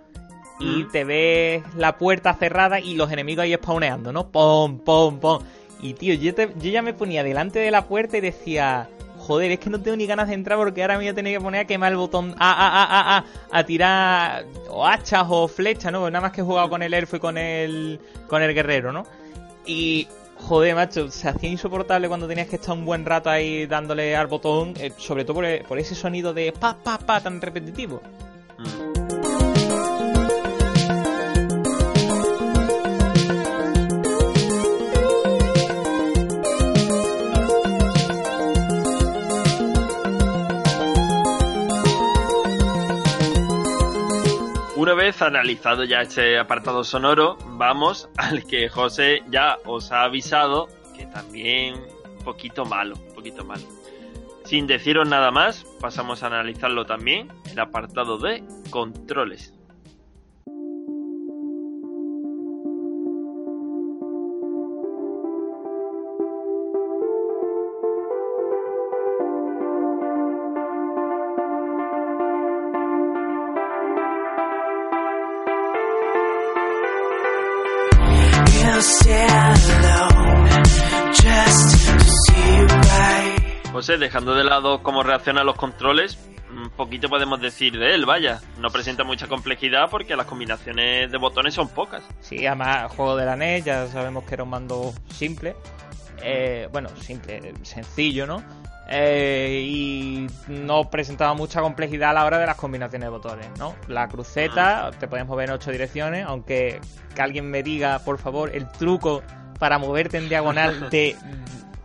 y 0.60 0.84
te 0.86 1.04
ves 1.04 1.64
la 1.76 1.98
puerta 1.98 2.34
cerrada 2.36 2.80
y 2.80 2.96
los 2.96 3.12
enemigos 3.12 3.44
ahí 3.44 3.54
spawneando, 3.56 4.14
¿no? 4.14 4.30
Pom, 4.32 4.80
pom, 4.80 5.20
pom. 5.20 5.42
Y 5.82 5.96
tío, 5.96 6.14
yo, 6.14 6.34
te- 6.34 6.54
yo 6.60 6.70
ya 6.70 6.82
me 6.82 6.94
ponía 6.94 7.24
delante 7.24 7.60
de 7.60 7.72
la 7.72 7.86
puerta 7.88 8.18
y 8.18 8.22
decía, 8.22 8.88
joder, 9.24 9.52
es 9.52 9.60
que 9.60 9.70
no 9.70 9.82
tengo 9.82 9.98
ni 9.98 10.06
ganas 10.06 10.28
de 10.28 10.34
entrar 10.34 10.58
porque 10.58 10.82
ahora 10.82 10.96
me 10.96 11.06
voy 11.06 11.08
a 11.08 11.14
tener 11.14 11.34
que 11.34 11.42
poner 11.42 11.62
a 11.62 11.66
quemar 11.66 11.92
el 11.92 11.98
botón 11.98 12.36
A, 12.38 12.52
A, 12.52 12.68
A, 12.68 12.84
A, 12.84 13.18
A, 13.18 13.26
a 13.52 13.64
tirar 13.66 14.46
o 14.70 14.86
hachas 14.86 15.26
o 15.30 15.48
flechas, 15.48 15.92
¿no? 15.92 16.10
Nada 16.10 16.22
más 16.22 16.32
que 16.32 16.42
he 16.42 16.44
jugado 16.44 16.70
con 16.70 16.84
el 16.84 16.94
elfo 16.94 17.16
y 17.16 17.20
con 17.20 17.38
el, 17.38 18.00
con 18.28 18.42
el 18.42 18.54
guerrero, 18.54 18.92
¿no? 18.92 19.06
Y 19.66 20.08
joder, 20.38 20.76
macho, 20.76 21.10
se 21.10 21.30
hacía 21.30 21.50
insoportable 21.50 22.08
cuando 22.08 22.28
tenías 22.28 22.48
que 22.48 22.58
estar 22.58 22.76
un 22.76 22.86
buen 22.86 23.06
rato 23.06 23.30
ahí 23.30 23.66
dándole 23.66 24.16
al 24.16 24.28
botón, 24.28 24.74
eh, 24.78 24.92
sobre 24.98 25.24
todo 25.24 25.42
por, 25.68 25.80
ese 25.80 25.96
sonido 25.96 26.34
de 26.34 26.52
pa, 26.52 26.76
pa, 26.76 26.98
pa 26.98 27.22
tan 27.22 27.40
repetitivo. 27.40 28.02
Mm. 28.58 29.03
Una 44.84 44.96
vez 44.96 45.22
analizado 45.22 45.86
ya 45.86 46.02
este 46.02 46.38
apartado 46.38 46.84
sonoro, 46.84 47.38
vamos 47.52 48.10
al 48.18 48.44
que 48.44 48.68
José 48.68 49.24
ya 49.30 49.58
os 49.64 49.94
ha 49.94 50.04
avisado 50.04 50.68
que 50.94 51.06
también 51.06 51.76
un 51.76 52.24
poquito 52.26 52.66
malo, 52.66 52.96
un 52.96 53.16
poquito 53.16 53.46
malo. 53.46 53.64
Sin 54.44 54.68
deciros 54.68 55.08
nada 55.08 55.32
más, 55.32 55.64
pasamos 55.80 56.22
a 56.22 56.28
analizarlo 56.28 56.86
también, 56.86 57.30
el 57.50 57.60
apartado 57.62 58.18
de 58.18 58.44
controles. 58.72 59.53
José, 83.72 83.98
dejando 83.98 84.36
de 84.36 84.44
lado 84.44 84.84
cómo 84.84 85.04
reaccionan 85.04 85.46
los 85.46 85.56
controles, 85.56 86.20
un 86.50 86.70
poquito 86.70 87.08
podemos 87.10 87.42
decir 87.42 87.78
de 87.78 87.96
él, 87.96 88.06
vaya. 88.06 88.42
No 88.60 88.70
presenta 88.70 89.04
mucha 89.04 89.28
complejidad 89.28 89.90
porque 89.90 90.16
las 90.16 90.26
combinaciones 90.26 91.12
de 91.12 91.18
botones 91.18 91.54
son 91.54 91.70
pocas. 91.70 92.04
Sí, 92.20 92.46
además, 92.46 92.92
juego 92.92 93.16
de 93.16 93.26
la 93.26 93.36
NES, 93.36 93.66
ya 93.66 93.88
sabemos 93.88 94.26
que 94.26 94.36
era 94.36 94.44
un 94.44 94.50
mando 94.50 94.94
simple. 95.10 95.56
Eh, 96.22 96.68
bueno, 96.72 96.90
simple, 97.00 97.54
sencillo, 97.64 98.28
¿no? 98.28 98.44
Eh, 98.90 99.62
y 99.66 100.28
no 100.50 100.90
presentaba 100.90 101.34
mucha 101.34 101.62
complejidad 101.62 102.10
a 102.10 102.14
la 102.14 102.26
hora 102.26 102.38
de 102.38 102.46
las 102.46 102.58
combinaciones 102.58 103.06
de 103.08 103.10
botones, 103.10 103.48
¿no? 103.58 103.76
La 103.88 104.08
cruceta, 104.10 104.92
te 105.00 105.08
puedes 105.08 105.26
mover 105.26 105.50
en 105.50 105.56
ocho 105.56 105.72
direcciones, 105.72 106.26
aunque 106.28 106.82
que 107.16 107.22
alguien 107.22 107.50
me 107.50 107.64
diga, 107.64 108.00
por 108.00 108.18
favor, 108.20 108.52
el 108.54 108.68
truco 108.70 109.24
para 109.58 109.78
moverte 109.78 110.18
en 110.18 110.28
diagonal 110.28 110.90
de 110.92 111.16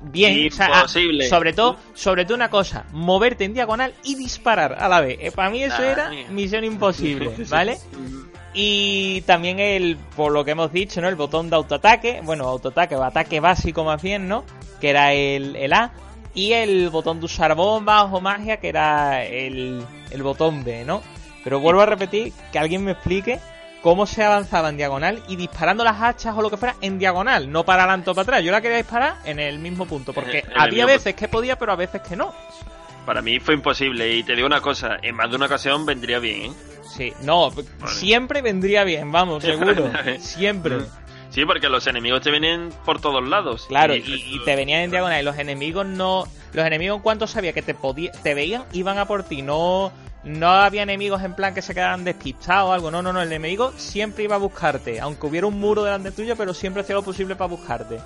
bien, 0.01 0.49
o 0.49 0.55
sea, 0.55 0.66
ah, 0.66 0.76
Imposible. 0.80 1.28
sobre 1.28 1.53
todo, 1.53 1.76
sobre 1.94 2.24
todo 2.24 2.34
una 2.34 2.51
cosa, 2.51 2.84
moverte 2.92 3.44
en 3.44 3.55
diagonal 3.55 3.94
y 4.05 4.16
disparar 4.16 4.76
a 4.80 4.88
la 4.88 5.01
vez. 5.01 5.18
Eh, 5.20 5.30
para 5.30 5.51
mí 5.51 5.62
eso 5.62 5.76
Ah, 5.78 5.86
era 5.86 6.11
misión 6.30 6.64
imposible, 6.64 7.32
¿vale? 7.49 7.78
Y 8.55 9.20
también 9.22 9.61
el, 9.61 9.96
por 10.16 10.32
lo 10.32 10.44
que 10.44 10.53
hemos 10.53 10.72
dicho, 10.72 11.01
¿no? 11.01 11.09
El 11.09 11.14
botón 11.14 11.49
de 11.51 11.57
autoataque, 11.57 12.20
bueno, 12.24 12.49
autoataque 12.49 12.96
o 12.96 13.05
ataque 13.05 13.38
básico 13.38 13.84
más 13.84 14.03
bien, 14.03 14.26
¿no? 14.26 14.44
Que 14.80 14.90
era 14.90 15.12
el, 15.12 15.55
el 15.55 15.72
A. 15.72 15.92
Y 16.39 16.53
el 16.53 16.89
botón 16.91 17.18
de 17.18 17.26
usar 17.26 17.53
bombas 17.57 18.07
o 18.12 18.20
magia, 18.20 18.59
que 18.59 18.68
era 18.68 19.24
el, 19.24 19.84
el 20.09 20.22
botón 20.22 20.62
B, 20.62 20.84
¿no? 20.84 21.03
Pero 21.43 21.59
vuelvo 21.59 21.80
a 21.80 21.86
repetir, 21.86 22.32
que 22.53 22.61
alguien 22.61 22.84
me 22.84 22.93
explique 22.93 23.41
cómo 23.82 24.07
se 24.07 24.22
avanzaba 24.22 24.68
en 24.68 24.76
diagonal 24.76 25.20
y 25.26 25.34
disparando 25.34 25.82
las 25.82 26.01
hachas 26.01 26.36
o 26.36 26.41
lo 26.41 26.49
que 26.49 26.57
fuera 26.57 26.76
en 26.80 26.97
diagonal, 27.01 27.51
no 27.51 27.64
para 27.64 27.82
adelante 27.82 28.11
o 28.11 28.14
para 28.14 28.22
atrás. 28.22 28.45
Yo 28.45 28.53
la 28.53 28.61
quería 28.61 28.76
disparar 28.76 29.16
en 29.24 29.41
el 29.41 29.59
mismo 29.59 29.84
punto, 29.86 30.12
porque 30.12 30.45
En 30.49 30.61
había 30.61 30.86
veces 30.86 31.16
que 31.16 31.26
podía, 31.26 31.59
pero 31.59 31.72
a 31.72 31.76
veces 31.76 32.03
que 32.03 32.14
no. 32.14 32.32
Para 33.05 33.20
mí 33.20 33.41
fue 33.41 33.55
imposible 33.55 34.14
y 34.14 34.22
te 34.22 34.36
digo 34.36 34.47
una 34.47 34.61
cosa, 34.61 34.99
en 35.03 35.16
más 35.16 35.30
de 35.30 35.34
una 35.34 35.47
ocasión 35.47 35.84
vendría 35.84 36.20
bien, 36.20 36.53
¿eh? 36.53 36.55
Sí, 36.89 37.12
no, 37.22 37.51
siempre 37.86 38.43
vendría 38.43 38.84
bien, 38.84 39.11
vamos, 39.11 39.43
seguro. 39.45 39.91
Siempre. 40.20 40.78
Sí, 41.31 41.45
porque 41.45 41.68
los 41.68 41.87
enemigos 41.87 42.22
te 42.22 42.31
vienen 42.31 42.70
por 42.85 43.01
todos 43.01 43.22
lados. 43.26 43.66
Claro, 43.68 43.95
Y- 43.95 43.99
y, 44.01 44.37
y 44.37 44.45
te 44.45 44.57
venían 44.57 44.81
en 44.83 44.91
diagonal 44.91 45.20
y 45.20 45.24
los 45.24 45.39
enemigos 45.39 45.87
no... 45.87 46.24
Los 46.55 46.66
enemigos 46.66 46.97
en 46.97 47.03
cuanto 47.03 47.26
sabía 47.26 47.53
que 47.53 47.61
te 47.62 47.74
podía, 47.74 48.11
te 48.12 48.35
veían, 48.35 48.64
iban 48.72 48.99
a 48.99 49.07
por 49.07 49.22
ti, 49.24 49.43
no... 49.43 49.93
No 50.24 50.49
había 50.51 50.83
enemigos 50.83 51.22
en 51.22 51.35
plan 51.35 51.55
que 51.55 51.62
se 51.62 51.74
quedaran 51.74 52.03
despistados 52.05 52.70
o 52.70 52.72
algo, 52.72 52.91
no, 52.91 53.03
no, 53.03 53.12
no, 53.12 53.22
el 53.22 53.29
enemigo 53.29 53.72
siempre 53.76 54.24
iba 54.24 54.35
a 54.35 54.39
buscarte, 54.39 54.99
aunque 55.01 55.26
hubiera 55.26 55.47
un 55.47 55.59
muro 55.61 55.85
delante 55.85 56.11
tuyo, 56.11 56.35
pero 56.37 56.53
siempre 56.53 56.83
hacía 56.83 56.97
lo 56.97 57.03
posible 57.03 57.37
para 57.37 57.49
buscarte. 57.49 58.01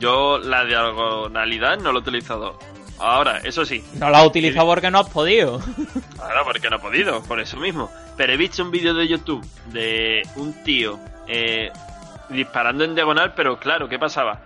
Yo 0.00 0.38
la 0.38 0.64
diagonalidad 0.64 1.78
no 1.78 1.92
lo 1.92 2.00
he 2.00 2.02
utilizado. 2.02 2.58
Ahora, 2.98 3.38
eso 3.44 3.64
sí, 3.64 3.84
No 3.94 4.10
lo 4.10 4.16
has 4.16 4.26
utilizado 4.26 4.66
porque 4.66 4.90
no 4.90 4.98
has 5.00 5.08
podido. 5.08 5.60
ahora 6.18 6.44
porque 6.44 6.68
no 6.70 6.76
he 6.76 6.80
podido, 6.80 7.22
por 7.22 7.40
eso 7.40 7.56
mismo. 7.56 7.90
Pero 8.16 8.32
he 8.32 8.36
visto 8.36 8.62
un 8.62 8.70
vídeo 8.70 8.92
de 8.94 9.08
YouTube 9.08 9.44
de 9.72 10.22
un 10.36 10.52
tío 10.64 10.98
eh, 11.28 11.70
disparando 12.28 12.84
en 12.84 12.94
diagonal, 12.94 13.32
pero 13.34 13.58
claro, 13.58 13.88
¿qué 13.88 13.98
pasaba? 13.98 14.40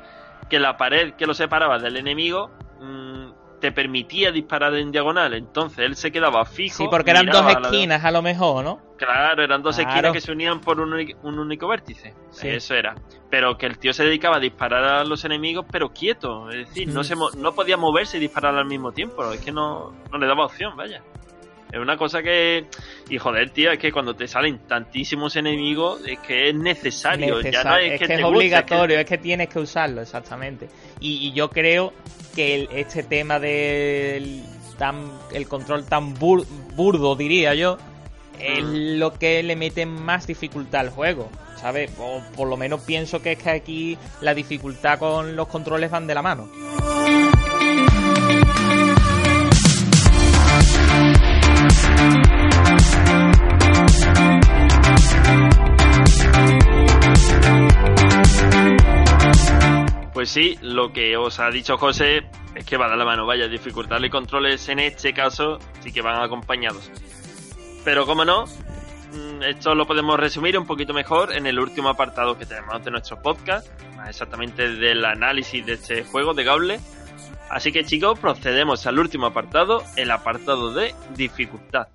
Que 0.48 0.58
la 0.58 0.76
pared 0.76 1.14
que 1.14 1.26
lo 1.26 1.34
separaba 1.34 1.78
del 1.78 1.96
enemigo 1.96 2.50
mm, 2.80 3.28
te 3.60 3.72
permitía 3.72 4.30
disparar 4.30 4.74
en 4.76 4.92
diagonal, 4.92 5.34
entonces 5.34 5.80
él 5.80 5.96
se 5.96 6.12
quedaba 6.12 6.44
fijo. 6.44 6.76
Sí, 6.76 6.86
porque 6.90 7.10
eran 7.10 7.26
dos 7.26 7.44
esquinas 7.50 8.04
a 8.04 8.10
lo 8.12 8.22
mejor, 8.22 8.64
¿no? 8.64 8.80
Claro, 8.96 9.42
eran 9.42 9.62
dos 9.62 9.76
Claro. 9.76 9.90
esquinas 9.90 10.12
que 10.12 10.20
se 10.20 10.30
unían 10.32 10.60
por 10.60 10.80
un, 10.80 10.92
un 11.22 11.38
único 11.38 11.66
vértice. 11.68 12.14
Sí. 12.30 12.48
Eso 12.48 12.74
era. 12.74 12.94
Pero 13.30 13.58
que 13.58 13.66
el 13.66 13.78
tío 13.78 13.92
se 13.92 14.04
dedicaba 14.04 14.36
a 14.36 14.40
disparar 14.40 14.84
a 14.84 15.04
los 15.04 15.24
enemigos, 15.24 15.66
pero 15.70 15.92
quieto. 15.92 16.50
Es 16.50 16.68
decir, 16.68 16.88
no, 16.88 17.00
Mm. 17.00 17.04
se 17.04 17.16
mo- 17.16 17.30
no 17.36 17.52
podía 17.52 17.76
moverse 17.76 18.16
y 18.16 18.20
disparar 18.20 18.54
al 18.56 18.64
mismo 18.66 18.92
tiempo. 18.92 19.30
Es 19.32 19.40
que 19.40 19.50
no, 19.52 19.92
no 20.10 20.18
le 20.18 20.26
daba 20.26 20.44
opción, 20.46 20.76
vaya. 20.76 21.02
Es 21.72 21.78
una 21.78 21.96
cosa 21.98 22.22
que. 22.22 22.64
Y 23.10 23.18
joder, 23.18 23.50
tío, 23.50 23.70
es 23.70 23.78
que 23.78 23.92
cuando 23.92 24.14
te 24.14 24.26
salen 24.26 24.58
tantísimos 24.66 25.36
enemigos, 25.36 26.00
es 26.06 26.18
que 26.20 26.48
es 26.48 26.54
necesario. 26.54 27.40
Ya 27.42 27.62
no 27.64 27.76
es, 27.76 27.92
es 27.92 28.00
que, 28.00 28.06
que, 28.06 28.14
es 28.14 28.24
obligatorio, 28.24 28.98
es 28.98 29.06
que... 29.06 29.18
tienes 29.18 29.48
que 29.48 29.58
usarlo, 29.58 30.00
exactamente. 30.00 30.68
Y, 31.00 31.28
y 31.28 31.32
yo 31.32 31.50
creo 31.50 31.92
que 32.34 32.54
el- 32.54 32.68
este 32.72 33.02
tema 33.02 33.38
del 33.38 34.42
tan, 34.78 35.10
el 35.34 35.46
control 35.48 35.84
tan 35.84 36.14
bur- 36.16 36.46
burdo, 36.74 37.16
diría 37.16 37.54
yo, 37.54 37.76
es 38.40 38.62
Mm. 38.64 38.98
lo 38.98 39.12
que 39.14 39.42
le 39.42 39.56
mete 39.56 39.84
más 39.84 40.26
dificultad 40.26 40.82
al 40.82 40.90
juego, 40.90 41.28
¿sabes? 41.56 41.90
O 41.98 42.22
por 42.36 42.48
lo 42.48 42.56
menos 42.56 42.80
pienso 42.82 43.20
que 43.20 43.32
es 43.32 43.38
que 43.42 43.50
aquí 43.50 43.98
la 44.20 44.32
dificultad 44.34 44.98
con 45.00 45.34
los 45.36 45.48
controles 45.48 45.90
van 45.90 46.06
de 46.06 46.14
la 46.14 46.22
mano. 46.22 46.48
Pues 60.18 60.30
sí, 60.30 60.58
lo 60.62 60.92
que 60.92 61.16
os 61.16 61.38
ha 61.38 61.48
dicho 61.48 61.78
José 61.78 62.28
es 62.54 62.64
que 62.64 62.76
va 62.76 62.86
a 62.86 62.88
dar 62.88 62.98
la 62.98 63.04
mano, 63.04 63.24
vaya, 63.24 63.46
dificultad 63.46 64.02
y 64.02 64.10
controles 64.10 64.68
en 64.68 64.80
este 64.80 65.12
caso 65.12 65.58
sí 65.80 65.92
que 65.92 66.02
van 66.02 66.20
acompañados. 66.20 66.90
Pero 67.84 68.04
como 68.04 68.24
no, 68.24 68.44
mm, 68.44 69.42
esto 69.44 69.76
lo 69.76 69.86
podemos 69.86 70.18
resumir 70.18 70.58
un 70.58 70.66
poquito 70.66 70.92
mejor 70.92 71.32
en 71.32 71.46
el 71.46 71.58
último 71.60 71.88
apartado 71.88 72.36
que 72.36 72.46
tenemos 72.46 72.84
de 72.84 72.90
nuestro 72.90 73.22
podcast, 73.22 73.68
más 73.96 74.08
exactamente 74.08 74.68
del 74.68 75.04
análisis 75.04 75.64
de 75.64 75.74
este 75.74 76.04
juego 76.04 76.34
de 76.34 76.42
Gable. 76.42 76.80
Así 77.48 77.70
que 77.70 77.84
chicos, 77.84 78.18
procedemos 78.18 78.86
al 78.86 78.98
último 78.98 79.26
apartado, 79.26 79.84
el 79.96 80.10
apartado 80.10 80.74
de 80.74 80.94
dificultad. 81.14 81.88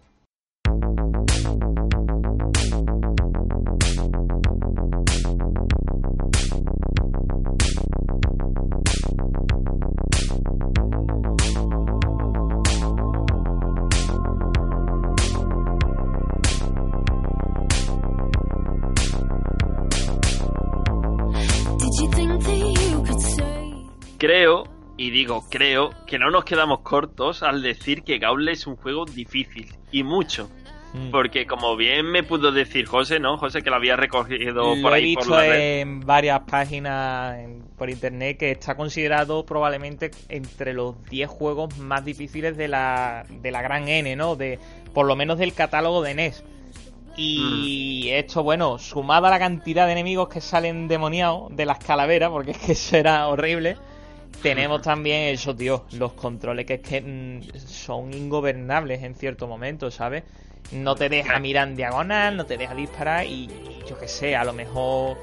Creo, 24.18 24.64
y 24.98 25.10
digo 25.10 25.44
creo, 25.50 25.90
que 26.08 26.18
no 26.18 26.32
nos 26.32 26.46
quedamos 26.46 26.80
cortos 26.80 27.44
al 27.44 27.62
decir 27.62 28.04
que 28.04 28.20
Gauble 28.20 28.52
es 28.54 28.68
un 28.68 28.76
juego 28.78 29.06
difícil, 29.06 29.76
y 29.92 30.04
mucho. 30.04 30.50
Mm. 30.94 31.10
Porque 31.10 31.48
como 31.48 31.76
bien 31.76 32.06
me 32.06 32.22
pudo 32.22 32.52
decir 32.52 32.86
José, 32.86 33.20
¿no? 33.20 33.38
José 33.38 33.64
que 33.64 33.72
lo 33.72 33.78
había 33.78 33.96
recogido 33.96 34.76
Lo 34.76 34.82
por 34.82 34.94
he 34.94 34.96
ahí 34.96 35.16
por 35.16 35.24
visto 35.24 35.36
la 35.36 35.42
red. 35.42 35.80
en 35.80 36.00
varias 36.02 36.42
páginas 36.42 37.36
por 37.78 37.90
internet 37.90 38.38
que 38.38 38.52
está 38.52 38.76
considerado 38.76 39.44
probablemente 39.46 40.12
entre 40.30 40.74
los 40.74 41.04
10 41.06 41.28
juegos 41.28 41.78
más 41.80 42.06
difíciles 42.06 42.56
de 42.58 42.68
la, 42.68 43.26
de 43.28 43.52
la 43.52 43.64
gran 43.64 43.88
N, 43.88 44.16
¿no? 44.16 44.36
De, 44.36 44.60
por 44.94 45.08
lo 45.08 45.16
menos 45.16 45.40
del 45.40 45.54
catálogo 45.54 46.04
de 46.04 46.14
NES. 46.14 46.44
Y 47.16 48.07
Mm. 48.09 48.14
esto, 48.16 48.43
bueno, 48.43 48.78
sumado 48.80 49.28
a 49.28 49.30
la 49.30 49.39
cantidad 49.39 49.86
de 49.86 49.91
enemigos 49.91 50.30
que 50.30 50.41
salen 50.41 50.88
demoniados 50.88 51.55
de 51.55 51.66
las 51.66 51.78
calaveras, 51.80 52.30
porque 52.32 52.51
es 52.51 52.57
que 52.57 52.72
eso 52.74 52.97
era 52.97 53.28
horrible, 53.28 53.78
tenemos 54.41 54.82
también 54.82 55.34
eso, 55.34 55.55
tío, 55.55 55.86
los 55.93 56.14
controles 56.14 56.66
que 56.66 56.76
es 56.76 56.80
que 56.82 57.01
mm, 57.01 57.57
son 57.68 58.14
ingobernables 58.14 59.03
en 59.03 59.16
cierto 59.16 59.47
momento, 59.47 59.91
¿sabes? 59.91 60.24
No 60.72 60.95
te 60.95 61.07
deja 61.07 61.39
mirar 61.39 61.68
en 61.68 61.76
diagonal, 61.76 62.36
no 62.36 62.45
te 62.45 62.57
deja 62.57 62.74
disparar 62.74 63.26
y 63.28 63.49
yo 63.88 63.97
que 63.99 64.07
sé, 64.07 64.36
a 64.36 64.43
lo 64.43 64.53
mejor 64.53 65.18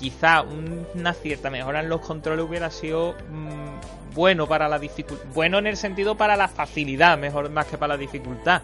quizá 0.00 0.42
un- 0.42 0.86
una 0.94 1.14
cierta 1.14 1.48
mejora 1.48 1.80
en 1.80 1.88
los 1.88 2.00
controles 2.00 2.44
hubiera 2.44 2.70
sido 2.70 3.14
mm, 3.30 4.14
bueno 4.14 4.46
para 4.48 4.68
la 4.68 4.78
dificultad, 4.78 5.24
bueno 5.32 5.58
en 5.58 5.68
el 5.68 5.76
sentido 5.76 6.16
para 6.16 6.34
la 6.36 6.48
facilidad, 6.48 7.16
mejor 7.18 7.50
más 7.50 7.66
que 7.66 7.78
para 7.78 7.94
la 7.94 7.98
dificultad 7.98 8.62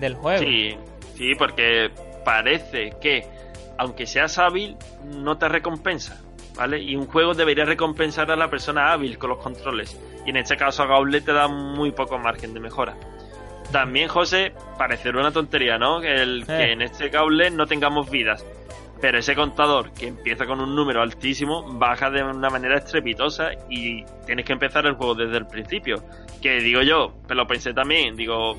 del 0.00 0.14
juego. 0.16 0.42
Sí, 0.44 0.74
sí, 1.16 1.34
porque 1.36 1.90
parece 2.24 2.94
que 3.00 3.26
aunque 3.78 4.06
seas 4.06 4.38
hábil, 4.38 4.76
no 5.04 5.36
te 5.36 5.48
recompensa, 5.48 6.20
¿vale? 6.56 6.80
Y 6.80 6.94
un 6.96 7.06
juego 7.06 7.34
debería 7.34 7.64
recompensar 7.64 8.30
a 8.30 8.36
la 8.36 8.48
persona 8.48 8.92
hábil 8.92 9.18
con 9.18 9.30
los 9.30 9.38
controles. 9.38 9.98
Y 10.24 10.30
en 10.30 10.36
este 10.36 10.56
caso 10.56 10.82
a 10.84 10.86
Gauble 10.86 11.20
te 11.20 11.32
da 11.32 11.48
muy 11.48 11.90
poco 11.90 12.18
margen 12.18 12.54
de 12.54 12.60
mejora. 12.60 12.96
También, 13.72 14.08
José, 14.08 14.52
parecerá 14.78 15.18
una 15.18 15.32
tontería, 15.32 15.78
¿no? 15.78 16.00
Que, 16.00 16.14
el, 16.14 16.44
que 16.46 16.52
Eh. 16.52 16.72
en 16.72 16.82
este 16.82 17.08
Gauble 17.08 17.50
no 17.50 17.66
tengamos 17.66 18.08
vidas. 18.10 18.44
Pero 19.00 19.18
ese 19.18 19.34
contador 19.34 19.90
que 19.92 20.06
empieza 20.06 20.46
con 20.46 20.60
un 20.60 20.74
número 20.74 21.02
altísimo 21.02 21.64
baja 21.76 22.10
de 22.10 22.22
una 22.22 22.48
manera 22.48 22.78
estrepitosa 22.78 23.50
y 23.68 24.04
tienes 24.24 24.46
que 24.46 24.52
empezar 24.52 24.86
el 24.86 24.94
juego 24.94 25.14
desde 25.14 25.36
el 25.38 25.46
principio. 25.46 26.02
Que 26.40 26.60
digo 26.60 26.80
yo, 26.82 27.12
pero 27.26 27.40
lo 27.40 27.46
pensé 27.46 27.74
también, 27.74 28.14
digo, 28.16 28.56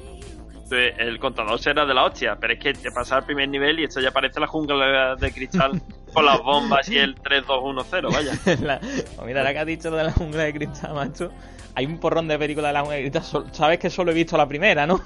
el 0.71 1.19
contador 1.19 1.59
será 1.59 1.85
de 1.85 1.93
la 1.93 2.05
hostia, 2.05 2.37
pero 2.39 2.53
es 2.53 2.59
que 2.59 2.73
te 2.73 2.91
pasa 2.91 3.17
al 3.17 3.25
primer 3.25 3.47
nivel 3.49 3.79
y 3.79 3.83
esto 3.83 4.01
ya 4.01 4.11
parece 4.11 4.39
la 4.39 4.47
jungla 4.47 5.15
de 5.15 5.31
cristal 5.31 5.81
con 6.13 6.25
las 6.25 6.41
bombas 6.41 6.89
y 6.89 6.97
el 6.97 7.15
3, 7.15 7.45
2, 7.47 7.59
1, 7.63 7.85
0, 7.89 8.09
vaya. 8.11 8.33
La- 8.61 8.79
pues 8.79 9.25
mira, 9.25 9.41
ahora 9.41 9.53
que 9.53 9.59
has 9.59 9.65
dicho 9.67 9.89
lo 9.91 9.97
de 9.97 10.03
la 10.05 10.11
jungla 10.11 10.43
de 10.43 10.53
cristal, 10.53 10.93
macho, 10.93 11.31
hay 11.75 11.85
un 11.85 11.99
porrón 11.99 12.27
de 12.27 12.39
películas 12.39 12.69
de 12.69 12.73
la 12.73 12.79
jungla 12.81 12.95
de 12.97 13.11
cristal. 13.11 13.45
Sabes 13.51 13.79
que 13.79 13.89
solo 13.89 14.11
he 14.11 14.15
visto 14.15 14.37
la 14.37 14.47
primera, 14.47 14.87
¿no? 14.87 14.99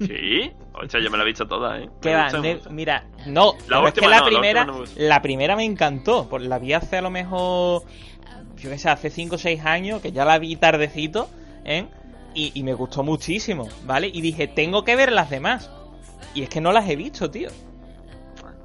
Sí, 0.00 0.52
o 0.74 0.88
sea, 0.88 1.00
yo 1.00 1.10
me 1.10 1.16
la 1.16 1.24
he 1.24 1.26
visto 1.26 1.46
toda, 1.46 1.78
¿eh? 1.80 1.88
Mucho. 2.42 2.70
mira, 2.70 3.04
no, 3.26 3.54
La 3.66 3.78
pero 3.78 3.88
es 3.88 3.94
que 3.94 4.00
última 4.00 4.10
la 4.10 4.18
no, 4.18 4.24
primera, 4.26 4.62
última 4.62 4.78
no 4.78 5.06
la 5.08 5.22
primera 5.22 5.56
me 5.56 5.64
encantó, 5.64 6.28
pues 6.28 6.44
la 6.44 6.58
vi 6.60 6.72
hace 6.72 6.98
a 6.98 7.02
lo 7.02 7.10
mejor, 7.10 7.82
yo 8.58 8.70
qué 8.70 8.78
sé, 8.78 8.88
hace 8.90 9.10
5 9.10 9.34
o 9.34 9.38
6 9.38 9.64
años, 9.64 10.00
que 10.00 10.12
ya 10.12 10.24
la 10.24 10.38
vi 10.38 10.54
tardecito, 10.54 11.28
¿eh? 11.64 11.86
Y, 12.34 12.52
y 12.54 12.62
me 12.62 12.74
gustó 12.74 13.02
muchísimo, 13.02 13.68
¿vale? 13.84 14.08
Y 14.12 14.20
dije, 14.20 14.46
tengo 14.48 14.84
que 14.84 14.94
ver 14.96 15.12
las 15.12 15.30
demás. 15.30 15.70
Y 16.34 16.42
es 16.42 16.48
que 16.48 16.60
no 16.60 16.72
las 16.72 16.88
he 16.88 16.94
visto, 16.96 17.30
tío. 17.30 17.48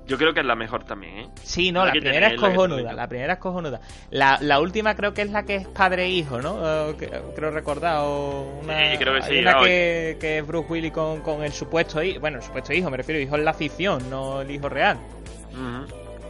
Yo 0.06 0.18
creo 0.18 0.34
que 0.34 0.42
es 0.42 0.46
la 0.46 0.56
mejor 0.56 0.84
también, 0.84 1.18
¿eh? 1.18 1.28
Sí, 1.44 1.72
no, 1.72 1.80
La 1.80 1.86
la 1.86 1.92
primera 1.94 2.14
tenéis, 2.14 2.34
es 2.34 2.42
la 2.42 2.48
que 2.50 2.56
cojonuda, 2.56 2.78
tenéis. 2.80 2.96
la 2.98 3.08
primera 3.08 3.34
es 3.34 3.40
cojonuda. 3.40 3.82
La, 4.12 4.38
la 4.42 4.60
última 4.60 4.96
creo 4.96 5.14
que 5.14 5.22
es 5.22 5.32
la 5.32 5.44
que 5.44 5.56
es 5.56 5.68
padre 5.70 6.04
e 6.04 6.10
hijo, 6.10 6.42
¿no? 6.42 6.58
Eh, 6.90 6.96
que- 7.00 7.10
creo 7.34 7.52
recordar, 7.52 8.04
una, 8.06 8.92
Sí, 8.92 8.98
creo 8.98 9.16
que 9.16 9.22
sí, 9.22 9.40
una 9.40 9.52
ah, 9.52 9.64
que, 9.64 10.18
que 10.20 10.38
es 10.40 10.46
Bruce 10.46 10.68
Willis 10.70 10.92
con, 10.92 11.22
con 11.22 11.42
el 11.42 11.54
supuesto 11.54 12.04
hijo, 12.04 12.20
bueno, 12.20 12.38
el 12.40 12.44
supuesto 12.44 12.74
hijo, 12.74 12.90
me 12.90 12.98
refiero, 12.98 13.22
hijo 13.22 13.36
en 13.38 13.46
la 13.46 13.54
ficción, 13.54 14.10
no 14.10 14.42
el 14.42 14.52
hijo 14.52 14.68
real. 14.68 14.98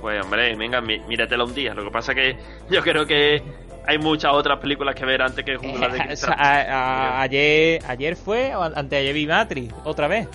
Pues 0.02 0.22
hombre, 0.24 0.56
venga, 0.56 0.80
mí- 0.82 1.00
míratela 1.08 1.44
un 1.44 1.56
día. 1.56 1.74
Lo 1.74 1.84
que 1.84 1.90
pasa 1.92 2.14
que 2.14 2.38
yo 2.70 2.82
creo 2.84 3.08
que 3.08 3.42
hay 3.86 3.98
muchas 3.98 4.34
otras 4.34 4.60
películas 4.60 4.96
que 4.96 5.06
ver 5.06 5.22
antes 5.22 5.44
que 5.44 5.56
Jungla 5.58 5.90
de 5.90 5.98
Eh, 6.00 6.04
Cristal. 6.08 6.34
a- 6.38 6.62
a- 6.62 7.22
ayer, 7.22 7.82
ayer 7.88 8.16
fue, 8.16 8.56
o 8.56 8.62
anteayer 8.64 9.14
vi 9.14 9.28
Matrix, 9.28 9.74
otra 9.84 10.08
vez, 10.08 10.28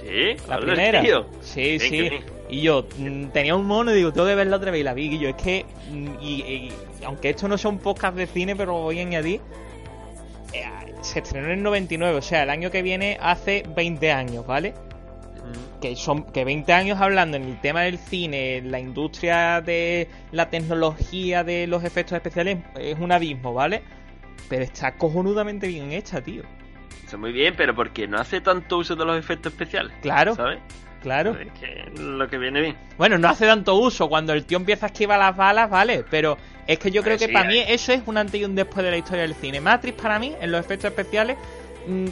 Sí, 0.00 0.36
la 0.48 0.56
¿Hablas, 0.56 0.74
primera. 0.74 1.00
tío? 1.00 1.26
Sí, 1.40 1.78
sí. 1.78 2.00
bien. 2.00 2.24
Y 2.48 2.60
yo 2.62 2.86
mm, 2.98 3.26
tenía 3.28 3.54
un 3.54 3.64
mono 3.64 3.92
y 3.92 3.94
digo, 3.94 4.12
tengo 4.12 4.26
que 4.26 4.34
verla 4.34 4.56
otra 4.56 4.70
vez 4.72 4.80
y 4.80 4.84
la 4.84 4.94
vi. 4.94 5.06
Y 5.14 5.18
yo, 5.20 5.28
es 5.28 5.36
que, 5.36 5.64
mm, 5.90 6.08
y, 6.20 6.42
y- 6.42 6.72
aunque 7.06 7.30
esto 7.30 7.46
no 7.48 7.56
sea 7.56 7.70
un 7.70 7.78
podcast 7.78 8.16
de 8.16 8.26
cine, 8.26 8.54
pero 8.56 8.74
voy 8.74 8.98
a 8.98 9.02
añadir, 9.02 9.40
eh, 10.52 10.64
se 11.02 11.20
estrenó 11.20 11.46
en 11.46 11.52
el 11.52 11.62
99, 11.62 12.16
o 12.16 12.22
sea, 12.22 12.42
el 12.42 12.50
año 12.50 12.70
que 12.70 12.82
viene 12.82 13.16
hace 13.20 13.64
20 13.74 14.10
años, 14.12 14.46
¿vale? 14.46 14.74
Que 15.82 15.96
son 15.96 16.22
que 16.32 16.44
20 16.44 16.72
años 16.72 17.00
hablando 17.00 17.36
en 17.36 17.42
el 17.42 17.60
tema 17.60 17.82
del 17.82 17.98
cine, 17.98 18.58
en 18.58 18.70
la 18.70 18.78
industria 18.78 19.60
de 19.60 20.08
la 20.30 20.48
tecnología, 20.48 21.42
de 21.42 21.66
los 21.66 21.82
efectos 21.82 22.14
especiales, 22.14 22.58
es 22.76 22.98
un 23.00 23.10
abismo, 23.10 23.52
¿vale? 23.52 23.82
Pero 24.48 24.62
está 24.62 24.92
cojonudamente 24.92 25.66
bien 25.66 25.90
hecha, 25.92 26.22
tío. 26.22 26.44
Está 27.04 27.16
muy 27.16 27.32
bien, 27.32 27.54
pero 27.56 27.74
porque 27.74 28.06
no 28.06 28.18
hace 28.18 28.40
tanto 28.40 28.78
uso 28.78 28.94
de 28.94 29.04
los 29.04 29.18
efectos 29.18 29.52
especiales. 29.52 29.92
Claro, 30.02 30.36
¿Sabes? 30.36 30.60
claro. 31.02 31.36
Es 31.38 31.50
que 31.58 32.00
lo 32.00 32.28
que 32.28 32.38
viene 32.38 32.60
bien. 32.60 32.76
Bueno, 32.96 33.18
no 33.18 33.28
hace 33.28 33.46
tanto 33.46 33.74
uso. 33.74 34.08
Cuando 34.08 34.32
el 34.32 34.44
tío 34.46 34.58
empieza 34.58 34.86
a 34.86 34.88
esquivar 34.88 35.18
las 35.18 35.36
balas, 35.36 35.68
vale. 35.68 36.04
Pero 36.10 36.38
es 36.66 36.78
que 36.78 36.90
yo 36.90 37.02
creo 37.02 37.18
que 37.18 37.28
para 37.28 37.46
eh. 37.46 37.48
mí 37.48 37.64
eso 37.66 37.92
es 37.92 38.02
un 38.06 38.16
antes 38.16 38.40
y 38.40 38.44
un 38.44 38.54
después 38.54 38.84
de 38.84 38.92
la 38.92 38.96
historia 38.98 39.22
del 39.22 39.34
cine. 39.34 39.60
Matrix, 39.60 40.00
para 40.00 40.18
mí, 40.18 40.34
en 40.40 40.52
los 40.52 40.60
efectos 40.60 40.90
especiales, 40.90 41.36
mm, 41.86 42.06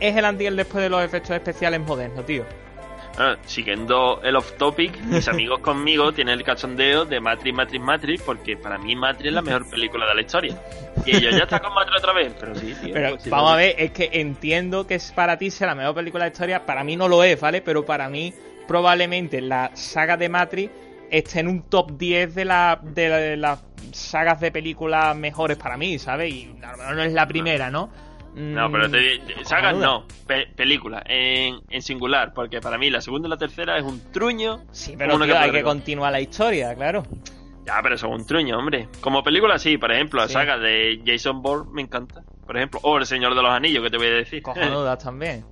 es 0.00 0.16
el 0.16 0.24
antes 0.24 0.44
y 0.44 0.46
el 0.46 0.56
después 0.56 0.82
de 0.82 0.88
los 0.88 1.04
efectos 1.04 1.32
especiales 1.32 1.80
modernos, 1.80 2.24
tío. 2.24 2.44
Bueno, 3.20 3.36
siguiendo 3.44 4.20
el 4.24 4.34
off 4.34 4.52
topic, 4.56 4.98
mis 5.02 5.28
amigos 5.28 5.58
conmigo 5.60 6.10
tienen 6.12 6.38
el 6.38 6.42
cachondeo 6.44 7.04
de 7.04 7.20
Matrix, 7.20 7.54
Matrix, 7.54 7.84
Matrix, 7.84 8.22
porque 8.22 8.56
para 8.56 8.78
mí 8.78 8.96
Matrix 8.96 9.26
es 9.28 9.34
la 9.34 9.42
mejor 9.42 9.68
película 9.68 10.06
de 10.06 10.14
la 10.14 10.20
historia. 10.22 10.56
Y 11.04 11.16
ellos 11.16 11.36
ya 11.36 11.42
está 11.44 11.60
con 11.60 11.74
Matrix 11.74 11.98
otra 11.98 12.12
vez, 12.14 12.32
pero 12.40 12.54
sí, 12.54 12.74
tío. 12.82 12.94
Pero 12.94 13.10
pues 13.10 13.22
sí, 13.24 13.28
vamos 13.30 13.52
a 13.52 13.56
ver, 13.56 13.74
es 13.78 13.90
que 13.90 14.08
entiendo 14.14 14.86
que 14.86 14.94
es 14.94 15.12
para 15.12 15.36
ti 15.36 15.50
sea 15.50 15.66
la 15.66 15.74
mejor 15.74 15.94
película 15.96 16.24
de 16.24 16.30
la 16.30 16.32
historia. 16.32 16.64
Para 16.64 16.82
mí 16.82 16.96
no 16.96 17.08
lo 17.08 17.22
es, 17.22 17.38
¿vale? 17.38 17.60
Pero 17.60 17.84
para 17.84 18.08
mí, 18.08 18.32
probablemente 18.66 19.42
la 19.42 19.70
saga 19.74 20.16
de 20.16 20.28
Matrix 20.30 20.72
esté 21.10 21.40
en 21.40 21.48
un 21.48 21.62
top 21.64 21.98
10 21.98 22.34
de, 22.34 22.44
la, 22.46 22.80
de, 22.82 23.08
la- 23.10 23.16
de 23.18 23.36
las 23.36 23.62
sagas 23.92 24.40
de 24.40 24.50
películas 24.50 25.14
mejores 25.14 25.58
para 25.58 25.76
mí, 25.76 25.98
¿sabes? 25.98 26.32
Y 26.32 26.54
a 26.62 26.70
lo 26.72 26.78
mejor 26.78 26.96
no 26.96 27.02
es 27.02 27.12
la 27.12 27.26
primera, 27.28 27.70
¿no? 27.70 27.90
No, 28.34 28.70
pero 28.70 28.88
te, 28.90 29.18
Mm, 29.18 29.44
sagas 29.44 29.76
no, 29.76 30.04
pe- 30.26 30.46
película, 30.54 31.02
en, 31.06 31.60
en 31.68 31.82
singular, 31.82 32.32
porque 32.32 32.60
para 32.60 32.78
mí 32.78 32.88
la 32.90 33.00
segunda 33.00 33.26
y 33.26 33.30
la 33.30 33.36
tercera 33.36 33.76
es 33.76 33.84
un 33.84 34.12
truño. 34.12 34.60
Sí, 34.70 34.94
pero 34.96 35.18
tío, 35.18 35.38
hay 35.38 35.50
que 35.50 35.62
continuar 35.62 36.12
la 36.12 36.20
historia, 36.20 36.74
claro. 36.74 37.02
Ya, 37.66 37.80
pero 37.82 37.98
son 37.98 38.12
un 38.12 38.26
truño, 38.26 38.56
hombre. 38.58 38.88
Como 39.00 39.22
película 39.22 39.58
sí, 39.58 39.76
por 39.78 39.92
ejemplo, 39.92 40.20
la 40.20 40.28
Sí. 40.28 40.34
saga 40.34 40.58
de 40.58 41.02
Jason 41.04 41.42
Bourne 41.42 41.70
me 41.72 41.82
encanta. 41.82 42.22
Por 42.46 42.56
ejemplo, 42.56 42.80
o 42.82 42.98
El 42.98 43.06
Señor 43.06 43.34
de 43.34 43.42
los 43.42 43.50
Anillos, 43.52 43.82
que 43.84 43.90
te 43.90 43.96
voy 43.96 44.06
a 44.06 44.10
decir. 44.14 44.42
Cojonudas 44.42 44.98
también. 45.04 45.44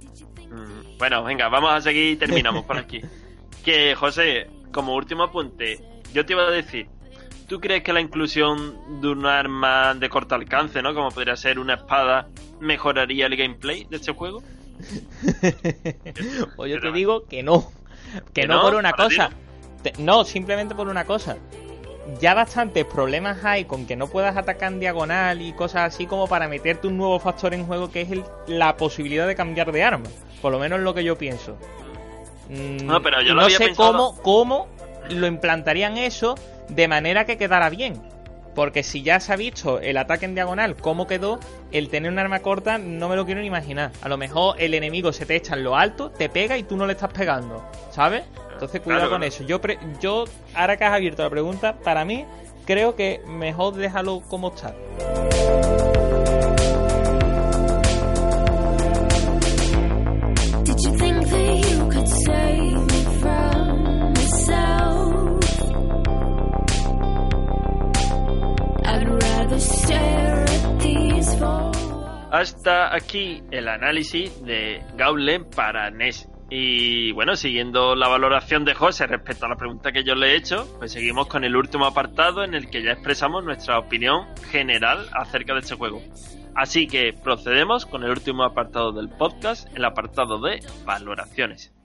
Mm, 0.50 0.98
Bueno, 0.98 1.22
venga, 1.24 1.48
vamos 1.48 1.70
a 1.72 1.80
seguir 1.80 2.12
y 2.12 2.16
terminamos 2.16 2.64
por 2.64 2.78
aquí. 2.78 3.00
Que, 3.64 3.94
José, 3.96 4.48
como 4.72 4.94
último 4.94 5.24
apunte, 5.24 5.78
yo 6.14 6.24
te 6.24 6.32
iba 6.32 6.44
a 6.44 6.50
decir, 6.50 6.88
¿tú 7.49 7.61
crees 7.61 7.82
que 7.82 7.92
la 7.92 8.01
inclusión 8.01 9.01
de 9.01 9.09
un 9.09 9.26
arma 9.26 9.94
de 9.94 10.09
corto 10.09 10.34
alcance, 10.34 10.82
¿no? 10.82 10.94
Como 10.94 11.11
podría 11.11 11.36
ser 11.36 11.59
una 11.59 11.74
espada, 11.74 12.28
mejoraría 12.61 13.26
el 13.26 13.36
gameplay 13.36 13.84
de 13.90 13.96
este 13.96 14.12
juego? 14.12 14.42
pues 16.57 16.70
yo 16.72 16.80
te 16.80 16.92
digo 16.92 17.24
que 17.26 17.42
no. 17.42 17.70
Que 18.32 18.42
¿Que 18.42 18.46
no, 18.49 18.57
no? 18.57 18.62
por 18.62 18.74
una 18.76 18.90
¿Para 18.92 19.09
ti 19.09 19.16
cosa. 19.16 19.30
Te- 19.82 19.92
no, 19.99 20.24
simplemente 20.24 20.74
por 20.74 20.88
una 20.88 21.05
cosa. 21.05 21.36
ya 22.20 22.32
bastantes 22.34 22.84
problemas 22.86 23.44
hay 23.44 23.64
con 23.66 23.86
que 23.86 23.94
no 23.96 24.07
puedas 24.09 24.36
atacar 24.36 24.72
en 24.72 24.80
diagonal 24.80 25.42
y 25.42 25.53
cosas 25.53 25.94
así 25.94 26.07
como 26.07 26.26
para 26.26 26.49
meterte 26.49 26.86
un 26.88 26.96
nuevo 26.96 27.18
factor 27.20 27.53
en 27.55 27.66
juego 27.66 27.90
que 27.90 28.01
es 28.03 28.11
el- 28.11 28.24
la 28.46 28.76
posibilidad 28.76 29.26
de 29.26 29.34
cambiar 29.34 29.72
de 29.72 29.82
arma. 29.84 30.09
Por 30.40 30.53
lo 30.53 30.59
menos 30.59 30.80
lo 30.80 30.94
que 30.94 31.05
yo 31.05 31.18
pienso. 31.18 31.59
Mm, 32.49 32.86
No, 32.86 33.03
pero 33.03 33.20
yo 33.20 33.28
lo 33.34 33.40
no 33.40 33.42
había 33.42 33.59
sé 33.59 33.66
pensado- 33.66 33.92
cómo, 34.14 34.22
cómo 34.22 34.68
lo 35.11 35.26
implantarían 35.26 35.99
eso 35.99 36.34
de 36.68 36.88
manera 36.88 37.24
que 37.24 37.36
quedara 37.38 37.70
bien. 37.70 38.00
Porque 38.54 38.82
si 38.82 39.02
ya 39.02 39.20
se 39.20 39.32
ha 39.32 39.36
visto 39.36 39.78
el 39.78 39.96
ataque 39.98 40.24
en 40.24 40.34
diagonal, 40.34 40.74
cómo 40.74 41.06
quedó, 41.06 41.38
el 41.70 41.88
tener 41.90 42.10
un 42.10 42.18
arma 42.18 42.40
corta 42.40 42.76
no 42.78 43.08
me 43.08 43.14
lo 43.14 43.24
quiero 43.24 43.40
ni 43.40 43.46
imaginar. 43.46 43.92
A 44.02 44.08
lo 44.08 44.16
mejor 44.16 44.56
el 44.58 44.74
enemigo 44.74 45.12
se 45.12 45.26
te 45.26 45.36
echa 45.36 45.54
en 45.54 45.62
lo 45.62 45.76
alto, 45.76 46.10
te 46.10 46.28
pega 46.28 46.56
y 46.58 46.64
tú 46.64 46.76
no 46.76 46.84
le 46.86 46.94
estás 46.94 47.12
pegando, 47.12 47.64
¿sabes? 47.92 48.24
Entonces 48.52 48.80
cuidado 48.80 49.02
Claro, 49.02 49.10
con 49.12 49.20
claro. 49.20 49.32
eso. 49.32 49.44
Yo, 49.44 49.60
pre- 49.60 49.78
yo, 50.00 50.24
ahora 50.54 50.76
que 50.76 50.84
has 50.84 50.92
abierto 50.92 51.22
la 51.22 51.30
pregunta, 51.30 51.76
para 51.84 52.04
mí 52.04 52.24
creo 52.66 52.96
que 52.96 53.20
mejor 53.28 53.74
déjalo 53.74 54.22
como 54.22 54.48
está. 54.48 54.74
Hasta 72.30 72.94
aquí 72.94 73.42
el 73.50 73.68
análisis 73.68 74.44
de 74.44 74.82
Gauntlet 74.96 75.54
para 75.54 75.90
NES. 75.90 76.28
Y 76.50 77.12
bueno, 77.12 77.36
siguiendo 77.36 77.94
la 77.94 78.08
valoración 78.08 78.64
de 78.64 78.74
José 78.74 79.06
respecto 79.06 79.46
a 79.46 79.48
la 79.48 79.56
pregunta 79.56 79.92
que 79.92 80.04
yo 80.04 80.14
le 80.14 80.32
he 80.32 80.36
hecho, 80.36 80.66
pues 80.78 80.92
seguimos 80.92 81.26
con 81.26 81.44
el 81.44 81.56
último 81.56 81.86
apartado 81.86 82.44
en 82.44 82.54
el 82.54 82.70
que 82.70 82.82
ya 82.82 82.92
expresamos 82.92 83.44
nuestra 83.44 83.78
opinión 83.78 84.26
general 84.50 85.08
acerca 85.12 85.54
de 85.54 85.60
este 85.60 85.74
juego. 85.74 86.02
Así 86.54 86.86
que 86.86 87.12
procedemos 87.12 87.86
con 87.86 88.02
el 88.02 88.10
último 88.10 88.44
apartado 88.44 88.92
del 88.92 89.08
podcast, 89.08 89.68
el 89.76 89.84
apartado 89.84 90.40
de 90.40 90.60
valoraciones. 90.84 91.77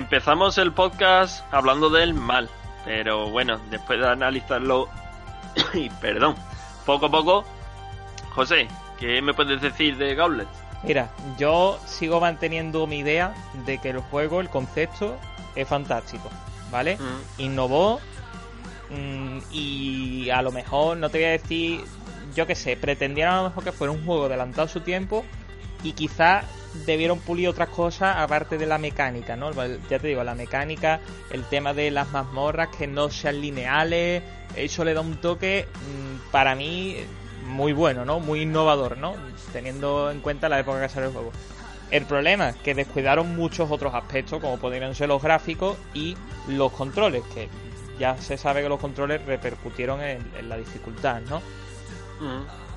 Empezamos 0.00 0.56
el 0.56 0.72
podcast 0.72 1.44
hablando 1.52 1.90
del 1.90 2.14
mal, 2.14 2.48
pero 2.86 3.28
bueno, 3.28 3.60
después 3.70 4.00
de 4.00 4.08
analizarlo, 4.08 4.88
y 5.74 5.90
perdón, 5.90 6.36
poco 6.86 7.06
a 7.06 7.10
poco, 7.10 7.44
José, 8.30 8.66
¿qué 8.98 9.20
me 9.20 9.34
puedes 9.34 9.60
decir 9.60 9.98
de 9.98 10.14
Gauntlet? 10.14 10.48
Mira, 10.84 11.10
yo 11.38 11.78
sigo 11.84 12.18
manteniendo 12.18 12.86
mi 12.86 13.00
idea 13.00 13.34
de 13.66 13.76
que 13.76 13.90
el 13.90 13.98
juego, 13.98 14.40
el 14.40 14.48
concepto, 14.48 15.18
es 15.54 15.68
fantástico, 15.68 16.30
¿vale? 16.72 16.96
Mm, 16.96 17.42
Innovó 17.42 18.00
mm, 18.88 19.38
y 19.52 20.30
a 20.30 20.40
lo 20.40 20.50
mejor, 20.50 20.96
no 20.96 21.10
te 21.10 21.18
voy 21.18 21.26
a 21.26 21.32
decir, 21.32 21.84
yo 22.34 22.46
qué 22.46 22.54
sé, 22.54 22.74
pretendieron 22.78 23.34
a 23.34 23.42
lo 23.42 23.48
mejor 23.50 23.64
que 23.64 23.72
fuera 23.72 23.92
un 23.92 24.06
juego 24.06 24.24
adelantado 24.24 24.62
a 24.62 24.68
su 24.68 24.80
tiempo 24.80 25.26
y 25.82 25.92
quizás 25.92 26.46
debieron 26.86 27.18
pulir 27.18 27.48
otras 27.48 27.68
cosas 27.68 28.16
aparte 28.18 28.58
de 28.58 28.66
la 28.66 28.78
mecánica, 28.78 29.36
¿no? 29.36 29.50
Ya 29.88 29.98
te 29.98 30.08
digo, 30.08 30.24
la 30.24 30.34
mecánica, 30.34 31.00
el 31.30 31.44
tema 31.44 31.74
de 31.74 31.90
las 31.90 32.10
mazmorras 32.10 32.68
que 32.76 32.86
no 32.86 33.10
sean 33.10 33.40
lineales, 33.40 34.22
eso 34.56 34.84
le 34.84 34.94
da 34.94 35.00
un 35.00 35.16
toque 35.16 35.66
mm, 35.66 36.30
para 36.30 36.54
mí 36.54 36.96
muy 37.46 37.72
bueno, 37.72 38.04
¿no? 38.04 38.20
Muy 38.20 38.42
innovador, 38.42 38.98
¿no? 38.98 39.14
Teniendo 39.52 40.10
en 40.10 40.20
cuenta 40.20 40.48
la 40.48 40.60
época 40.60 40.80
que 40.80 40.88
salió 40.88 41.08
el 41.08 41.14
juego. 41.14 41.32
El 41.90 42.04
problema 42.04 42.50
es 42.50 42.56
que 42.56 42.74
descuidaron 42.74 43.34
muchos 43.34 43.70
otros 43.70 43.94
aspectos, 43.94 44.40
como 44.40 44.58
podrían 44.58 44.94
ser 44.94 45.08
los 45.08 45.20
gráficos 45.20 45.76
y 45.92 46.16
los 46.46 46.70
controles, 46.72 47.24
que 47.34 47.48
ya 47.98 48.16
se 48.16 48.38
sabe 48.38 48.62
que 48.62 48.68
los 48.68 48.78
controles 48.78 49.24
repercutieron 49.26 50.00
en, 50.00 50.24
en 50.38 50.48
la 50.48 50.56
dificultad, 50.56 51.20
¿no? 51.22 51.40
mm. 52.20 52.70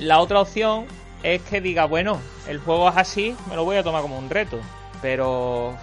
La 0.00 0.20
otra 0.20 0.40
opción 0.40 0.86
es 1.22 1.42
que 1.42 1.60
diga, 1.60 1.84
bueno, 1.84 2.20
el 2.48 2.58
juego 2.58 2.88
es 2.88 2.96
así, 2.96 3.36
me 3.48 3.56
lo 3.56 3.64
voy 3.64 3.76
a 3.76 3.82
tomar 3.82 4.02
como 4.02 4.18
un 4.18 4.30
reto. 4.30 4.58
Pero 5.02 5.76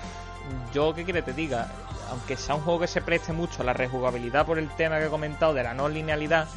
yo, 0.74 0.94
¿qué 0.94 1.04
quiere 1.04 1.22
te 1.22 1.34
diga? 1.34 1.70
Aunque 2.10 2.38
sea 2.38 2.56
un 2.56 2.62
juego 2.62 2.80
que 2.82 2.88
se 2.88 3.02
preste 3.02 3.34
mucho 3.34 3.62
a 3.62 3.66
la 3.66 3.74
rejugabilidad 3.74 4.46
por 4.46 4.60
el 4.60 4.70
tema 4.70 4.98
que 5.00 5.06
he 5.06 5.10
comentado 5.10 5.54
de 5.54 5.64
la 5.64 5.74
no 5.74 5.90
linealidad, 5.90 6.48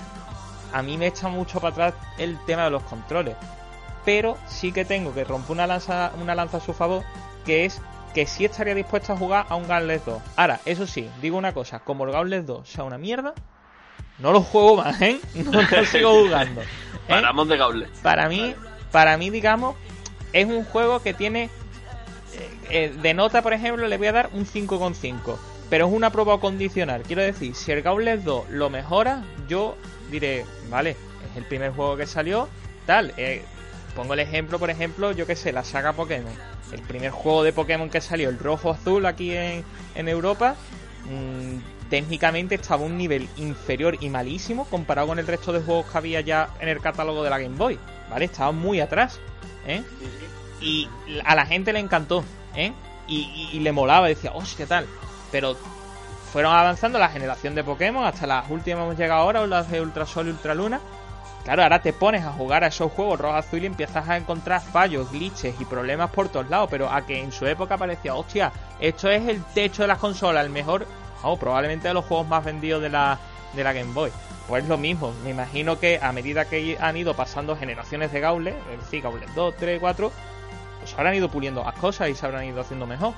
a 0.72 0.82
mí 0.82 0.96
me 0.96 1.08
echa 1.08 1.28
mucho 1.28 1.60
para 1.60 1.72
atrás 1.88 1.94
el 2.18 2.38
tema 2.44 2.64
de 2.64 2.70
los 2.70 2.82
controles. 2.84 3.36
Pero 4.04 4.38
sí 4.46 4.72
que 4.72 4.84
tengo 4.84 5.12
que 5.12 5.24
romper 5.24 5.52
una 5.52 5.66
lanza, 5.66 6.12
una 6.20 6.34
lanza 6.34 6.58
a 6.58 6.60
su 6.60 6.72
favor, 6.72 7.02
que 7.44 7.64
es 7.64 7.80
que 8.14 8.26
sí 8.26 8.44
estaría 8.44 8.74
dispuesto 8.74 9.12
a 9.12 9.16
jugar 9.16 9.46
a 9.48 9.56
un 9.56 9.68
Gauntlet 9.68 10.04
2. 10.04 10.22
Ahora, 10.36 10.60
eso 10.64 10.86
sí, 10.86 11.08
digo 11.20 11.36
una 11.36 11.52
cosa, 11.52 11.80
como 11.80 12.04
el 12.04 12.12
Gauntlet 12.12 12.44
2 12.44 12.68
sea 12.68 12.84
una 12.84 12.98
mierda, 12.98 13.34
no 14.18 14.32
lo 14.32 14.42
juego 14.42 14.76
más, 14.76 15.00
¿eh? 15.00 15.20
No 15.34 15.62
lo 15.62 15.84
sigo 15.84 16.24
jugando. 16.24 16.62
¿eh? 16.62 16.66
Paramos 17.08 17.48
de 17.48 17.56
Gauntlet. 17.56 17.90
Para 18.02 18.28
mí, 18.28 18.54
para 18.92 19.16
mí, 19.16 19.30
digamos, 19.30 19.76
es 20.32 20.46
un 20.46 20.64
juego 20.64 21.00
que 21.00 21.14
tiene. 21.14 21.44
eh, 21.44 22.50
eh, 22.70 22.96
de 23.02 23.14
nota, 23.14 23.42
por 23.42 23.52
ejemplo, 23.52 23.86
le 23.88 23.98
voy 23.98 24.06
a 24.06 24.12
dar 24.12 24.30
un 24.32 24.46
5,5. 24.46 25.36
Pero 25.68 25.86
es 25.86 25.92
una 25.92 26.10
prueba 26.10 26.40
condicional. 26.40 27.02
Quiero 27.02 27.22
decir, 27.22 27.54
si 27.54 27.70
el 27.70 27.82
Gauntlet 27.82 28.22
2 28.22 28.50
lo 28.50 28.70
mejora, 28.70 29.24
yo 29.48 29.76
diré, 30.10 30.44
vale, 30.68 30.90
es 30.90 31.36
el 31.36 31.44
primer 31.44 31.72
juego 31.72 31.96
que 31.96 32.06
salió, 32.06 32.48
tal. 32.86 33.12
eh, 33.16 33.42
pongo 33.94 34.14
el 34.14 34.20
ejemplo, 34.20 34.58
por 34.58 34.70
ejemplo, 34.70 35.12
yo 35.12 35.26
que 35.26 35.36
sé, 35.36 35.52
la 35.52 35.64
saga 35.64 35.92
Pokémon. 35.92 36.32
El 36.72 36.82
primer 36.82 37.10
juego 37.10 37.42
de 37.42 37.52
Pokémon 37.52 37.90
que 37.90 38.00
salió, 38.00 38.28
el 38.28 38.38
rojo 38.38 38.70
azul 38.70 39.06
aquí 39.06 39.32
en, 39.34 39.64
Europa, 40.08 40.54
mm, 41.04 41.88
técnicamente 41.88 42.54
estaba 42.54 42.82
a 42.82 42.86
un 42.86 42.96
nivel 42.96 43.28
inferior 43.36 43.96
y 44.00 44.08
malísimo 44.08 44.64
comparado 44.66 45.08
con 45.08 45.18
el 45.18 45.26
resto 45.26 45.52
de 45.52 45.60
juegos 45.60 45.86
que 45.86 45.98
había 45.98 46.20
ya 46.20 46.50
en 46.60 46.68
el 46.68 46.80
catálogo 46.80 47.24
de 47.24 47.30
la 47.30 47.38
Game 47.38 47.56
Boy. 47.56 47.78
¿Vale? 48.10 48.24
Estaba 48.26 48.52
muy 48.52 48.80
atrás. 48.80 49.20
¿eh? 49.66 49.82
Y 50.60 50.88
a 51.24 51.34
la 51.34 51.46
gente 51.46 51.72
le 51.72 51.78
encantó. 51.78 52.24
¿eh? 52.54 52.72
Y, 53.06 53.58
le 53.60 53.72
molaba, 53.72 54.08
decía, 54.08 54.32
hostia, 54.34 54.66
tal. 54.66 54.86
Pero 55.32 55.56
fueron 56.32 56.54
avanzando 56.54 56.98
la 56.98 57.08
generación 57.08 57.54
de 57.54 57.64
Pokémon 57.64 58.04
hasta 58.04 58.26
las 58.26 58.48
últimas 58.50 58.84
hemos 58.84 58.96
llegado 58.96 59.22
ahora, 59.22 59.46
las 59.46 59.70
de 59.70 59.80
Ultra 59.80 60.06
Sol 60.06 60.28
y 60.28 60.30
Ultra 60.30 60.54
Luna. 60.54 60.80
Claro, 61.44 61.62
ahora 61.62 61.80
te 61.80 61.92
pones 61.92 62.24
a 62.24 62.32
jugar 62.32 62.64
a 62.64 62.66
esos 62.68 62.92
juegos 62.92 63.18
rojo 63.18 63.34
azul 63.34 63.62
y 63.62 63.66
empiezas 63.66 64.08
a 64.08 64.16
encontrar 64.16 64.60
fallos, 64.60 65.10
glitches 65.10 65.58
y 65.60 65.64
problemas 65.64 66.10
por 66.10 66.28
todos 66.28 66.48
lados. 66.50 66.68
Pero 66.70 66.88
a 66.88 67.04
que 67.06 67.20
en 67.20 67.32
su 67.32 67.46
época 67.46 67.78
parecía, 67.78 68.14
hostia, 68.14 68.52
esto 68.78 69.08
es 69.08 69.26
el 69.26 69.42
techo 69.54 69.82
de 69.82 69.88
las 69.88 69.98
consolas, 69.98 70.44
el 70.44 70.50
mejor, 70.50 70.86
vamos, 71.22 71.38
probablemente 71.38 71.88
de 71.88 71.94
los 71.94 72.04
juegos 72.04 72.28
más 72.28 72.44
vendidos 72.44 72.82
de 72.82 72.90
la, 72.90 73.18
de 73.54 73.64
la 73.64 73.72
Game 73.72 73.92
Boy. 73.92 74.10
Pues 74.48 74.66
lo 74.66 74.76
mismo, 74.78 75.12
me 75.22 75.30
imagino 75.30 75.78
que 75.78 75.98
a 76.02 76.12
medida 76.12 76.44
que 76.44 76.76
han 76.80 76.96
ido 76.96 77.14
pasando 77.14 77.56
generaciones 77.56 78.10
de 78.12 78.20
Gauntlet, 78.20 78.56
es 78.72 78.80
decir, 78.80 79.02
Gauntlet 79.02 79.30
2, 79.30 79.54
3, 79.58 79.78
4, 79.80 80.12
pues 80.80 80.94
habrán 80.94 81.14
ido 81.14 81.28
puliendo 81.30 81.62
las 81.62 81.74
cosas 81.74 82.08
y 82.08 82.14
se 82.14 82.26
habrán 82.26 82.44
ido 82.44 82.60
haciendo 82.60 82.86
mejor. 82.86 83.14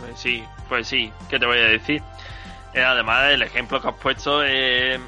Pues 0.00 0.18
sí, 0.18 0.44
pues 0.68 0.86
sí, 0.88 1.12
¿qué 1.28 1.38
te 1.38 1.46
voy 1.46 1.58
a 1.58 1.62
decir? 1.68 2.02
Eh, 2.74 2.82
además, 2.82 3.30
el 3.32 3.42
ejemplo 3.42 3.80
que 3.82 3.88
has 3.88 3.94
puesto, 3.94 4.42
eh, 4.44 4.98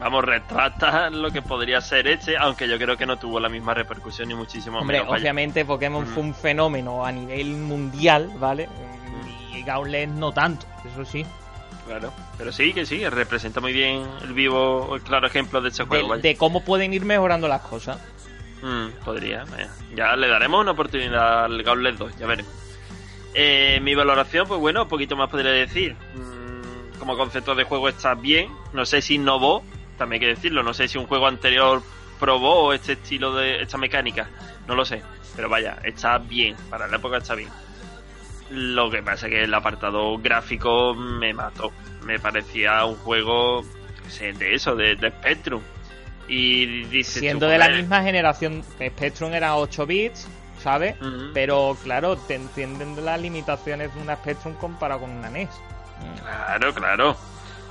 vamos, 0.00 0.24
retrata 0.24 1.10
lo 1.10 1.30
que 1.30 1.42
podría 1.42 1.80
ser 1.80 2.06
este, 2.08 2.36
aunque 2.36 2.68
yo 2.68 2.78
creo 2.78 2.96
que 2.96 3.06
no 3.06 3.18
tuvo 3.18 3.38
la 3.38 3.48
misma 3.48 3.74
repercusión 3.74 4.28
ni 4.28 4.34
muchísimo 4.34 4.78
Hombre, 4.80 5.00
menos. 5.00 5.14
obviamente 5.18 5.64
Pokémon 5.64 6.04
Mm. 6.04 6.06
fue 6.14 6.22
un 6.22 6.34
fenómeno 6.34 7.04
a 7.04 7.12
nivel 7.12 7.48
mundial, 7.56 8.30
¿vale? 8.38 8.68
Y 9.52 9.62
Gauntlet 9.62 10.08
no 10.10 10.32
tanto, 10.32 10.66
eso 10.90 11.04
sí. 11.04 11.24
Claro, 11.86 12.12
pero 12.36 12.52
sí, 12.52 12.72
que 12.72 12.84
sí, 12.84 13.08
representa 13.08 13.60
muy 13.60 13.72
bien 13.72 14.04
el 14.22 14.32
vivo, 14.32 14.96
el 14.96 15.02
claro 15.02 15.26
ejemplo 15.26 15.60
de 15.60 15.68
este 15.68 15.84
juego. 15.84 16.04
De, 16.04 16.10
vaya. 16.10 16.22
de 16.22 16.36
cómo 16.36 16.64
pueden 16.64 16.92
ir 16.92 17.04
mejorando 17.04 17.46
las 17.46 17.62
cosas. 17.62 17.98
Mm, 18.62 19.04
podría, 19.04 19.44
vaya. 19.44 19.70
ya 19.94 20.16
le 20.16 20.28
daremos 20.28 20.60
una 20.60 20.72
oportunidad 20.72 21.44
al 21.44 21.62
Gauntlet 21.62 21.96
2, 21.96 22.18
ya 22.18 22.26
veremos. 22.26 22.52
Eh, 23.34 23.80
mi 23.82 23.94
valoración, 23.94 24.48
pues 24.48 24.58
bueno, 24.58 24.82
un 24.82 24.88
poquito 24.88 25.14
más 25.14 25.30
podría 25.30 25.52
decir. 25.52 25.94
Mm, 26.14 26.98
como 26.98 27.16
concepto 27.16 27.54
de 27.54 27.64
juego 27.64 27.88
está 27.88 28.14
bien, 28.14 28.50
no 28.72 28.84
sé 28.86 29.02
si 29.02 29.14
innovó, 29.14 29.62
también 29.98 30.22
hay 30.22 30.28
que 30.28 30.34
decirlo, 30.34 30.62
no 30.62 30.74
sé 30.74 30.88
si 30.88 30.98
un 30.98 31.06
juego 31.06 31.26
anterior 31.26 31.82
probó 32.18 32.72
este 32.72 32.94
estilo 32.94 33.34
de 33.34 33.62
esta 33.62 33.78
mecánica, 33.78 34.28
no 34.66 34.74
lo 34.74 34.84
sé, 34.84 35.02
pero 35.36 35.48
vaya, 35.48 35.78
está 35.84 36.18
bien, 36.18 36.56
para 36.70 36.88
la 36.88 36.96
época 36.96 37.18
está 37.18 37.34
bien. 37.34 37.50
Lo 38.50 38.90
que 38.90 39.02
pasa 39.02 39.26
es 39.26 39.32
que 39.32 39.44
el 39.44 39.54
apartado 39.54 40.18
gráfico 40.18 40.94
me 40.94 41.34
mató, 41.34 41.72
me 42.04 42.18
parecía 42.18 42.84
un 42.84 42.96
juego, 42.96 43.64
sé, 44.08 44.32
de 44.32 44.54
eso, 44.54 44.76
de, 44.76 44.96
de 44.96 45.10
Spectrum. 45.10 45.62
Y 46.28 46.84
dices 46.84 47.20
Siendo 47.20 47.46
de 47.48 47.58
la 47.58 47.68
misma 47.68 48.02
generación, 48.02 48.62
Spectrum 48.62 49.32
era 49.32 49.56
8 49.56 49.86
bits, 49.86 50.28
¿sabes? 50.60 50.96
Pero 51.34 51.76
claro, 51.82 52.16
te 52.16 52.34
entienden 52.34 53.04
las 53.04 53.20
limitaciones 53.20 53.94
de 53.94 54.00
una 54.00 54.16
Spectrum 54.16 54.54
comparado 54.54 55.02
con 55.02 55.10
una 55.10 55.30
NES. 55.30 55.50
Claro, 56.20 56.74
claro. 56.74 57.16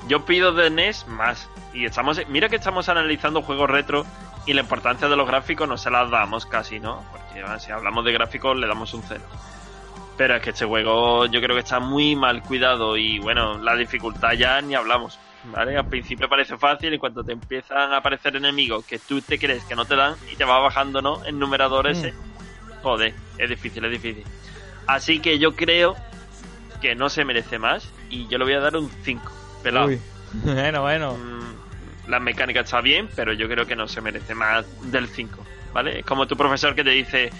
Yo 0.08 0.26
pido 0.26 0.54
de 0.54 0.70
NES 0.70 1.08
más. 1.08 1.50
Y 1.74 1.86
estamos, 1.86 2.22
mira 2.30 2.48
que 2.48 2.56
estamos 2.56 2.88
analizando 2.90 3.42
juegos 3.42 3.70
retro 3.70 4.06
y 4.46 4.54
la 4.54 4.62
importancia 4.62 5.08
de 5.08 5.16
los 5.16 5.28
gráficos 5.28 5.68
no 5.68 5.78
se 5.78 5.90
las 5.90 6.10
damos 6.10 6.46
casi, 6.46 6.80
¿no? 6.80 7.04
Porque 7.12 7.42
bueno, 7.42 7.60
si 7.60 7.72
hablamos 7.72 8.06
de 8.06 8.14
gráficos 8.14 8.56
le 8.58 8.68
damos 8.68 8.94
un 8.94 9.04
cero. 9.08 9.24
Pero 10.18 10.36
es 10.36 10.42
que 10.42 10.52
este 10.52 10.66
juego 10.66 11.26
yo 11.26 11.42
creo 11.42 11.56
que 11.56 11.62
está 11.62 11.80
muy 11.80 12.16
mal 12.16 12.42
cuidado 12.42 12.96
y 12.96 13.20
bueno, 13.20 13.58
la 13.58 13.76
dificultad 13.76 14.32
ya 14.34 14.62
ni 14.62 14.76
hablamos. 14.76 15.20
¿Vale? 15.52 15.78
Al 15.78 15.88
principio 15.88 16.28
parece 16.28 16.58
fácil 16.58 16.92
y 16.94 16.98
cuando 16.98 17.24
te 17.24 17.32
empiezan 17.32 17.94
a 17.94 17.98
aparecer 17.98 18.36
enemigos 18.36 18.84
que 18.84 18.98
tú 18.98 19.22
te 19.22 19.38
crees 19.38 19.64
que 19.66 19.76
no 19.76 19.86
te 19.86 19.96
dan 19.96 20.16
y 20.32 20.36
te 20.36 20.44
va 20.44 20.58
bajando, 20.60 21.02
¿no? 21.04 21.24
El 21.24 21.38
numerador 21.38 21.88
ese. 21.88 22.16
Joder, 22.82 23.14
es 23.38 23.50
difícil, 23.50 23.86
es 23.86 23.92
difícil. 23.92 24.24
Así 24.88 25.20
que 25.20 25.38
yo 25.38 25.56
creo 25.56 25.96
que 26.82 26.96
no 26.96 27.10
se 27.10 27.26
merece 27.26 27.60
más 27.60 27.88
y 28.10 28.28
yo 28.28 28.40
le 28.40 28.46
voy 28.46 28.54
a 28.54 28.60
dar 28.60 28.76
un 28.76 28.90
5. 29.04 29.32
Pelado. 29.64 29.88
Uy. 29.88 30.00
Bueno, 30.44 30.82
bueno. 30.82 31.14
Mm, 31.14 32.10
La 32.10 32.20
mecánica 32.20 32.62
está 32.62 32.82
bien, 32.82 33.08
pero 33.16 33.32
yo 33.34 33.48
creo 33.48 33.66
que 33.68 33.76
no 33.76 33.88
se 33.88 34.02
merece 34.02 34.34
más 34.34 34.66
del 34.92 35.08
5. 35.08 35.46
¿Vale? 35.74 36.00
Es 36.00 36.06
como 36.06 36.26
tu 36.26 36.36
profesor 36.36 36.74
que 36.74 36.84
te 36.84 36.90
dice, 36.90 37.32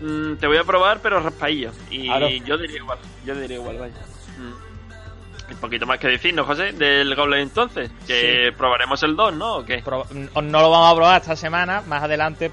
"Mm, 0.00 0.34
te 0.36 0.46
voy 0.46 0.56
a 0.56 0.64
probar, 0.64 1.00
pero 1.00 1.20
raspaillo. 1.20 1.72
Y 1.90 2.06
Claro. 2.06 2.28
yo 2.28 2.58
diría 2.58 2.76
igual, 2.78 2.98
yo 3.24 3.34
diría 3.34 3.56
igual, 3.56 3.78
vaya. 3.78 3.94
Mm. 4.38 5.52
Un 5.52 5.56
poquito 5.60 5.86
más 5.86 5.98
que 5.98 6.08
decir, 6.08 6.32
¿no, 6.34 6.44
José? 6.44 6.72
Del 6.72 7.14
Goblin 7.14 7.40
entonces. 7.40 7.90
Que 8.06 8.52
probaremos 8.56 9.02
el 9.02 9.14
2, 9.14 9.34
¿no? 9.34 9.56
¿O 9.56 9.64
qué? 9.64 9.82
Pro- 9.84 10.06
no 10.10 10.60
lo 10.60 10.70
vamos 10.70 10.92
a 10.92 10.96
probar 10.96 11.20
esta 11.20 11.36
semana, 11.36 11.82
más 11.82 12.02
adelante 12.02 12.50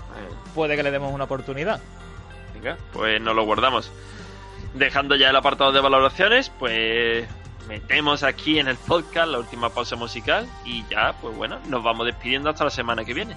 puede 0.54 0.76
que 0.76 0.84
le 0.84 0.92
demos 0.92 1.14
una 1.14 1.24
oportunidad. 1.24 1.80
Venga, 2.54 2.78
pues 2.92 3.20
nos 3.22 3.34
lo 3.36 3.44
guardamos. 3.46 3.90
Dejando 4.74 5.16
ya 5.16 5.30
el 5.30 5.36
apartado 5.36 5.72
de 5.72 5.80
valoraciones, 5.80 6.52
pues 6.60 7.26
metemos 7.70 8.24
aquí 8.24 8.60
en 8.60 8.68
el 8.68 8.76
podcast 8.76 9.30
la 9.30 9.40
última 9.40 9.70
pausa 9.70 9.96
musical 9.96 10.46
y 10.66 10.84
ya, 10.90 11.14
pues 11.22 11.36
bueno, 11.36 11.60
nos 11.68 11.82
vamos 11.84 12.06
despidiendo 12.06 12.50
hasta 12.50 12.66
la 12.66 12.70
semana 12.72 13.06
que 13.06 13.14
viene. 13.14 13.36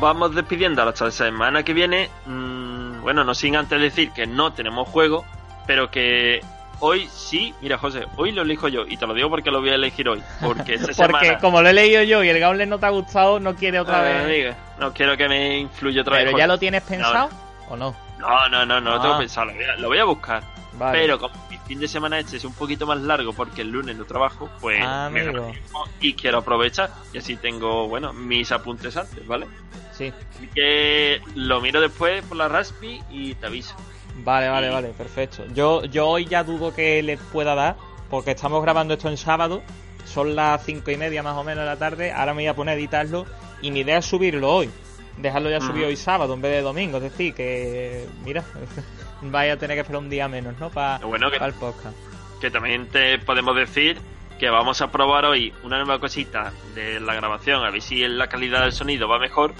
Vamos 0.00 0.34
despidiendo 0.34 0.82
hasta 0.82 1.06
la 1.06 1.10
semana 1.10 1.62
que 1.62 1.72
viene. 1.74 2.10
Mm, 2.26 3.02
bueno, 3.02 3.24
no 3.24 3.34
sin 3.34 3.56
antes 3.56 3.80
decir 3.80 4.10
que 4.12 4.26
no 4.26 4.52
tenemos 4.52 4.88
juego, 4.88 5.24
pero 5.66 5.90
que 5.90 6.40
hoy 6.80 7.08
sí, 7.10 7.54
mira 7.60 7.78
José, 7.78 8.06
hoy 8.16 8.32
lo 8.32 8.42
elijo 8.42 8.68
yo 8.68 8.86
y 8.86 8.96
te 8.96 9.06
lo 9.06 9.14
digo 9.14 9.30
porque 9.30 9.50
lo 9.50 9.60
voy 9.60 9.70
a 9.70 9.74
elegir 9.74 10.08
hoy, 10.08 10.22
porque 10.40 10.74
esta 10.74 10.86
Porque 10.86 10.94
semana 11.26 11.38
como 11.38 11.62
lo 11.62 11.68
he 11.68 11.72
leído 11.72 12.02
yo 12.02 12.22
y 12.22 12.28
el 12.28 12.38
Gauntlet 12.38 12.68
no 12.68 12.78
te 12.78 12.86
ha 12.86 12.90
gustado, 12.90 13.40
no 13.40 13.54
quiere 13.56 13.80
otra 13.80 13.98
Ah, 14.00 14.02
vez. 14.24 14.56
no 14.78 14.92
quiero 14.92 15.16
que 15.16 15.28
me 15.28 15.58
influya 15.58 16.02
otra 16.02 16.16
vez. 16.16 16.24
Pero 16.26 16.38
ya 16.38 16.46
lo 16.46 16.58
tienes 16.58 16.82
pensado 16.82 17.30
o 17.68 17.76
no? 17.76 17.94
No, 18.18 18.48
no, 18.48 18.66
no, 18.66 18.80
no 18.80 18.94
lo 18.96 19.00
tengo 19.00 19.14
Ah. 19.14 19.18
pensado, 19.18 19.46
lo 19.46 19.54
voy 19.54 19.64
a, 19.64 19.76
lo 19.76 19.88
voy 19.88 19.98
a 19.98 20.04
buscar. 20.04 20.42
Vale. 20.74 20.98
Pero 20.98 21.18
como 21.18 21.34
fin 21.68 21.78
de 21.78 21.86
semana 21.86 22.18
este 22.18 22.38
es 22.38 22.44
un 22.44 22.54
poquito 22.54 22.86
más 22.86 22.98
largo 23.00 23.34
porque 23.34 23.60
el 23.60 23.70
lunes 23.70 23.94
no 23.96 24.04
trabajo, 24.06 24.48
pues 24.60 24.80
Ah, 24.82 25.10
me 25.12 25.22
y 26.00 26.14
quiero 26.14 26.38
aprovechar. 26.38 26.90
Y 27.12 27.18
así 27.18 27.36
tengo, 27.36 27.86
bueno, 27.86 28.12
mis 28.12 28.50
apuntes 28.50 28.96
antes, 28.96 29.26
¿vale? 29.26 29.46
Sí. 29.92 30.12
Así 30.34 30.48
que 30.54 31.20
lo 31.34 31.60
miro 31.60 31.80
después 31.80 32.24
por 32.24 32.38
la 32.38 32.48
Raspi 32.48 33.00
y 33.10 33.34
te 33.34 33.46
aviso. 33.46 33.74
Vale, 34.24 34.48
vale, 34.48 34.70
vale, 34.70 34.88
perfecto. 34.88 35.44
Yo, 35.54 35.84
yo 35.84 36.08
hoy 36.08 36.24
ya 36.24 36.42
dudo 36.42 36.74
que 36.74 37.02
le 37.02 37.18
pueda 37.18 37.54
dar, 37.54 37.76
porque 38.08 38.30
estamos 38.32 38.62
grabando 38.62 38.94
esto 38.94 39.08
en 39.08 39.16
sábado, 39.16 39.62
son 40.06 40.34
las 40.34 40.64
cinco 40.64 40.90
y 40.90 40.96
media 40.96 41.22
más 41.22 41.36
o 41.36 41.44
menos 41.44 41.62
de 41.64 41.66
la 41.66 41.76
tarde, 41.76 42.12
ahora 42.12 42.32
me 42.32 42.42
voy 42.42 42.48
a 42.48 42.54
poner 42.56 42.74
a 42.74 42.78
editarlo 42.78 43.26
y 43.60 43.70
mi 43.70 43.80
idea 43.80 43.98
es 43.98 44.06
subirlo 44.06 44.50
hoy, 44.52 44.70
dejarlo 45.18 45.50
ya 45.50 45.60
subido 45.60 45.80
Ujú. 45.80 45.88
hoy 45.88 45.96
sábado 45.96 46.34
en 46.34 46.40
vez 46.40 46.52
de 46.52 46.62
domingo, 46.62 46.96
es 46.96 47.04
decir, 47.04 47.34
que 47.34 48.06
mira, 48.24 48.42
vaya 49.22 49.54
a 49.54 49.56
tener 49.56 49.76
que 49.76 49.80
esperar 49.82 50.02
un 50.02 50.10
día 50.10 50.28
menos, 50.28 50.58
¿no? 50.58 50.70
Para 50.70 51.04
bueno 51.04 51.28
el 51.28 51.54
podcast. 51.54 51.96
Que 52.40 52.50
también 52.50 52.88
te 52.88 53.18
podemos 53.18 53.56
decir 53.56 53.98
que 54.38 54.48
vamos 54.48 54.80
a 54.80 54.90
probar 54.90 55.24
hoy 55.24 55.52
una 55.64 55.78
nueva 55.78 55.98
cosita 55.98 56.52
de 56.74 57.00
la 57.00 57.14
grabación, 57.14 57.64
a 57.64 57.70
ver 57.70 57.82
si 57.82 58.06
la 58.06 58.28
calidad 58.28 58.62
del 58.62 58.72
sonido 58.72 59.08
va 59.08 59.18
mejor. 59.18 59.52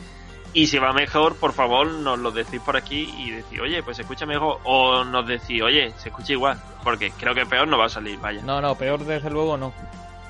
Y 0.55 0.69
si 0.69 0.79
va 0.79 0.93
mejor, 0.93 1.37
por 1.37 1.53
favor, 1.53 1.87
nos 1.87 2.19
lo 2.19 2.31
decís 2.31 2.61
por 2.61 2.77
aquí 2.77 3.13
y 3.19 3.31
decís, 3.31 3.61
oye, 3.61 3.83
pues 3.83 3.97
se 3.97 4.03
escucha 4.03 4.25
mejor. 4.25 4.59
O 4.65 5.05
nos 5.05 5.27
decís, 5.27 5.61
oye, 5.63 5.93
se 5.99 6.09
escucha 6.09 6.33
igual. 6.33 6.59
Porque 6.83 7.11
creo 7.11 7.35
que 7.35 7.45
peor 7.45 7.69
no 7.69 7.77
va 7.77 7.85
a 7.85 7.91
salir, 7.91 8.19
vaya. 8.19 8.41
No, 8.43 8.61
no, 8.61 8.75
peor 8.75 9.05
desde 9.05 9.29
luego 9.29 9.59
no. 9.59 9.75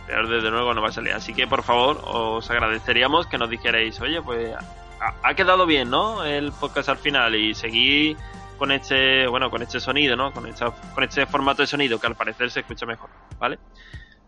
Peor 0.09 0.29
desde 0.29 0.51
luego 0.51 0.75
no 0.75 0.83
va 0.83 0.89
a 0.89 0.93
salir. 0.93 1.13
Así 1.13 1.33
que 1.35 1.47
por 1.47 1.63
favor, 1.63 2.03
os 2.05 2.51
agradeceríamos 2.51 3.27
que 3.29 3.39
nos 3.39 3.49
dijerais, 3.49 4.01
oye, 4.01 4.21
pues 4.21 4.55
ha, 5.01 5.15
ha 5.23 5.35
quedado 5.35 5.67
bien, 5.67 5.89
¿no? 5.89 6.25
El 6.25 6.51
podcast 6.51 6.89
al 6.89 6.99
final 6.99 7.37
y 7.37 7.55
seguir 7.55 8.17
con 8.59 8.73
este, 8.73 9.27
bueno, 9.29 9.51
con 9.51 9.63
este 9.63 9.81
sonido, 9.81 10.17
¿no? 10.17 10.33
Con, 10.33 10.47
esta- 10.47 10.71
con 10.95 11.05
este 11.05 11.27
formato 11.27 11.63
de 11.63 11.67
sonido 11.67 11.99
que 11.99 12.07
al 12.09 12.17
parecer 12.17 12.51
se 12.51 12.61
escucha 12.61 12.85
mejor, 12.87 13.09
¿vale? 13.39 13.59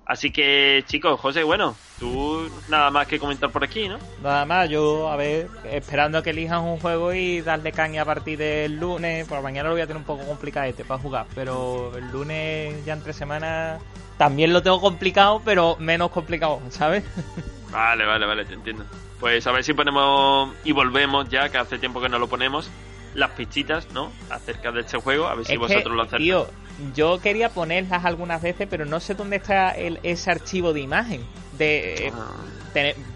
Así 0.06 0.32
que, 0.32 0.82
chicos, 0.86 1.20
José, 1.20 1.44
bueno, 1.44 1.76
tú 1.98 2.50
nada 2.68 2.90
más 2.90 3.06
que 3.06 3.20
comentar 3.20 3.50
por 3.50 3.62
aquí, 3.62 3.86
¿no? 3.88 3.98
Nada 4.22 4.44
más, 4.44 4.68
yo, 4.68 5.08
a 5.08 5.16
ver, 5.16 5.48
esperando 5.64 6.18
a 6.18 6.22
que 6.22 6.30
elijan 6.30 6.62
un 6.62 6.78
juego 6.80 7.12
y 7.12 7.42
darle 7.42 7.70
caña 7.70 8.02
a 8.02 8.04
partir 8.04 8.36
del 8.38 8.76
lunes. 8.80 9.28
Por 9.28 9.38
la 9.38 9.42
mañana 9.42 9.68
lo 9.68 9.74
voy 9.74 9.82
a 9.82 9.86
tener 9.86 9.98
un 10.00 10.06
poco 10.06 10.24
complicado 10.26 10.66
este 10.66 10.84
para 10.84 11.00
jugar, 11.00 11.26
pero 11.34 11.96
el 11.96 12.10
lunes 12.10 12.84
ya 12.84 12.94
entre 12.94 13.12
semanas 13.12 13.80
también 14.16 14.52
lo 14.52 14.62
tengo 14.62 14.80
complicado, 14.80 15.42
pero 15.44 15.76
menos 15.78 16.10
complicado, 16.10 16.60
¿sabes? 16.70 17.04
Vale, 17.70 18.04
vale, 18.04 18.26
vale, 18.26 18.44
te 18.44 18.54
entiendo. 18.54 18.84
Pues 19.20 19.46
a 19.46 19.52
ver 19.52 19.62
si 19.62 19.74
ponemos 19.74 20.52
y 20.64 20.72
volvemos 20.72 21.28
ya, 21.28 21.48
que 21.50 21.58
hace 21.58 21.78
tiempo 21.78 22.00
que 22.00 22.08
no 22.08 22.18
lo 22.18 22.26
ponemos, 22.28 22.68
las 23.14 23.30
pichitas, 23.30 23.88
¿no? 23.92 24.10
Acerca 24.30 24.72
de 24.72 24.80
este 24.80 24.98
juego, 24.98 25.26
a 25.26 25.34
ver 25.34 25.44
si 25.46 25.54
es 25.54 25.58
vosotros 25.58 25.84
que, 25.84 25.90
lo 25.90 26.02
acertáis. 26.02 26.22
tío, 26.24 26.46
yo 26.94 27.20
quería 27.20 27.50
ponerlas 27.50 28.04
algunas 28.04 28.40
veces, 28.40 28.66
pero 28.70 28.84
no 28.86 29.00
sé 29.00 29.14
dónde 29.14 29.36
está 29.36 29.70
el, 29.70 29.98
ese 30.02 30.30
archivo 30.30 30.72
de 30.72 30.80
imagen. 30.80 31.24
De, 31.58 32.08
eh, 32.08 32.12
Ah, 32.14 32.30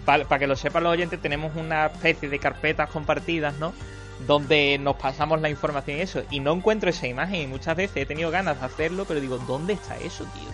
para 0.05 0.37
que 0.39 0.47
lo 0.47 0.55
sepan 0.55 0.83
los 0.83 0.91
oyentes, 0.91 1.21
tenemos 1.21 1.55
una 1.55 1.87
especie 1.87 2.29
de 2.29 2.39
carpetas 2.39 2.89
compartidas, 2.89 3.55
¿no? 3.57 3.73
Donde 4.27 4.77
nos 4.79 4.97
pasamos 4.97 5.39
la 5.41 5.49
información 5.49 5.97
y 5.97 6.01
eso. 6.01 6.23
Y 6.29 6.39
no 6.41 6.51
encuentro 6.53 6.89
esa 6.89 7.07
imagen. 7.07 7.41
Y 7.41 7.47
muchas 7.47 7.75
veces 7.75 7.97
he 7.97 8.05
tenido 8.05 8.31
ganas 8.31 8.59
de 8.59 8.65
hacerlo, 8.65 9.05
pero 9.07 9.19
digo, 9.19 9.37
¿dónde 9.39 9.73
está 9.73 9.97
eso, 9.97 10.25
tío? 10.25 10.49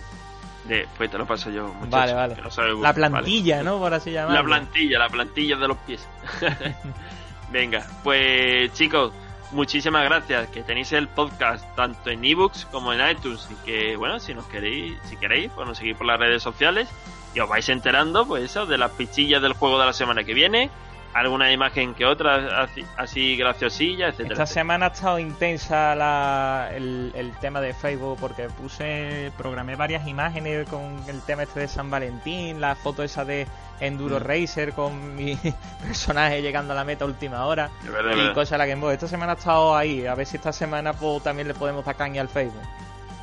de- 0.68 0.86
pues 0.96 1.10
te 1.10 1.18
lo 1.18 1.26
paso 1.26 1.50
yo, 1.50 1.66
muchacho, 1.66 1.90
Vale, 1.90 2.14
vale. 2.14 2.36
no 2.36 2.82
La 2.82 2.92
plantilla, 2.94 3.62
¿no? 3.62 3.78
Por 3.78 3.92
así 3.94 4.12
llamarlo. 4.12 4.40
La 4.40 4.44
plantilla, 4.44 4.98
la 4.98 5.08
plantilla 5.08 5.56
de 5.56 5.68
los 5.68 5.76
pies. 5.78 6.06
Venga, 7.52 7.86
pues 8.02 8.72
chicos, 8.72 9.12
muchísimas 9.52 10.04
gracias. 10.04 10.48
Que 10.48 10.62
tenéis 10.62 10.92
el 10.92 11.08
podcast 11.08 11.64
tanto 11.76 12.10
en 12.10 12.24
ebooks 12.24 12.66
como 12.66 12.92
en 12.92 13.10
iTunes. 13.10 13.48
Y 13.50 13.66
que, 13.66 13.96
bueno, 13.96 14.20
si 14.20 14.34
nos 14.34 14.46
queréis, 14.46 14.98
si 15.08 15.16
queréis, 15.16 15.50
pues 15.54 15.66
nos 15.66 15.78
seguís 15.78 15.96
por 15.96 16.06
las 16.06 16.18
redes 16.18 16.42
sociales 16.42 16.88
y 17.34 17.40
os 17.40 17.48
vais 17.48 17.68
enterando, 17.68 18.26
pues 18.26 18.44
eso, 18.44 18.66
de 18.66 18.78
las 18.78 18.90
pichillas 18.92 19.40
del 19.40 19.54
juego 19.54 19.78
de 19.78 19.86
la 19.86 19.92
semana 19.92 20.24
que 20.24 20.34
viene. 20.34 20.70
Alguna 21.14 21.52
imagen 21.52 21.94
que 21.94 22.06
otra, 22.06 22.62
así, 22.62 22.84
así 22.96 23.36
graciosilla, 23.36 24.08
etcétera. 24.08 24.32
Esta 24.32 24.46
semana 24.46 24.86
ha 24.86 24.88
estado 24.88 25.18
intensa 25.18 25.94
la, 25.94 26.70
el, 26.74 27.12
el 27.14 27.32
tema 27.38 27.60
de 27.60 27.74
Facebook 27.74 28.16
porque 28.18 28.44
puse, 28.48 29.30
programé 29.36 29.76
varias 29.76 30.08
imágenes 30.08 30.66
con 30.68 31.02
el 31.08 31.20
tema 31.22 31.42
este 31.42 31.60
de 31.60 31.68
San 31.68 31.90
Valentín, 31.90 32.60
la 32.62 32.74
foto 32.76 33.02
esa 33.02 33.24
de 33.26 33.46
Enduro 33.80 34.20
Mm. 34.20 34.22
Racer 34.22 34.72
con 34.72 35.14
mi 35.14 35.36
personaje 35.86 36.40
llegando 36.40 36.72
a 36.72 36.76
la 36.76 36.84
meta 36.84 37.04
a 37.04 37.08
última 37.08 37.44
hora 37.46 37.68
De 37.82 37.90
verdad, 37.90 38.10
de 38.10 38.14
y 38.16 38.18
verdad. 38.20 38.34
cosas 38.34 38.50
de 38.52 38.58
la 38.58 38.66
Game 38.66 38.80
Boy. 38.80 38.94
Esta 38.94 39.08
semana 39.08 39.32
ha 39.32 39.36
estado 39.36 39.76
ahí, 39.76 40.06
a 40.06 40.14
ver 40.14 40.26
si 40.26 40.36
esta 40.36 40.52
semana 40.52 40.92
pues, 40.94 41.22
también 41.22 41.46
le 41.48 41.54
podemos 41.54 41.84
dar 41.84 41.96
caña 41.96 42.22
al 42.22 42.28
Facebook. 42.28 42.62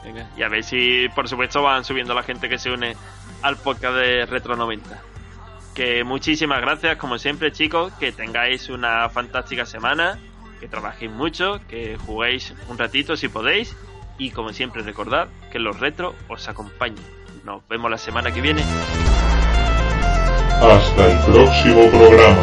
Venga, 0.04 0.28
Y 0.38 0.44
a 0.44 0.48
ver 0.50 0.64
si, 0.64 1.08
por 1.16 1.28
supuesto, 1.28 1.64
van 1.64 1.84
subiendo 1.84 2.14
la 2.14 2.24
gente 2.24 2.48
que 2.50 2.60
se 2.60 2.72
une 2.72 2.96
al 3.42 3.58
podcast 3.58 3.96
de 3.96 4.26
Retro 4.26 4.56
90. 4.56 5.02
Que 5.74 6.04
muchísimas 6.04 6.62
gracias, 6.62 6.98
como 6.98 7.18
siempre, 7.18 7.52
chicos. 7.52 7.94
Que 8.00 8.12
tengáis 8.12 8.70
una 8.70 9.10
fantástica 9.10 9.66
semana. 9.66 10.20
Que 10.60 10.68
trabajéis 10.68 11.12
mucho. 11.12 11.60
Que 11.68 11.98
juguéis 11.98 12.54
un 12.68 12.78
ratito 12.78 13.16
si 13.16 13.30
podéis. 13.30 13.76
Y 14.18 14.32
como 14.32 14.52
siempre, 14.52 14.84
recordad 14.84 15.30
que 15.52 15.60
los 15.60 15.80
retro 15.80 16.16
os 16.28 16.48
acompañen. 16.50 17.04
Nos 17.44 17.66
vemos 17.68 17.90
la 17.90 17.98
semana 17.98 18.32
que 18.32 18.42
viene. 18.42 18.64
Hasta 20.62 21.12
el 21.12 21.18
próximo 21.20 21.90
programa. 21.90 22.42